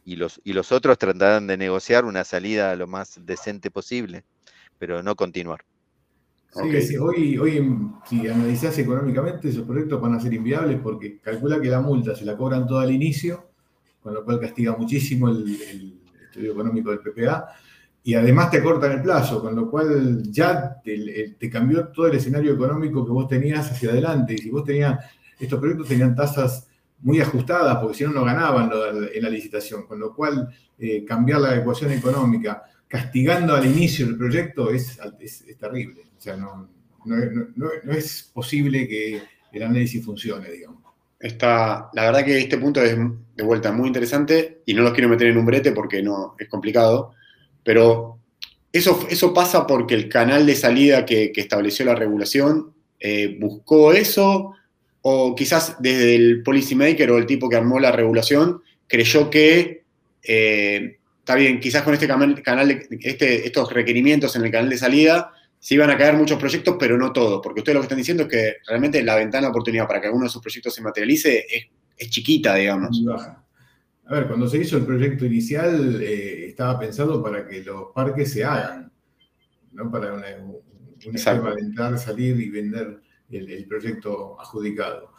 y, 0.05 0.17
los, 0.17 0.43
y 0.45 0.53
los 0.53 0.73
otros 0.73 0.99
tratarán 0.99 1.47
de 1.47 1.57
negociar 1.57 2.05
una 2.05 2.23
salida 2.25 2.77
lo 2.77 2.87
más 2.87 3.19
decente 3.25 3.71
posible, 3.71 4.25
pero 4.79 5.03
no 5.03 5.17
continuar. 5.17 5.65
Sí, 6.51 6.97
hoy, 6.99 7.39
hoy, 7.39 7.67
si 8.07 8.29
analizás 8.29 8.79
económicamente, 8.79 9.49
esos 9.49 9.65
proyectos 9.65 10.01
van 10.03 10.15
a 10.15 10.21
ser 10.21 10.35
inviables 10.35 10.81
porque 10.83 11.19
calcula 11.19 11.61
que 11.61 11.69
la 11.69 11.81
multa 11.81 12.15
se 12.15 12.27
la 12.27 12.37
cobran 12.37 12.67
todo 12.67 12.81
al 12.81 12.91
inicio, 12.91 13.51
con 14.03 14.13
lo 14.13 14.23
cual 14.23 14.39
castiga 14.39 14.77
muchísimo 14.77 15.29
el, 15.31 15.99
estudio 16.29 16.53
económico 16.53 16.91
del 16.91 17.01
PPA, 17.01 17.49
y 18.03 18.15
además 18.15 18.51
te 18.51 18.63
cortan 18.63 18.93
el 18.93 19.03
plazo, 19.03 19.43
con 19.43 19.55
lo 19.55 19.71
cual 19.71 20.23
ya 20.31 20.81
te, 20.83 21.51
cambió 21.51 21.89
todo 21.89 22.07
el 22.07 22.17
escenario 22.17 22.55
económico 22.55 23.05
que 23.05 23.13
vos 23.13 23.29
tenías 23.29 23.71
hacia 23.71 23.91
adelante. 23.91 24.35
Y 24.35 24.39
si 24.39 24.51
vos 24.51 24.65
tenías, 24.65 24.99
estos 25.39 25.59
proyectos 25.59 25.89
tenían 25.89 26.15
tasas 26.15 26.67
muy 27.01 27.21
ajustadas, 27.21 27.77
porque 27.79 27.99
si 27.99 28.05
no, 28.05 28.11
no 28.11 28.25
ganaban 28.25 28.71
en 29.15 29.23
la 29.23 29.29
licitación, 29.29 29.87
con 29.87 29.99
lo 29.99 30.15
cual 30.15 30.49
eh, 30.79 31.05
cambiar 31.05 31.41
la 31.41 31.57
ecuación 31.57 31.93
económica 31.93 32.63
castigando 32.89 33.55
al 33.55 33.67
inicio 33.67 34.07
del 34.07 34.17
proyecto 34.17 34.71
es, 34.71 34.99
es 35.21 35.59
terrible. 35.59 36.03
O 36.17 36.21
sea, 36.21 36.37
no, 36.37 36.69
es 37.91 38.31
posible 38.33 38.89
que 38.89 39.23
el 39.53 39.63
análisis 39.63 40.05
funcione, 40.05 40.51
digamos. 40.51 40.83
Está, 41.21 41.91
la 41.93 42.05
verdad 42.07 42.25
que 42.25 42.39
este 42.39 42.59
punto 42.59 42.81
es 42.81 42.97
de 43.37 43.43
vuelta 43.43 43.73
muy 43.73 43.89
interesante 43.89 44.63
y 44.65 44.75
no 44.75 44.83
los 44.83 44.93
quiero 44.93 45.09
meter 45.09 45.29
en 45.29 45.39
un 45.39 45.47
brete 45.47 45.73
porque 45.73 46.03
no 46.03 46.37
es 46.39 46.49
complicado, 46.49 47.13
pero 47.69 48.19
eso, 48.73 49.07
eso 49.11 49.35
pasa 49.35 49.67
porque 49.67 49.95
el 49.95 50.09
canal 50.09 50.47
de 50.47 50.55
salida 50.55 51.05
que, 51.05 51.33
estableció 51.37 51.85
la 51.85 51.95
regulación 51.95 52.73
eh, 52.99 53.37
buscó 53.39 53.93
eso 53.93 54.55
o 55.03 55.35
quizás 55.35 55.77
desde 55.79 56.15
el 56.15 56.43
policymaker 56.43 57.11
o 57.11 57.19
el 57.19 57.27
tipo 57.27 57.47
que 57.47 57.57
armó 57.57 57.79
la 57.79 57.93
regulación 57.93 58.63
creyó 58.87 59.29
que 59.29 59.83
eh, 60.23 60.97
está 61.19 61.35
bien, 61.35 61.61
quizás 61.61 61.83
con 61.83 61.93
este 61.93 62.09
canal, 62.09 62.43
canal 62.43 62.71
este, 63.03 63.47
estos 63.47 63.71
requerimientos 63.71 64.35
en 64.35 64.47
el 64.47 64.51
canal 64.51 64.71
de 64.71 64.79
salida 64.79 65.31
sí 65.59 65.77
van 65.77 65.91
a 65.91 65.99
caer 65.99 66.15
muchos 66.15 66.39
proyectos, 66.39 66.77
pero 66.79 66.97
no 66.97 67.13
todos, 67.13 67.43
porque 67.43 67.61
ustedes 67.61 67.75
lo 67.75 67.81
que 67.83 67.85
están 67.85 67.99
diciendo 67.99 68.23
es 68.23 68.31
que 68.31 68.57
realmente 68.67 69.03
la 69.03 69.17
ventana 69.17 69.49
de 69.49 69.51
oportunidad 69.51 69.87
para 69.87 70.01
que 70.01 70.07
alguno 70.07 70.25
de 70.25 70.29
esos 70.29 70.41
proyectos 70.41 70.75
se 70.75 70.81
materialice 70.81 71.45
es, 71.99 72.09
chiquita, 72.09 72.55
digamos. 72.55 72.99
A 74.09 74.15
ver, 74.15 74.27
cuando 74.27 74.49
se 74.49 74.57
hizo 74.57 74.79
el 74.79 74.87
proyecto 74.87 75.27
inicial 75.27 76.01
eh, 76.03 76.47
estaba 76.47 76.81
pensado 76.81 77.23
para 77.23 77.47
que 77.47 77.63
los 77.63 77.93
parques 77.95 78.33
se 78.33 78.43
hagan, 78.43 78.91
no 79.73 79.91
para 79.91 80.15
una, 80.15 80.27
un 80.39 81.15
esquema 81.15 81.55
de 81.55 81.61
entrar, 81.61 81.99
salir 81.99 82.41
y 82.41 82.49
vender 82.49 83.03
el, 83.31 83.67
proyecto 83.67 84.41
adjudicado. 84.41 85.13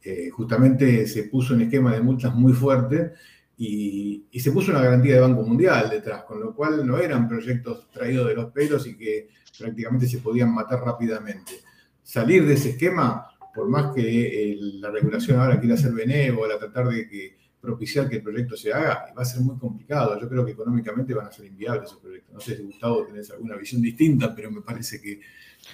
Eh, 0.00 0.30
justamente 0.30 1.08
se 1.08 1.24
puso 1.24 1.54
un 1.54 1.62
esquema 1.62 1.92
de 1.92 2.00
multas 2.00 2.32
muy 2.36 2.52
fuerte 2.52 3.14
y, 3.56 4.26
y, 4.30 4.38
se 4.38 4.52
puso 4.52 4.70
una 4.70 4.82
garantía 4.82 5.16
de 5.16 5.22
Banco 5.22 5.42
Mundial 5.42 5.90
detrás, 5.90 6.22
con 6.22 6.38
lo 6.38 6.54
cual 6.54 6.86
no 6.86 6.98
eran 6.98 7.26
proyectos 7.26 7.90
traídos 7.90 8.28
de 8.28 8.34
los 8.36 8.52
pelos 8.52 8.86
y 8.86 8.96
que 8.96 9.28
prácticamente 9.58 10.06
se 10.06 10.18
podían 10.18 10.54
matar 10.54 10.84
rápidamente. 10.84 11.52
Salir 12.00 12.46
de 12.46 12.54
ese 12.54 12.70
esquema, 12.70 13.26
por 13.52 13.68
más 13.68 13.92
que 13.92 14.52
eh, 14.52 14.56
la 14.74 14.92
regulación 14.92 15.40
ahora 15.40 15.58
quiera 15.58 15.76
ser 15.76 15.90
benévola, 15.90 16.60
tratar 16.60 16.88
de 16.90 17.08
que 17.08 17.45
propiciar 17.66 18.08
que 18.08 18.16
el 18.16 18.22
proyecto 18.22 18.56
se 18.56 18.72
haga, 18.72 19.12
va 19.16 19.22
a 19.22 19.24
ser 19.24 19.40
muy 19.40 19.58
complicado. 19.58 20.18
Yo 20.20 20.28
creo 20.28 20.46
que 20.46 20.52
económicamente 20.52 21.12
van 21.12 21.26
a 21.26 21.32
ser 21.32 21.46
inviables 21.46 21.90
esos 21.90 22.00
proyectos. 22.00 22.32
No 22.32 22.40
sé 22.40 22.56
si 22.56 22.62
Gustavo 22.62 23.04
tenés 23.06 23.30
alguna 23.30 23.56
visión 23.56 23.82
distinta, 23.82 24.34
pero 24.34 24.50
me 24.50 24.62
parece 24.62 25.00
que 25.00 25.20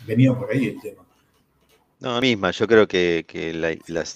venía 0.06 0.34
por 0.34 0.50
ahí 0.50 0.66
el 0.66 0.80
tema. 0.80 1.04
No, 2.00 2.20
misma, 2.20 2.50
yo 2.50 2.66
creo 2.66 2.88
que, 2.88 3.24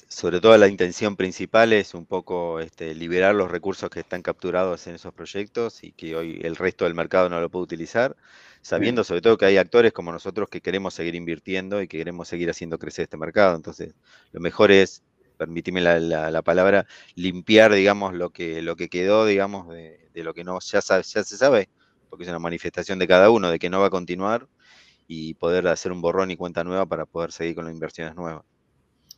sobre 0.09 0.41
todo 0.41 0.59
la 0.59 0.67
intención 0.67 1.15
principal 1.15 1.73
es 1.73 1.95
un 1.95 2.05
poco 2.05 2.59
este, 2.59 2.97
liberar 2.97 3.33
los 3.37 3.49
recursos 3.49 3.89
que 3.91 4.01
están 4.01 4.23
capturados 4.23 4.89
en 4.89 4.97
esos 4.97 5.15
proyectos 5.15 5.85
y 5.85 5.93
que 5.93 6.17
hoy 6.17 6.41
el 6.43 6.57
resto 6.57 6.85
del 6.85 6.95
mercado 6.97 7.29
no 7.29 7.41
lo 7.41 7.49
puede 7.49 7.63
utilizar, 7.63 8.17
sabiendo 8.61 9.05
sobre 9.05 9.21
todo 9.21 9.39
que 9.39 9.45
hay 9.45 9.57
actores 9.57 9.93
como 9.93 10.11
nosotros 10.11 10.49
que 10.49 10.61
queremos 10.61 10.95
seguir 10.95 11.15
invirtiendo 11.15 11.81
y 11.81 11.87
que 11.87 11.99
queremos 11.99 12.27
seguir 12.27 12.51
haciendo 12.51 12.77
crecer 12.77 13.05
este 13.05 13.19
mercado. 13.19 13.55
Entonces, 13.55 13.95
lo 14.33 14.41
mejor 14.41 14.73
es, 14.73 15.05
permíteme 15.37 15.81
la, 15.81 16.43
palabra, 16.43 16.87
limpiar, 17.15 17.73
digamos, 17.73 18.15
lo 18.15 18.31
que, 18.31 18.63
lo 18.63 18.77
que 18.77 18.89
quedó, 18.89 19.27
digamos, 19.27 19.69
de, 19.69 20.09
lo 20.15 20.35
que 20.35 20.45
no 20.45 20.59
ya, 20.61 20.81
ya 20.81 21.03
se 21.03 21.37
sabe, 21.37 21.69
porque 22.09 22.25
es 22.25 22.31
una 22.31 22.39
manifestación 22.39 22.99
de 22.99 23.07
cada 23.07 23.31
uno 23.31 23.51
de 23.51 23.59
que 23.59 23.71
no 23.71 23.81
va 23.81 23.87
a 23.87 23.91
continuar 23.91 24.49
y 25.09 25.35
poder 25.35 25.69
hacer 25.69 25.93
un 25.93 26.01
borrón 26.01 26.31
y 26.31 26.37
cuenta 26.37 26.65
nueva 26.65 26.87
para 26.87 27.07
poder 27.07 27.33
seguir 27.33 27.55
con 27.55 27.65
las 27.65 27.75
inversiones 27.75 28.15
nuevas. 28.15 28.43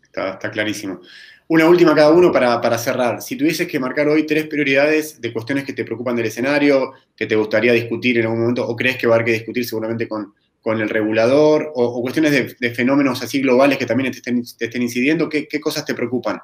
Está, 0.02 0.38
clarísimo. 0.50 1.00
Una 1.48 1.66
última 1.66 1.94
cada 1.94 2.10
uno 2.10 2.32
para, 2.32 2.78
cerrar. 2.78 3.22
Si 3.22 3.36
tuvieses 3.36 3.68
que 3.68 3.78
marcar 3.78 4.08
hoy 4.08 4.26
tres 4.26 4.46
prioridades 4.46 5.20
de 5.20 5.32
cuestiones 5.32 5.64
que 5.64 5.72
te 5.72 5.84
preocupan 5.84 6.16
del 6.16 6.26
escenario, 6.26 6.92
que 7.16 7.26
te 7.26 7.36
gustaría 7.36 7.72
discutir 7.72 8.18
en 8.18 8.24
algún 8.24 8.40
momento, 8.40 8.66
o 8.66 8.74
crees 8.74 8.96
que 8.96 9.06
va 9.06 9.14
a 9.14 9.16
haber 9.16 9.26
que 9.26 9.32
discutir 9.32 9.64
seguramente 9.64 10.08
con, 10.08 10.34
con 10.68 10.82
el 10.82 10.90
regulador, 10.90 11.72
o, 11.76 12.02
cuestiones 12.02 12.58
de, 12.60 12.74
fenómenos 12.74 13.22
así 13.22 13.40
globales 13.40 13.78
que 13.78 13.86
también 13.86 14.12
te 14.12 14.18
estén, 14.18 14.82
incidiendo, 14.82 15.26
¿qué, 15.26 15.48
cosas 15.62 15.82
te 15.86 15.94
preocupan? 15.94 16.42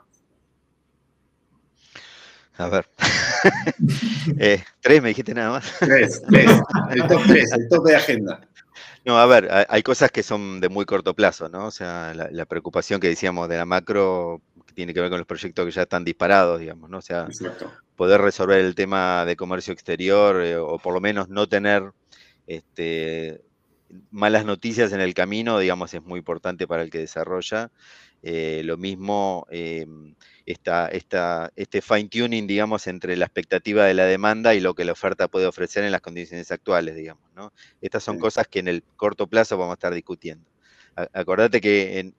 A 2.57 2.69
ver. 2.69 2.89
Eh, 4.39 4.65
tres, 4.81 5.03
me 5.03 5.09
dijiste 5.09 5.35
nada 5.35 5.51
más. 5.51 5.75
Tres, 5.79 6.23
tres. 6.27 6.51
El 6.91 7.07
top 7.07 7.21
tres, 7.27 7.53
el 7.53 7.69
top 7.69 7.85
de 7.85 7.95
agenda. 7.95 8.41
No, 9.05 9.19
a 9.19 9.27
ver, 9.27 9.67
hay 9.69 9.83
cosas 9.83 10.11
que 10.11 10.23
son 10.23 10.61
de 10.61 10.71
muy 10.71 10.87
corto 10.87 11.13
plazo, 11.13 11.51
¿no? 11.51 11.67
O 11.67 11.71
sea, 11.71 12.15
la, 12.15 12.47
preocupación 12.47 13.01
que 13.01 13.09
decíamos 13.09 13.51
de 13.51 13.59
la 13.59 13.67
macro 13.67 14.41
que 14.67 14.73
tiene 14.73 14.95
que 14.95 15.03
ver 15.03 15.11
con 15.11 15.19
los 15.19 15.27
proyectos 15.27 15.67
que 15.67 15.73
ya 15.73 15.83
están 15.83 16.05
disparados, 16.05 16.59
digamos, 16.59 16.89
¿no? 16.89 16.97
O 16.97 17.03
sea, 17.03 17.29
poder 17.97 18.23
resolver 18.23 18.61
el 18.61 18.75
tema 18.75 19.27
de 19.27 19.37
comercio 19.37 19.75
exterior 19.75 20.43
eh, 20.43 20.57
o 20.57 20.79
por 20.79 20.95
lo 20.95 21.03
menos 21.03 21.29
no 21.29 21.47
tener 21.47 21.93
este, 22.47 23.43
malas 24.11 24.45
noticias 24.45 24.93
en 24.93 25.01
el 25.01 25.15
camino, 25.15 25.59
digamos, 25.59 25.95
es 25.95 26.03
muy 26.03 26.19
importante 26.19 26.67
para 26.67 26.83
el 26.83 26.91
que 26.91 26.99
desarrolla. 26.99 27.71
Eh, 28.23 28.63
lo 28.65 28.79
mismo, 28.79 29.47
esta, 30.47 30.89
este 30.89 31.83
fine 31.83 32.09
tuning, 32.09 32.47
digamos, 32.47 32.87
entre 32.87 33.17
la 33.17 33.27
expectativa 33.27 33.85
de 33.85 33.95
la 33.95 34.07
demanda 34.07 34.55
y 34.55 34.61
lo 34.61 34.75
que 34.75 34.85
la 34.85 34.93
oferta 34.93 35.29
puede 35.29 35.47
ofrecer 35.47 35.85
en 35.85 35.93
las 35.93 36.01
condiciones 36.01 36.51
actuales, 36.51 36.97
digamos. 36.97 37.25
¿no? 37.35 37.53
Estas 37.83 38.03
son 38.03 38.19
cosas 38.19 38.49
que 38.49 38.61
en 38.61 38.69
el 38.69 38.83
corto 38.97 39.27
plazo 39.27 39.59
vamos 39.59 39.73
a 39.73 39.75
estar 39.75 39.93
discutiendo. 39.93 40.49
acordate 41.13 41.61
que 41.61 41.99
en 41.99 42.15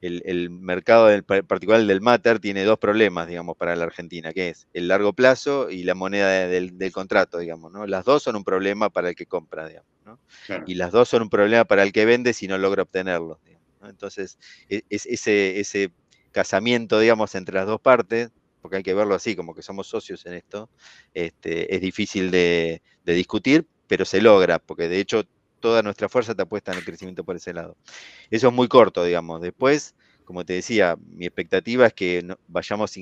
el, 0.00 0.50
mercado 0.50 1.08
particular 1.22 1.84
del 1.84 2.00
Matter 2.00 2.38
tiene 2.38 2.64
dos 2.64 2.78
problemas, 2.78 3.28
digamos, 3.28 3.56
para 3.56 3.76
la 3.76 3.84
Argentina, 3.84 4.32
que 4.32 4.50
es 4.50 4.68
el 4.72 4.88
largo 4.88 5.12
plazo 5.12 5.70
y 5.70 5.84
la 5.84 5.94
moneda 5.94 6.46
del, 6.46 6.92
contrato, 6.92 7.38
digamos, 7.38 7.72
¿no? 7.72 7.86
Las 7.86 8.04
dos 8.04 8.22
son 8.22 8.36
un 8.36 8.44
problema 8.44 8.90
para 8.90 9.10
el 9.10 9.14
que 9.14 9.26
compra, 9.26 9.68
digamos, 9.68 9.90
¿no? 10.04 10.18
Y 10.66 10.74
las 10.74 10.92
dos 10.92 11.08
son 11.08 11.22
un 11.22 11.30
problema 11.30 11.64
para 11.64 11.82
el 11.82 11.92
que 11.92 12.04
vende 12.04 12.32
si 12.32 12.48
no 12.48 12.58
logra 12.58 12.82
obtenerlos. 12.82 13.38
Entonces, 13.82 14.38
e, 14.68 14.82
es, 14.88 15.06
ese, 15.06 15.60
ese 15.60 15.92
casamiento, 16.32 16.98
digamos, 16.98 17.34
entre 17.34 17.54
las 17.54 17.66
dos 17.66 17.80
partes, 17.80 18.30
porque 18.60 18.76
hay 18.76 18.82
que 18.82 18.94
verlo 18.94 19.14
así, 19.14 19.36
como 19.36 19.54
que 19.54 19.62
somos 19.62 19.86
socios 19.86 20.26
en 20.26 20.34
esto, 20.34 20.68
este, 21.14 21.74
es 21.74 21.80
difícil 21.80 22.30
de, 22.30 22.82
discutir, 23.04 23.66
pero 23.86 24.04
se 24.04 24.20
logra, 24.20 24.58
porque 24.58 24.88
de 24.88 25.00
hecho 25.00 25.24
toda 25.60 25.82
nuestra 25.82 26.08
fuerza 26.08 26.34
te 26.34 26.42
apuesta 26.42 26.72
en 26.72 26.78
el 26.78 26.84
crecimiento 26.84 27.24
por 27.24 27.36
ese 27.36 27.52
lado. 27.52 27.76
Eso 28.30 28.48
es 28.48 28.54
muy 28.54 28.68
corto, 28.68 29.04
digamos. 29.04 29.40
Después, 29.40 29.94
como 30.24 30.44
te 30.44 30.54
decía, 30.54 30.96
mi 31.00 31.26
expectativa 31.26 31.86
es 31.86 31.94
que 31.94 32.36
vayamos 32.46 32.96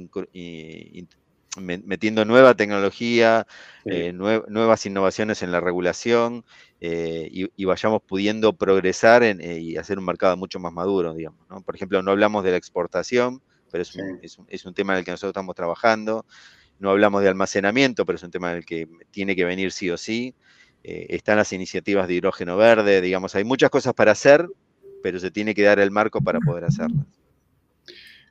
metiendo 1.59 2.25
nueva 2.25 2.55
tecnología, 2.55 3.47
eh, 3.85 4.13
nuevas 4.13 4.87
innovaciones 4.87 5.43
en 5.43 5.53
la 5.53 5.61
regulación 5.61 6.45
eh, 6.81 7.29
y, 7.31 7.65
vayamos 7.65 8.03
pudiendo 8.03 8.53
progresar 8.53 9.23
eh, 9.23 9.59
y 9.59 9.77
hacer 9.77 9.99
un 9.99 10.05
mercado 10.05 10.37
mucho 10.37 10.61
más 10.61 10.73
maduro, 10.73 11.15
digamos. 11.15 11.41
Por 11.65 11.75
ejemplo, 11.75 12.03
no 12.03 12.11
hablamos 12.11 12.45
de 12.45 12.53
la 12.53 12.57
exportación, 12.57 13.43
pero 13.71 13.83
es 13.83 14.65
un, 14.65 14.75
tema 14.75 14.93
en 14.93 15.01
el 15.01 15.05
que 15.05 15.11
nosotros 15.11 15.31
estamos 15.31 15.55
trabajando. 15.55 16.27
No 16.79 16.91
hablamos 16.91 17.23
de 17.23 17.29
almacenamiento, 17.29 18.05
pero 18.05 18.17
es 18.17 18.23
un 18.23 18.31
tema 18.31 18.51
en 18.51 18.59
el 18.59 18.67
que 18.67 18.89
tiene 19.11 19.35
que 19.35 19.45
venir 19.45 19.73
sí 19.73 19.91
o 19.91 19.97
sí. 19.97 20.35
Están 20.87 21.37
las 21.37 21.53
iniciativas 21.53 22.07
de 22.09 22.15
hidrógeno 22.15 22.57
verde, 22.57 23.01
digamos, 23.01 23.35
hay 23.35 23.45
muchas 23.45 23.71
cosas 23.71 23.95
para 23.95 24.13
hacer, 24.13 24.49
pero 25.03 25.19
se 25.19 25.31
tiene 25.31 25.55
que 25.55 25.63
dar 25.63 25.79
el 25.79 25.91
marco 25.91 26.21
para 26.21 26.41
poder 26.41 26.65
hacerlas. 26.65 27.07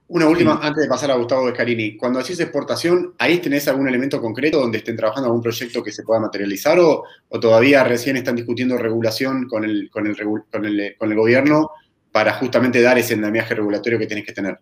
Una 0.08 0.28
última, 0.28 0.60
antes 0.62 0.84
de 0.84 0.90
pasar 0.90 1.10
a 1.10 1.16
Gustavo 1.16 1.50
Escarini. 1.50 1.98
Cuando 1.98 2.20
decís 2.20 2.40
exportación, 2.40 3.16
¿ahí 3.18 3.40
tenés 3.40 3.68
algún 3.68 3.88
elemento 3.88 4.22
concreto 4.22 4.60
donde 4.60 4.78
estén 4.78 4.96
trabajando 4.96 5.28
algún 5.28 5.42
proyecto 5.42 5.82
que 5.82 5.92
se 5.92 6.04
pueda 6.04 6.20
materializar 6.20 6.78
o, 6.80 7.06
todavía 7.42 7.84
recién 7.84 8.16
están 8.16 8.36
discutiendo 8.36 8.78
regulación 8.78 9.48
con 9.48 9.64
el, 9.64 9.90
con, 9.90 10.06
el, 10.06 10.16
con, 10.16 11.12
el, 11.12 11.16
gobierno 11.16 11.72
para 12.12 12.34
justamente 12.34 12.82
dar 12.82 13.00
ese 13.00 13.16
andamiaje 13.16 13.56
regulatorio 13.56 13.98
que 13.98 14.06
tenés 14.06 14.26
que 14.26 14.34
tener? 14.34 14.60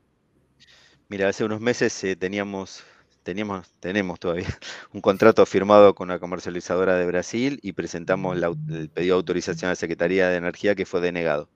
Mira, 1.09 1.27
hace 1.27 1.43
unos 1.43 1.59
meses 1.59 2.01
eh, 2.05 2.15
teníamos, 2.15 2.85
teníamos, 3.23 3.73
tenemos 3.79 4.19
todavía 4.19 4.47
un 4.93 5.01
contrato 5.01 5.45
firmado 5.45 5.95
con 5.95 6.09
una 6.09 6.19
comercializadora 6.19 6.95
de 6.95 7.05
Brasil 7.05 7.59
y 7.61 7.73
presentamos 7.73 8.37
el 8.37 8.89
pedido 8.89 9.15
de 9.15 9.19
autorización 9.19 9.69
a 9.69 9.71
la 9.71 9.75
Secretaría 9.75 10.29
de 10.29 10.37
Energía 10.37 10.75
que 10.75 10.85
fue 10.85 11.01
denegado. 11.01 11.49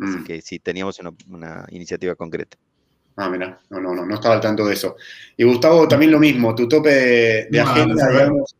Así 0.00 0.18
mm. 0.18 0.24
que 0.24 0.42
sí, 0.42 0.58
teníamos 0.58 1.00
una 1.28 1.66
iniciativa 1.70 2.14
concreta. 2.14 2.56
Ah, 3.16 3.30
mira, 3.30 3.60
no, 3.70 3.80
no, 3.80 3.94
no, 3.94 4.04
no 4.04 4.14
estaba 4.14 4.34
al 4.34 4.40
tanto 4.40 4.66
de 4.66 4.74
eso. 4.74 4.96
Y 5.36 5.44
Gustavo, 5.44 5.86
también 5.86 6.10
lo 6.10 6.18
mismo, 6.18 6.54
tu 6.54 6.66
tope 6.66 7.46
de, 7.48 7.60
agenda, 7.60 8.08
digamos. 8.08 8.56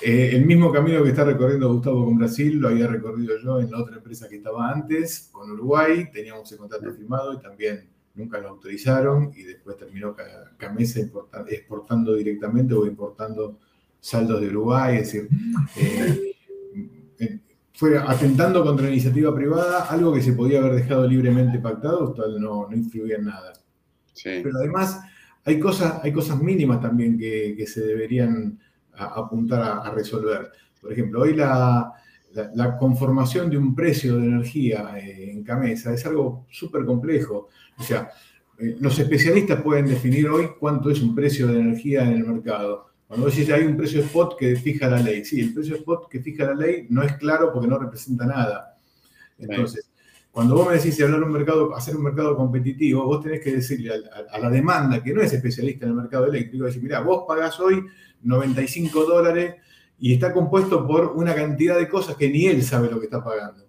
Eh, 0.00 0.30
el 0.34 0.46
mismo 0.46 0.72
camino 0.72 1.02
que 1.02 1.10
está 1.10 1.24
recorriendo 1.24 1.72
Gustavo 1.72 2.04
con 2.04 2.18
Brasil 2.18 2.58
lo 2.58 2.68
había 2.68 2.86
recorrido 2.86 3.36
yo 3.42 3.60
en 3.60 3.70
la 3.70 3.78
otra 3.78 3.96
empresa 3.96 4.28
que 4.28 4.36
estaba 4.36 4.70
antes, 4.70 5.28
con 5.32 5.50
Uruguay, 5.50 6.10
teníamos 6.12 6.50
el 6.52 6.58
contrato 6.58 6.92
firmado 6.92 7.34
y 7.34 7.40
también 7.40 7.88
nunca 8.14 8.38
lo 8.38 8.48
autorizaron 8.48 9.32
y 9.36 9.42
después 9.42 9.76
terminó 9.76 10.14
Camesa 10.56 11.00
exportando 11.48 12.14
directamente 12.14 12.74
o 12.74 12.86
importando 12.86 13.58
saldos 14.00 14.40
de 14.40 14.48
Uruguay, 14.48 14.96
es 14.96 15.12
decir, 15.12 15.28
eh, 15.76 16.34
eh, 17.18 17.38
fue 17.72 17.98
atentando 17.98 18.64
contra 18.64 18.86
la 18.86 18.92
iniciativa 18.92 19.34
privada, 19.34 19.84
algo 19.84 20.12
que 20.12 20.22
se 20.22 20.32
podía 20.32 20.58
haber 20.58 20.74
dejado 20.74 21.06
libremente 21.06 21.58
pactado, 21.58 22.12
tal 22.12 22.40
no, 22.40 22.68
no 22.68 22.76
influía 22.76 23.16
en 23.16 23.26
nada. 23.26 23.52
Pero 24.22 24.50
además 24.56 25.00
hay 25.44 25.58
cosas, 25.58 26.00
hay 26.02 26.12
cosas 26.12 26.40
mínimas 26.42 26.80
también 26.80 27.18
que, 27.18 27.64
se 27.66 27.80
deberían 27.80 28.58
apuntar 28.92 29.62
a, 29.62 29.90
resolver. 29.92 30.50
Por 30.80 30.92
ejemplo, 30.92 31.22
hoy 31.22 31.34
la, 31.34 31.94
conformación 32.78 33.48
de 33.48 33.56
un 33.56 33.74
precio 33.74 34.18
de 34.18 34.26
energía 34.26 34.98
eh, 34.98 35.30
en 35.30 35.42
Camesa 35.42 35.92
es 35.92 36.04
algo 36.04 36.46
súper 36.50 36.84
complejo. 36.84 37.48
O 37.78 37.82
sea, 37.82 38.10
eh, 38.58 38.76
los 38.80 38.98
especialistas 38.98 39.62
pueden 39.62 39.86
definir 39.86 40.28
hoy 40.28 40.50
cuánto 40.58 40.90
es 40.90 41.00
un 41.00 41.14
precio 41.14 41.46
de 41.46 41.60
energía 41.60 42.02
en 42.02 42.14
el 42.14 42.26
mercado. 42.26 42.88
Cuando 43.06 43.26
decís 43.26 43.50
hay 43.50 43.64
un 43.64 43.76
precio 43.76 44.00
spot 44.02 44.38
que 44.38 44.56
fija 44.56 44.88
la 44.88 45.00
ley, 45.00 45.24
sí, 45.24 45.40
el 45.40 45.54
precio 45.54 45.76
spot 45.76 46.10
que 46.10 46.20
fija 46.20 46.44
la 46.44 46.54
ley 46.54 46.86
no 46.90 47.02
es 47.02 47.14
claro 47.14 47.52
porque 47.52 47.68
no 47.68 47.78
representa 47.78 48.26
nada. 48.26 48.76
Entonces, 49.38 49.88
cuando 50.30 50.56
vos 50.56 50.68
me 50.68 50.74
decís 50.74 50.96
de 50.96 51.04
hablar 51.04 51.22
un 51.22 51.32
mercado, 51.32 51.74
hacer 51.74 51.96
un 51.96 52.02
mercado 52.02 52.36
competitivo, 52.36 53.04
vos 53.04 53.22
tenés 53.22 53.40
que 53.40 53.52
decirle 53.52 53.92
a, 54.30 54.38
la 54.38 54.50
demanda, 54.50 55.02
que 55.02 55.14
no 55.14 55.22
es 55.22 55.32
especialista 55.32 55.86
en 55.86 55.92
el 55.92 55.96
mercado 55.96 56.26
eléctrico, 56.26 56.66
decir, 56.66 56.82
mira, 56.82 57.00
vos 57.00 57.24
pagás 57.26 57.58
hoy 57.60 57.82
95 58.22 59.04
dólares 59.04 59.54
y 59.98 60.12
está 60.12 60.32
compuesto 60.32 60.86
por 60.86 61.12
una 61.16 61.34
cantidad 61.34 61.78
de 61.78 61.88
cosas 61.88 62.16
que 62.16 62.28
ni 62.28 62.46
él 62.46 62.62
sabe 62.62 62.90
lo 62.90 63.00
que 63.00 63.06
está 63.06 63.24
pagando. 63.24 63.67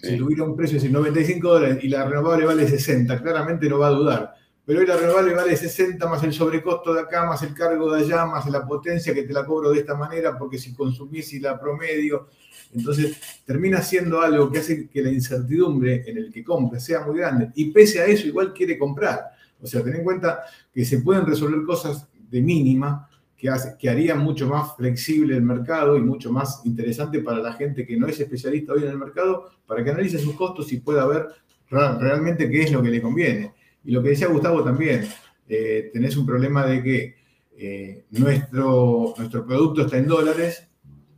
Si 0.00 0.16
tuviera 0.16 0.44
un 0.44 0.56
precio 0.56 0.80
de 0.80 0.88
95 0.88 1.48
dólares 1.48 1.78
y 1.82 1.88
la 1.88 2.04
renovable 2.04 2.46
vale 2.46 2.68
60, 2.68 3.20
claramente 3.20 3.68
no 3.68 3.78
va 3.78 3.88
a 3.88 3.90
dudar. 3.90 4.34
Pero 4.64 4.80
hoy 4.80 4.86
la 4.86 4.96
renovable 4.96 5.34
vale 5.34 5.56
60 5.56 6.06
más 6.08 6.22
el 6.24 6.32
sobrecosto 6.32 6.94
de 6.94 7.00
acá, 7.00 7.24
más 7.26 7.42
el 7.42 7.54
cargo 7.54 7.92
de 7.92 8.02
allá, 8.02 8.26
más 8.26 8.48
la 8.50 8.66
potencia 8.66 9.14
que 9.14 9.22
te 9.22 9.32
la 9.32 9.44
cobro 9.44 9.70
de 9.70 9.80
esta 9.80 9.94
manera, 9.94 10.38
porque 10.38 10.58
si 10.58 10.74
consumís 10.74 11.32
y 11.32 11.40
la 11.40 11.58
promedio, 11.58 12.28
entonces, 12.74 13.16
termina 13.44 13.80
siendo 13.80 14.20
algo 14.20 14.50
que 14.50 14.58
hace 14.58 14.88
que 14.88 15.02
la 15.02 15.10
incertidumbre 15.10 16.04
en 16.06 16.18
el 16.18 16.32
que 16.32 16.44
compra 16.44 16.78
sea 16.78 17.00
muy 17.00 17.18
grande 17.18 17.50
y 17.54 17.70
pese 17.70 18.00
a 18.00 18.06
eso 18.06 18.26
igual 18.26 18.52
quiere 18.52 18.78
comprar. 18.78 19.30
O 19.60 19.66
sea, 19.66 19.82
ten 19.82 19.96
en 19.96 20.04
cuenta 20.04 20.44
que 20.72 20.84
se 20.84 20.98
pueden 20.98 21.26
resolver 21.26 21.64
cosas 21.64 22.06
de 22.30 22.42
mínima 22.42 23.07
que, 23.38 23.48
hace, 23.48 23.76
que 23.78 23.88
harían 23.88 24.18
mucho 24.18 24.48
más 24.48 24.76
flexible 24.76 25.36
el 25.36 25.42
mercado 25.42 25.96
y 25.96 26.00
mucho 26.00 26.32
más 26.32 26.60
interesante 26.64 27.20
para 27.20 27.38
la 27.38 27.52
gente 27.52 27.86
que 27.86 27.96
no 27.96 28.08
es 28.08 28.18
especialista 28.18 28.72
hoy 28.72 28.82
en 28.82 28.88
el 28.88 28.98
mercado, 28.98 29.50
para 29.64 29.84
que 29.84 29.90
analice 29.90 30.18
sus 30.18 30.34
costos 30.34 30.72
y 30.72 30.80
pueda 30.80 31.06
ver 31.06 31.28
realmente 31.70 32.50
qué 32.50 32.62
es 32.62 32.72
lo 32.72 32.82
que 32.82 32.90
le 32.90 33.00
conviene. 33.00 33.52
Y 33.84 33.92
lo 33.92 34.02
que 34.02 34.10
decía 34.10 34.26
Gustavo 34.26 34.64
también, 34.64 35.06
eh, 35.48 35.90
tenés 35.92 36.16
un 36.16 36.26
problema 36.26 36.66
de 36.66 36.82
que 36.82 37.16
eh, 37.56 38.04
nuestro, 38.10 39.14
nuestro 39.16 39.46
producto 39.46 39.82
está 39.82 39.98
en 39.98 40.08
dólares, 40.08 40.66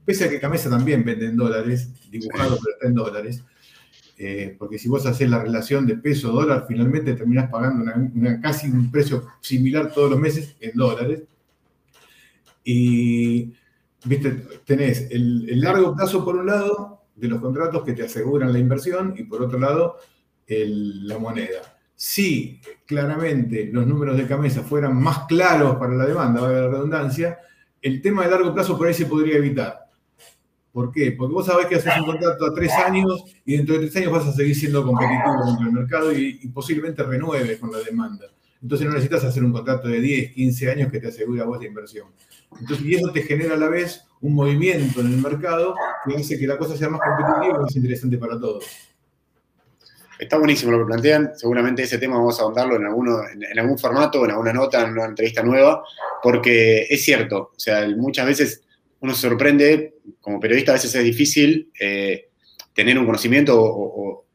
pese 0.04 0.26
a 0.26 0.28
que 0.30 0.40
Camesa 0.40 0.68
también 0.68 1.04
vende 1.04 1.26
en 1.26 1.36
dólares, 1.36 1.90
dibujado 2.10 2.58
pero 2.62 2.74
está 2.74 2.86
en 2.86 2.94
dólares, 2.94 3.44
eh, 4.18 4.54
porque 4.58 4.78
si 4.78 4.88
vos 4.88 5.06
haces 5.06 5.30
la 5.30 5.42
relación 5.42 5.86
de 5.86 5.96
peso-dólar, 5.96 6.66
finalmente 6.68 7.14
terminás 7.14 7.48
pagando 7.50 7.90
casi 8.42 8.66
un 8.68 8.90
precio 8.90 9.26
similar 9.40 9.90
todos 9.94 10.10
los 10.10 10.20
meses 10.20 10.56
en 10.60 10.72
dólares. 10.74 11.22
Y 12.64 13.52
viste, 14.04 14.30
tenés 14.64 15.10
el, 15.10 15.60
largo 15.60 15.94
plazo 15.94 16.24
por 16.24 16.36
un 16.36 16.46
lado 16.46 17.02
de 17.14 17.28
los 17.28 17.40
contratos 17.40 17.84
que 17.84 17.92
te 17.92 18.04
aseguran 18.04 18.52
la 18.52 18.58
inversión 18.58 19.14
y 19.16 19.24
por 19.24 19.42
otro 19.42 19.58
lado 19.58 19.96
la 20.46 21.18
moneda. 21.18 21.78
Si 21.94 22.60
claramente 22.86 23.70
los 23.72 23.86
números 23.86 24.16
de 24.16 24.26
Camesa 24.26 24.62
fueran 24.62 25.00
más 25.00 25.26
claros 25.26 25.76
para 25.76 25.94
la 25.94 26.06
demanda, 26.06 26.40
valga 26.40 26.62
la 26.62 26.68
redundancia, 26.68 27.38
el 27.80 28.02
tema 28.02 28.24
de 28.24 28.30
largo 28.30 28.52
plazo 28.52 28.76
por 28.76 28.88
ahí 28.88 28.94
se 28.94 29.06
podría 29.06 29.36
evitar. 29.36 29.86
¿Por 30.72 30.90
qué? 30.90 31.12
Porque 31.12 31.34
vos 31.34 31.46
sabés 31.46 31.66
que 31.66 31.76
haces 31.76 31.92
un 31.98 32.06
contrato 32.06 32.46
a 32.46 32.54
tres 32.54 32.72
años 32.72 33.24
y 33.44 33.56
dentro 33.56 33.74
de 33.74 33.82
tres 33.82 33.96
años 33.96 34.12
vas 34.12 34.26
a 34.26 34.32
seguir 34.32 34.56
siendo 34.56 34.84
competitivo 34.84 35.36
contra 35.44 35.66
el 35.66 35.72
mercado 35.72 36.12
y 36.12 36.48
posiblemente 36.48 37.02
renueves 37.02 37.58
con 37.58 37.70
la 37.70 37.78
demanda. 37.78 38.26
Entonces 38.62 38.86
no 38.86 38.92
necesitas 38.92 39.24
hacer 39.24 39.42
un 39.42 39.52
contrato 39.52 39.88
de 39.88 40.00
10, 40.00 40.32
15 40.32 40.70
años 40.70 40.92
que 40.92 41.00
te 41.00 41.08
asegure 41.08 41.40
a 41.40 41.44
vos 41.44 41.58
la 41.60 41.66
inversión. 41.66 42.08
Entonces, 42.60 42.84
y 42.84 42.94
eso 42.94 43.10
te 43.10 43.22
genera 43.22 43.54
a 43.54 43.56
la 43.56 43.68
vez 43.68 44.04
un 44.20 44.34
movimiento 44.34 45.00
en 45.00 45.06
el 45.06 45.16
mercado 45.16 45.74
que 46.06 46.16
hace 46.16 46.38
que 46.38 46.46
la 46.46 46.58
cosa 46.58 46.76
sea 46.76 46.88
más 46.88 47.00
competitiva 47.00 47.58
y 47.58 47.62
más 47.62 47.76
interesante 47.76 48.18
para 48.18 48.38
todos. 48.38 48.64
Está 50.18 50.36
buenísimo 50.36 50.72
lo 50.72 50.80
que 50.80 50.84
plantean. 50.84 51.32
Seguramente 51.34 51.82
ese 51.82 51.96
tema 51.96 52.18
vamos 52.18 52.38
a 52.38 52.42
ahondarlo 52.42 52.76
en, 52.76 52.84
alguno, 52.84 53.20
en, 53.26 53.58
algún 53.58 53.78
formato, 53.78 54.22
en 54.24 54.32
alguna 54.32 54.52
nota, 54.52 54.84
en 54.84 54.92
una 54.92 55.06
entrevista 55.06 55.42
nueva, 55.42 55.82
porque 56.22 56.86
es 56.90 57.02
cierto. 57.02 57.52
O 57.56 57.58
sea, 57.58 57.88
muchas 57.96 58.26
veces 58.26 58.62
uno 59.00 59.14
se 59.14 59.22
sorprende, 59.22 59.94
como 60.20 60.38
periodista 60.38 60.72
a 60.72 60.74
veces 60.74 60.94
es 60.94 61.04
difícil 61.04 61.70
eh, 61.80 62.28
tener 62.74 62.98
un 62.98 63.06
conocimiento 63.06 63.58
o, 63.58 64.26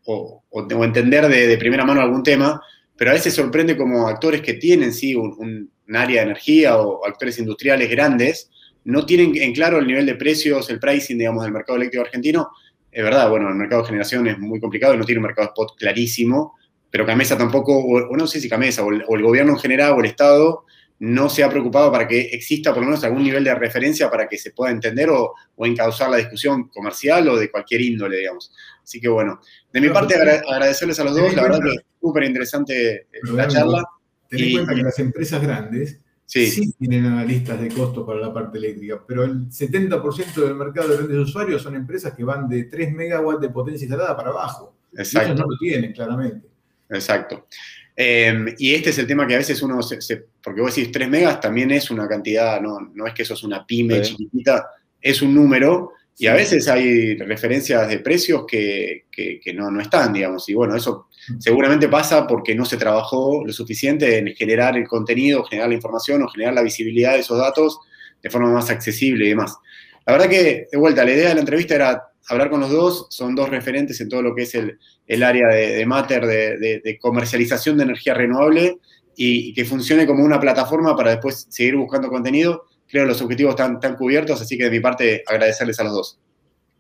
entender 0.84 1.28
de, 1.28 1.58
primera 1.58 1.86
mano 1.86 2.02
algún 2.02 2.24
tema, 2.24 2.62
pero 2.98 3.12
a 3.12 3.14
veces 3.14 3.34
sorprende 3.34 3.78
como 3.78 4.08
actores 4.08 4.42
que 4.42 4.54
tienen, 4.54 4.94
sí, 4.94 5.16
un, 5.16 5.72
área 5.94 6.22
de 6.22 6.30
energía 6.32 6.78
o 6.78 7.06
actores 7.06 7.38
industriales 7.38 7.90
grandes, 7.90 8.50
no 8.86 9.06
tienen 9.06 9.36
en 9.36 9.54
claro 9.54 9.78
el 9.78 9.88
nivel 9.88 10.06
de 10.06 10.16
precios, 10.16 10.70
el 10.70 10.80
pricing, 10.80 11.18
digamos, 11.18 11.44
del 11.44 11.54
mercado 11.54 11.78
eléctrico 11.78 12.06
argentino, 12.06 12.50
es 12.92 13.04
verdad, 13.04 13.30
bueno, 13.30 13.50
el 13.50 13.56
mercado 13.56 13.82
de 13.82 13.90
generación 13.90 14.26
es 14.28 14.40
muy 14.40 14.60
complicado 14.60 14.94
y 14.94 14.98
no 14.98 15.04
tiene 15.04 15.20
un 15.20 15.28
mercado 15.28 15.50
spot 15.50 15.78
clarísimo, 15.78 16.56
pero 16.90 17.06
Camesa 17.06 17.38
tampoco, 17.38 17.78
o, 17.78 18.16
no 18.16 18.26
sé 18.26 18.40
si 18.40 18.48
Camesa, 18.48 18.82
o 18.84 18.90
el, 18.90 19.04
gobierno 19.22 19.52
en 19.52 19.60
general, 19.60 19.92
o 19.92 20.00
el 20.00 20.06
Estado, 20.06 20.64
no 21.00 21.28
se 21.28 21.44
ha 21.44 21.50
preocupado 21.50 21.92
para 21.92 22.08
que 22.08 22.22
exista 22.22 22.74
por 22.74 22.82
lo 22.82 22.88
menos 22.88 23.04
algún 23.04 23.24
nivel 23.24 23.44
de 23.44 23.54
referencia 23.54 24.10
para 24.10 24.30
que 24.30 24.38
se 24.38 24.52
pueda 24.52 24.72
entender 24.72 25.10
o, 25.10 25.34
encauzar 25.58 26.10
la 26.10 26.16
discusión 26.16 26.70
comercial 26.70 27.28
o 27.28 27.36
de 27.36 27.52
cualquier 27.52 27.82
índole, 27.82 28.20
digamos. 28.20 28.54
Así 28.86 29.02
que 29.02 29.10
bueno, 29.10 29.42
de 29.74 29.82
mi 29.82 29.90
parte 29.90 30.16
agradecerles 30.16 31.00
a 31.00 31.04
los 31.04 31.16
dos, 31.16 31.36
la 31.36 31.42
verdad 31.42 31.60
que 31.60 31.72
es 31.72 31.86
súper 32.00 32.24
interesante 32.24 32.94
eh, 32.94 33.08
la 33.34 33.48
charla. 33.48 33.84
Ten 34.30 34.44
en 34.44 34.52
cuenta 34.54 34.76
que 34.76 34.84
las 34.84 35.00
empresas 35.00 35.42
grandes 35.42 36.00
Sí. 36.28 36.74
tienen 36.80 37.06
analistas 37.06 37.62
de 37.62 37.70
costos 37.70 38.06
para 38.06 38.20
la 38.20 38.34
parte 38.34 38.58
eléctrica, 38.58 39.02
pero 39.08 39.24
el 39.24 39.50
70% 39.50 40.34
del 40.44 40.56
mercado 40.56 40.90
de 40.90 40.98
grandes 40.98 41.18
usuarios 41.18 41.62
son 41.62 41.76
empresas 41.76 42.14
que 42.14 42.24
van 42.24 42.50
de 42.50 42.64
3 42.64 42.94
megawatts 42.94 43.42
de 43.42 43.50
potencia 43.50 43.86
instalada 43.86 44.18
para 44.18 44.30
abajo. 44.30 44.76
Exacto. 44.96 45.34
Y 45.34 45.36
no 45.36 45.46
lo 45.48 45.58
tienen, 45.58 45.94
claramente. 45.94 46.48
Exacto. 46.90 47.48
Em, 47.96 48.54
y 48.58 48.74
este 48.74 48.90
es 48.90 48.98
el 48.98 49.08
tema 49.08 49.26
que 49.28 49.36
a 49.36 49.38
veces 49.38 49.62
uno, 49.62 49.82
se, 49.82 50.26
porque 50.44 50.62
vos 50.62 50.76
decís 50.76 50.92
3 50.92 51.08
megas 51.10 51.40
también 51.40 51.72
es 51.72 51.92
una 51.92 52.08
cantidad, 52.08 52.60
no, 52.60 52.92
no 52.94 53.08
es 53.08 53.14
que 53.14 53.22
eso 53.22 53.36
es 53.36 53.44
una 53.44 53.66
pyme 53.66 54.02
chiquitita, 54.02 54.68
es 55.02 55.22
un 55.22 55.34
número 55.34 55.94
y 56.18 56.28
a 56.28 56.34
veces 56.34 56.68
hay 56.70 57.18
referencias 57.18 57.90
de 57.90 58.00
precios 58.00 58.46
que, 58.48 59.06
no, 59.54 59.70
no, 59.70 59.82
están, 59.82 60.14
digamos. 60.14 60.48
Y 60.48 60.54
bueno, 60.54 60.76
eso 60.76 61.10
seguramente 61.40 61.90
pasa 61.90 62.26
porque 62.26 62.56
no 62.56 62.64
se 62.64 62.78
trabajó 62.78 63.44
lo 63.46 63.52
suficiente 63.52 64.18
en 64.18 64.34
generar 64.34 64.78
el 64.78 64.88
contenido, 64.88 65.44
generar 65.44 65.70
la 65.70 65.76
información 65.76 66.24
o 66.24 66.30
generar 66.30 66.54
la 66.54 66.64
visibilidad 66.64 67.14
de 67.14 67.20
esos 67.20 67.38
datos 67.38 67.80
de 68.24 68.30
forma 68.30 68.50
más 68.52 68.70
accesible 68.70 69.26
y 69.26 69.30
demás. 69.30 69.58
La 70.06 70.14
verdad 70.14 70.30
que, 70.30 70.68
de 70.72 70.78
vuelta, 70.78 71.04
la 71.04 71.12
idea 71.12 71.30
de 71.30 71.36
la 71.36 71.42
entrevista 71.42 71.76
era 71.76 72.04
hablar 72.30 72.50
con 72.50 72.62
los 72.62 72.72
dos, 72.72 73.08
son 73.10 73.36
dos 73.36 73.50
referentes 73.50 74.00
en 74.00 74.08
todo 74.08 74.22
lo 74.22 74.34
que 74.34 74.44
es 74.44 74.56
el, 74.56 75.24
área 75.24 75.48
de, 75.50 75.86
Matter, 75.86 76.26
de, 76.26 76.98
comercialización 77.02 77.78
de 77.78 77.84
energía 77.84 78.14
renovable 78.14 78.78
y, 79.18 79.50
y 79.50 79.54
que 79.54 79.66
funcione 79.66 80.08
como 80.08 80.24
una 80.24 80.40
plataforma 80.40 80.96
para 80.96 81.12
después 81.12 81.48
seguir 81.50 81.76
buscando 81.76 82.08
contenido 82.08 82.64
creo 82.96 83.04
que 83.04 83.10
los 83.10 83.22
objetivos 83.22 83.52
están, 83.52 83.74
están 83.74 83.96
cubiertos, 83.96 84.42
así 84.42 84.58
que 84.58 84.64
de 84.64 84.72
mi 84.72 84.80
parte 84.80 85.22
agradecerles 85.28 85.78
a 85.80 85.84
los 85.84 85.94
dos. 85.94 86.20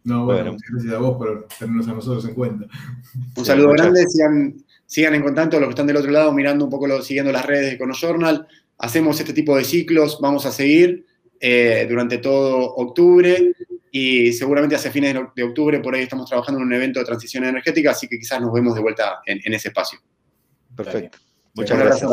No, 0.05 0.23
bueno, 0.23 0.53
muchas 0.53 0.69
gracias 0.71 0.93
a 0.93 0.99
vos 0.99 1.17
por 1.17 1.47
tenernos 1.59 1.87
a 1.87 1.93
nosotros 1.93 2.25
en 2.25 2.35
cuenta. 2.35 2.65
Un 3.35 3.45
saludo 3.45 3.71
grande, 3.71 4.05
sigan, 4.07 4.55
sigan 4.85 5.15
en 5.15 5.23
contacto 5.23 5.59
los 5.59 5.67
que 5.67 5.71
están 5.71 5.87
del 5.87 5.97
otro 5.97 6.11
lado, 6.11 6.31
mirando 6.31 6.63
un 6.63 6.71
poco, 6.71 6.87
lo, 6.87 7.01
siguiendo 7.01 7.31
las 7.31 7.45
redes 7.45 7.77
de 7.77 7.93
Journal. 7.93 8.47
Hacemos 8.77 9.19
este 9.19 9.33
tipo 9.33 9.57
de 9.57 9.65
ciclos, 9.65 10.19
vamos 10.21 10.45
a 10.45 10.51
seguir 10.51 11.05
eh, 11.39 11.85
durante 11.89 12.19
todo 12.19 12.75
octubre 12.75 13.53
y 13.91 14.31
seguramente 14.31 14.75
hacia 14.75 14.91
fines 14.91 15.15
de 15.35 15.43
octubre 15.43 15.79
por 15.79 15.95
ahí 15.95 16.03
estamos 16.03 16.29
trabajando 16.29 16.61
en 16.61 16.67
un 16.67 16.73
evento 16.73 16.99
de 16.99 17.05
transición 17.05 17.43
energética, 17.43 17.91
así 17.91 18.07
que 18.07 18.17
quizás 18.17 18.39
nos 18.39 18.53
vemos 18.53 18.75
de 18.75 18.81
vuelta 18.81 19.19
en, 19.25 19.53
ese 19.53 19.69
espacio. 19.69 19.99
Perfecto. 20.75 21.17
Muchas 21.55 21.77
gracias. 21.77 22.11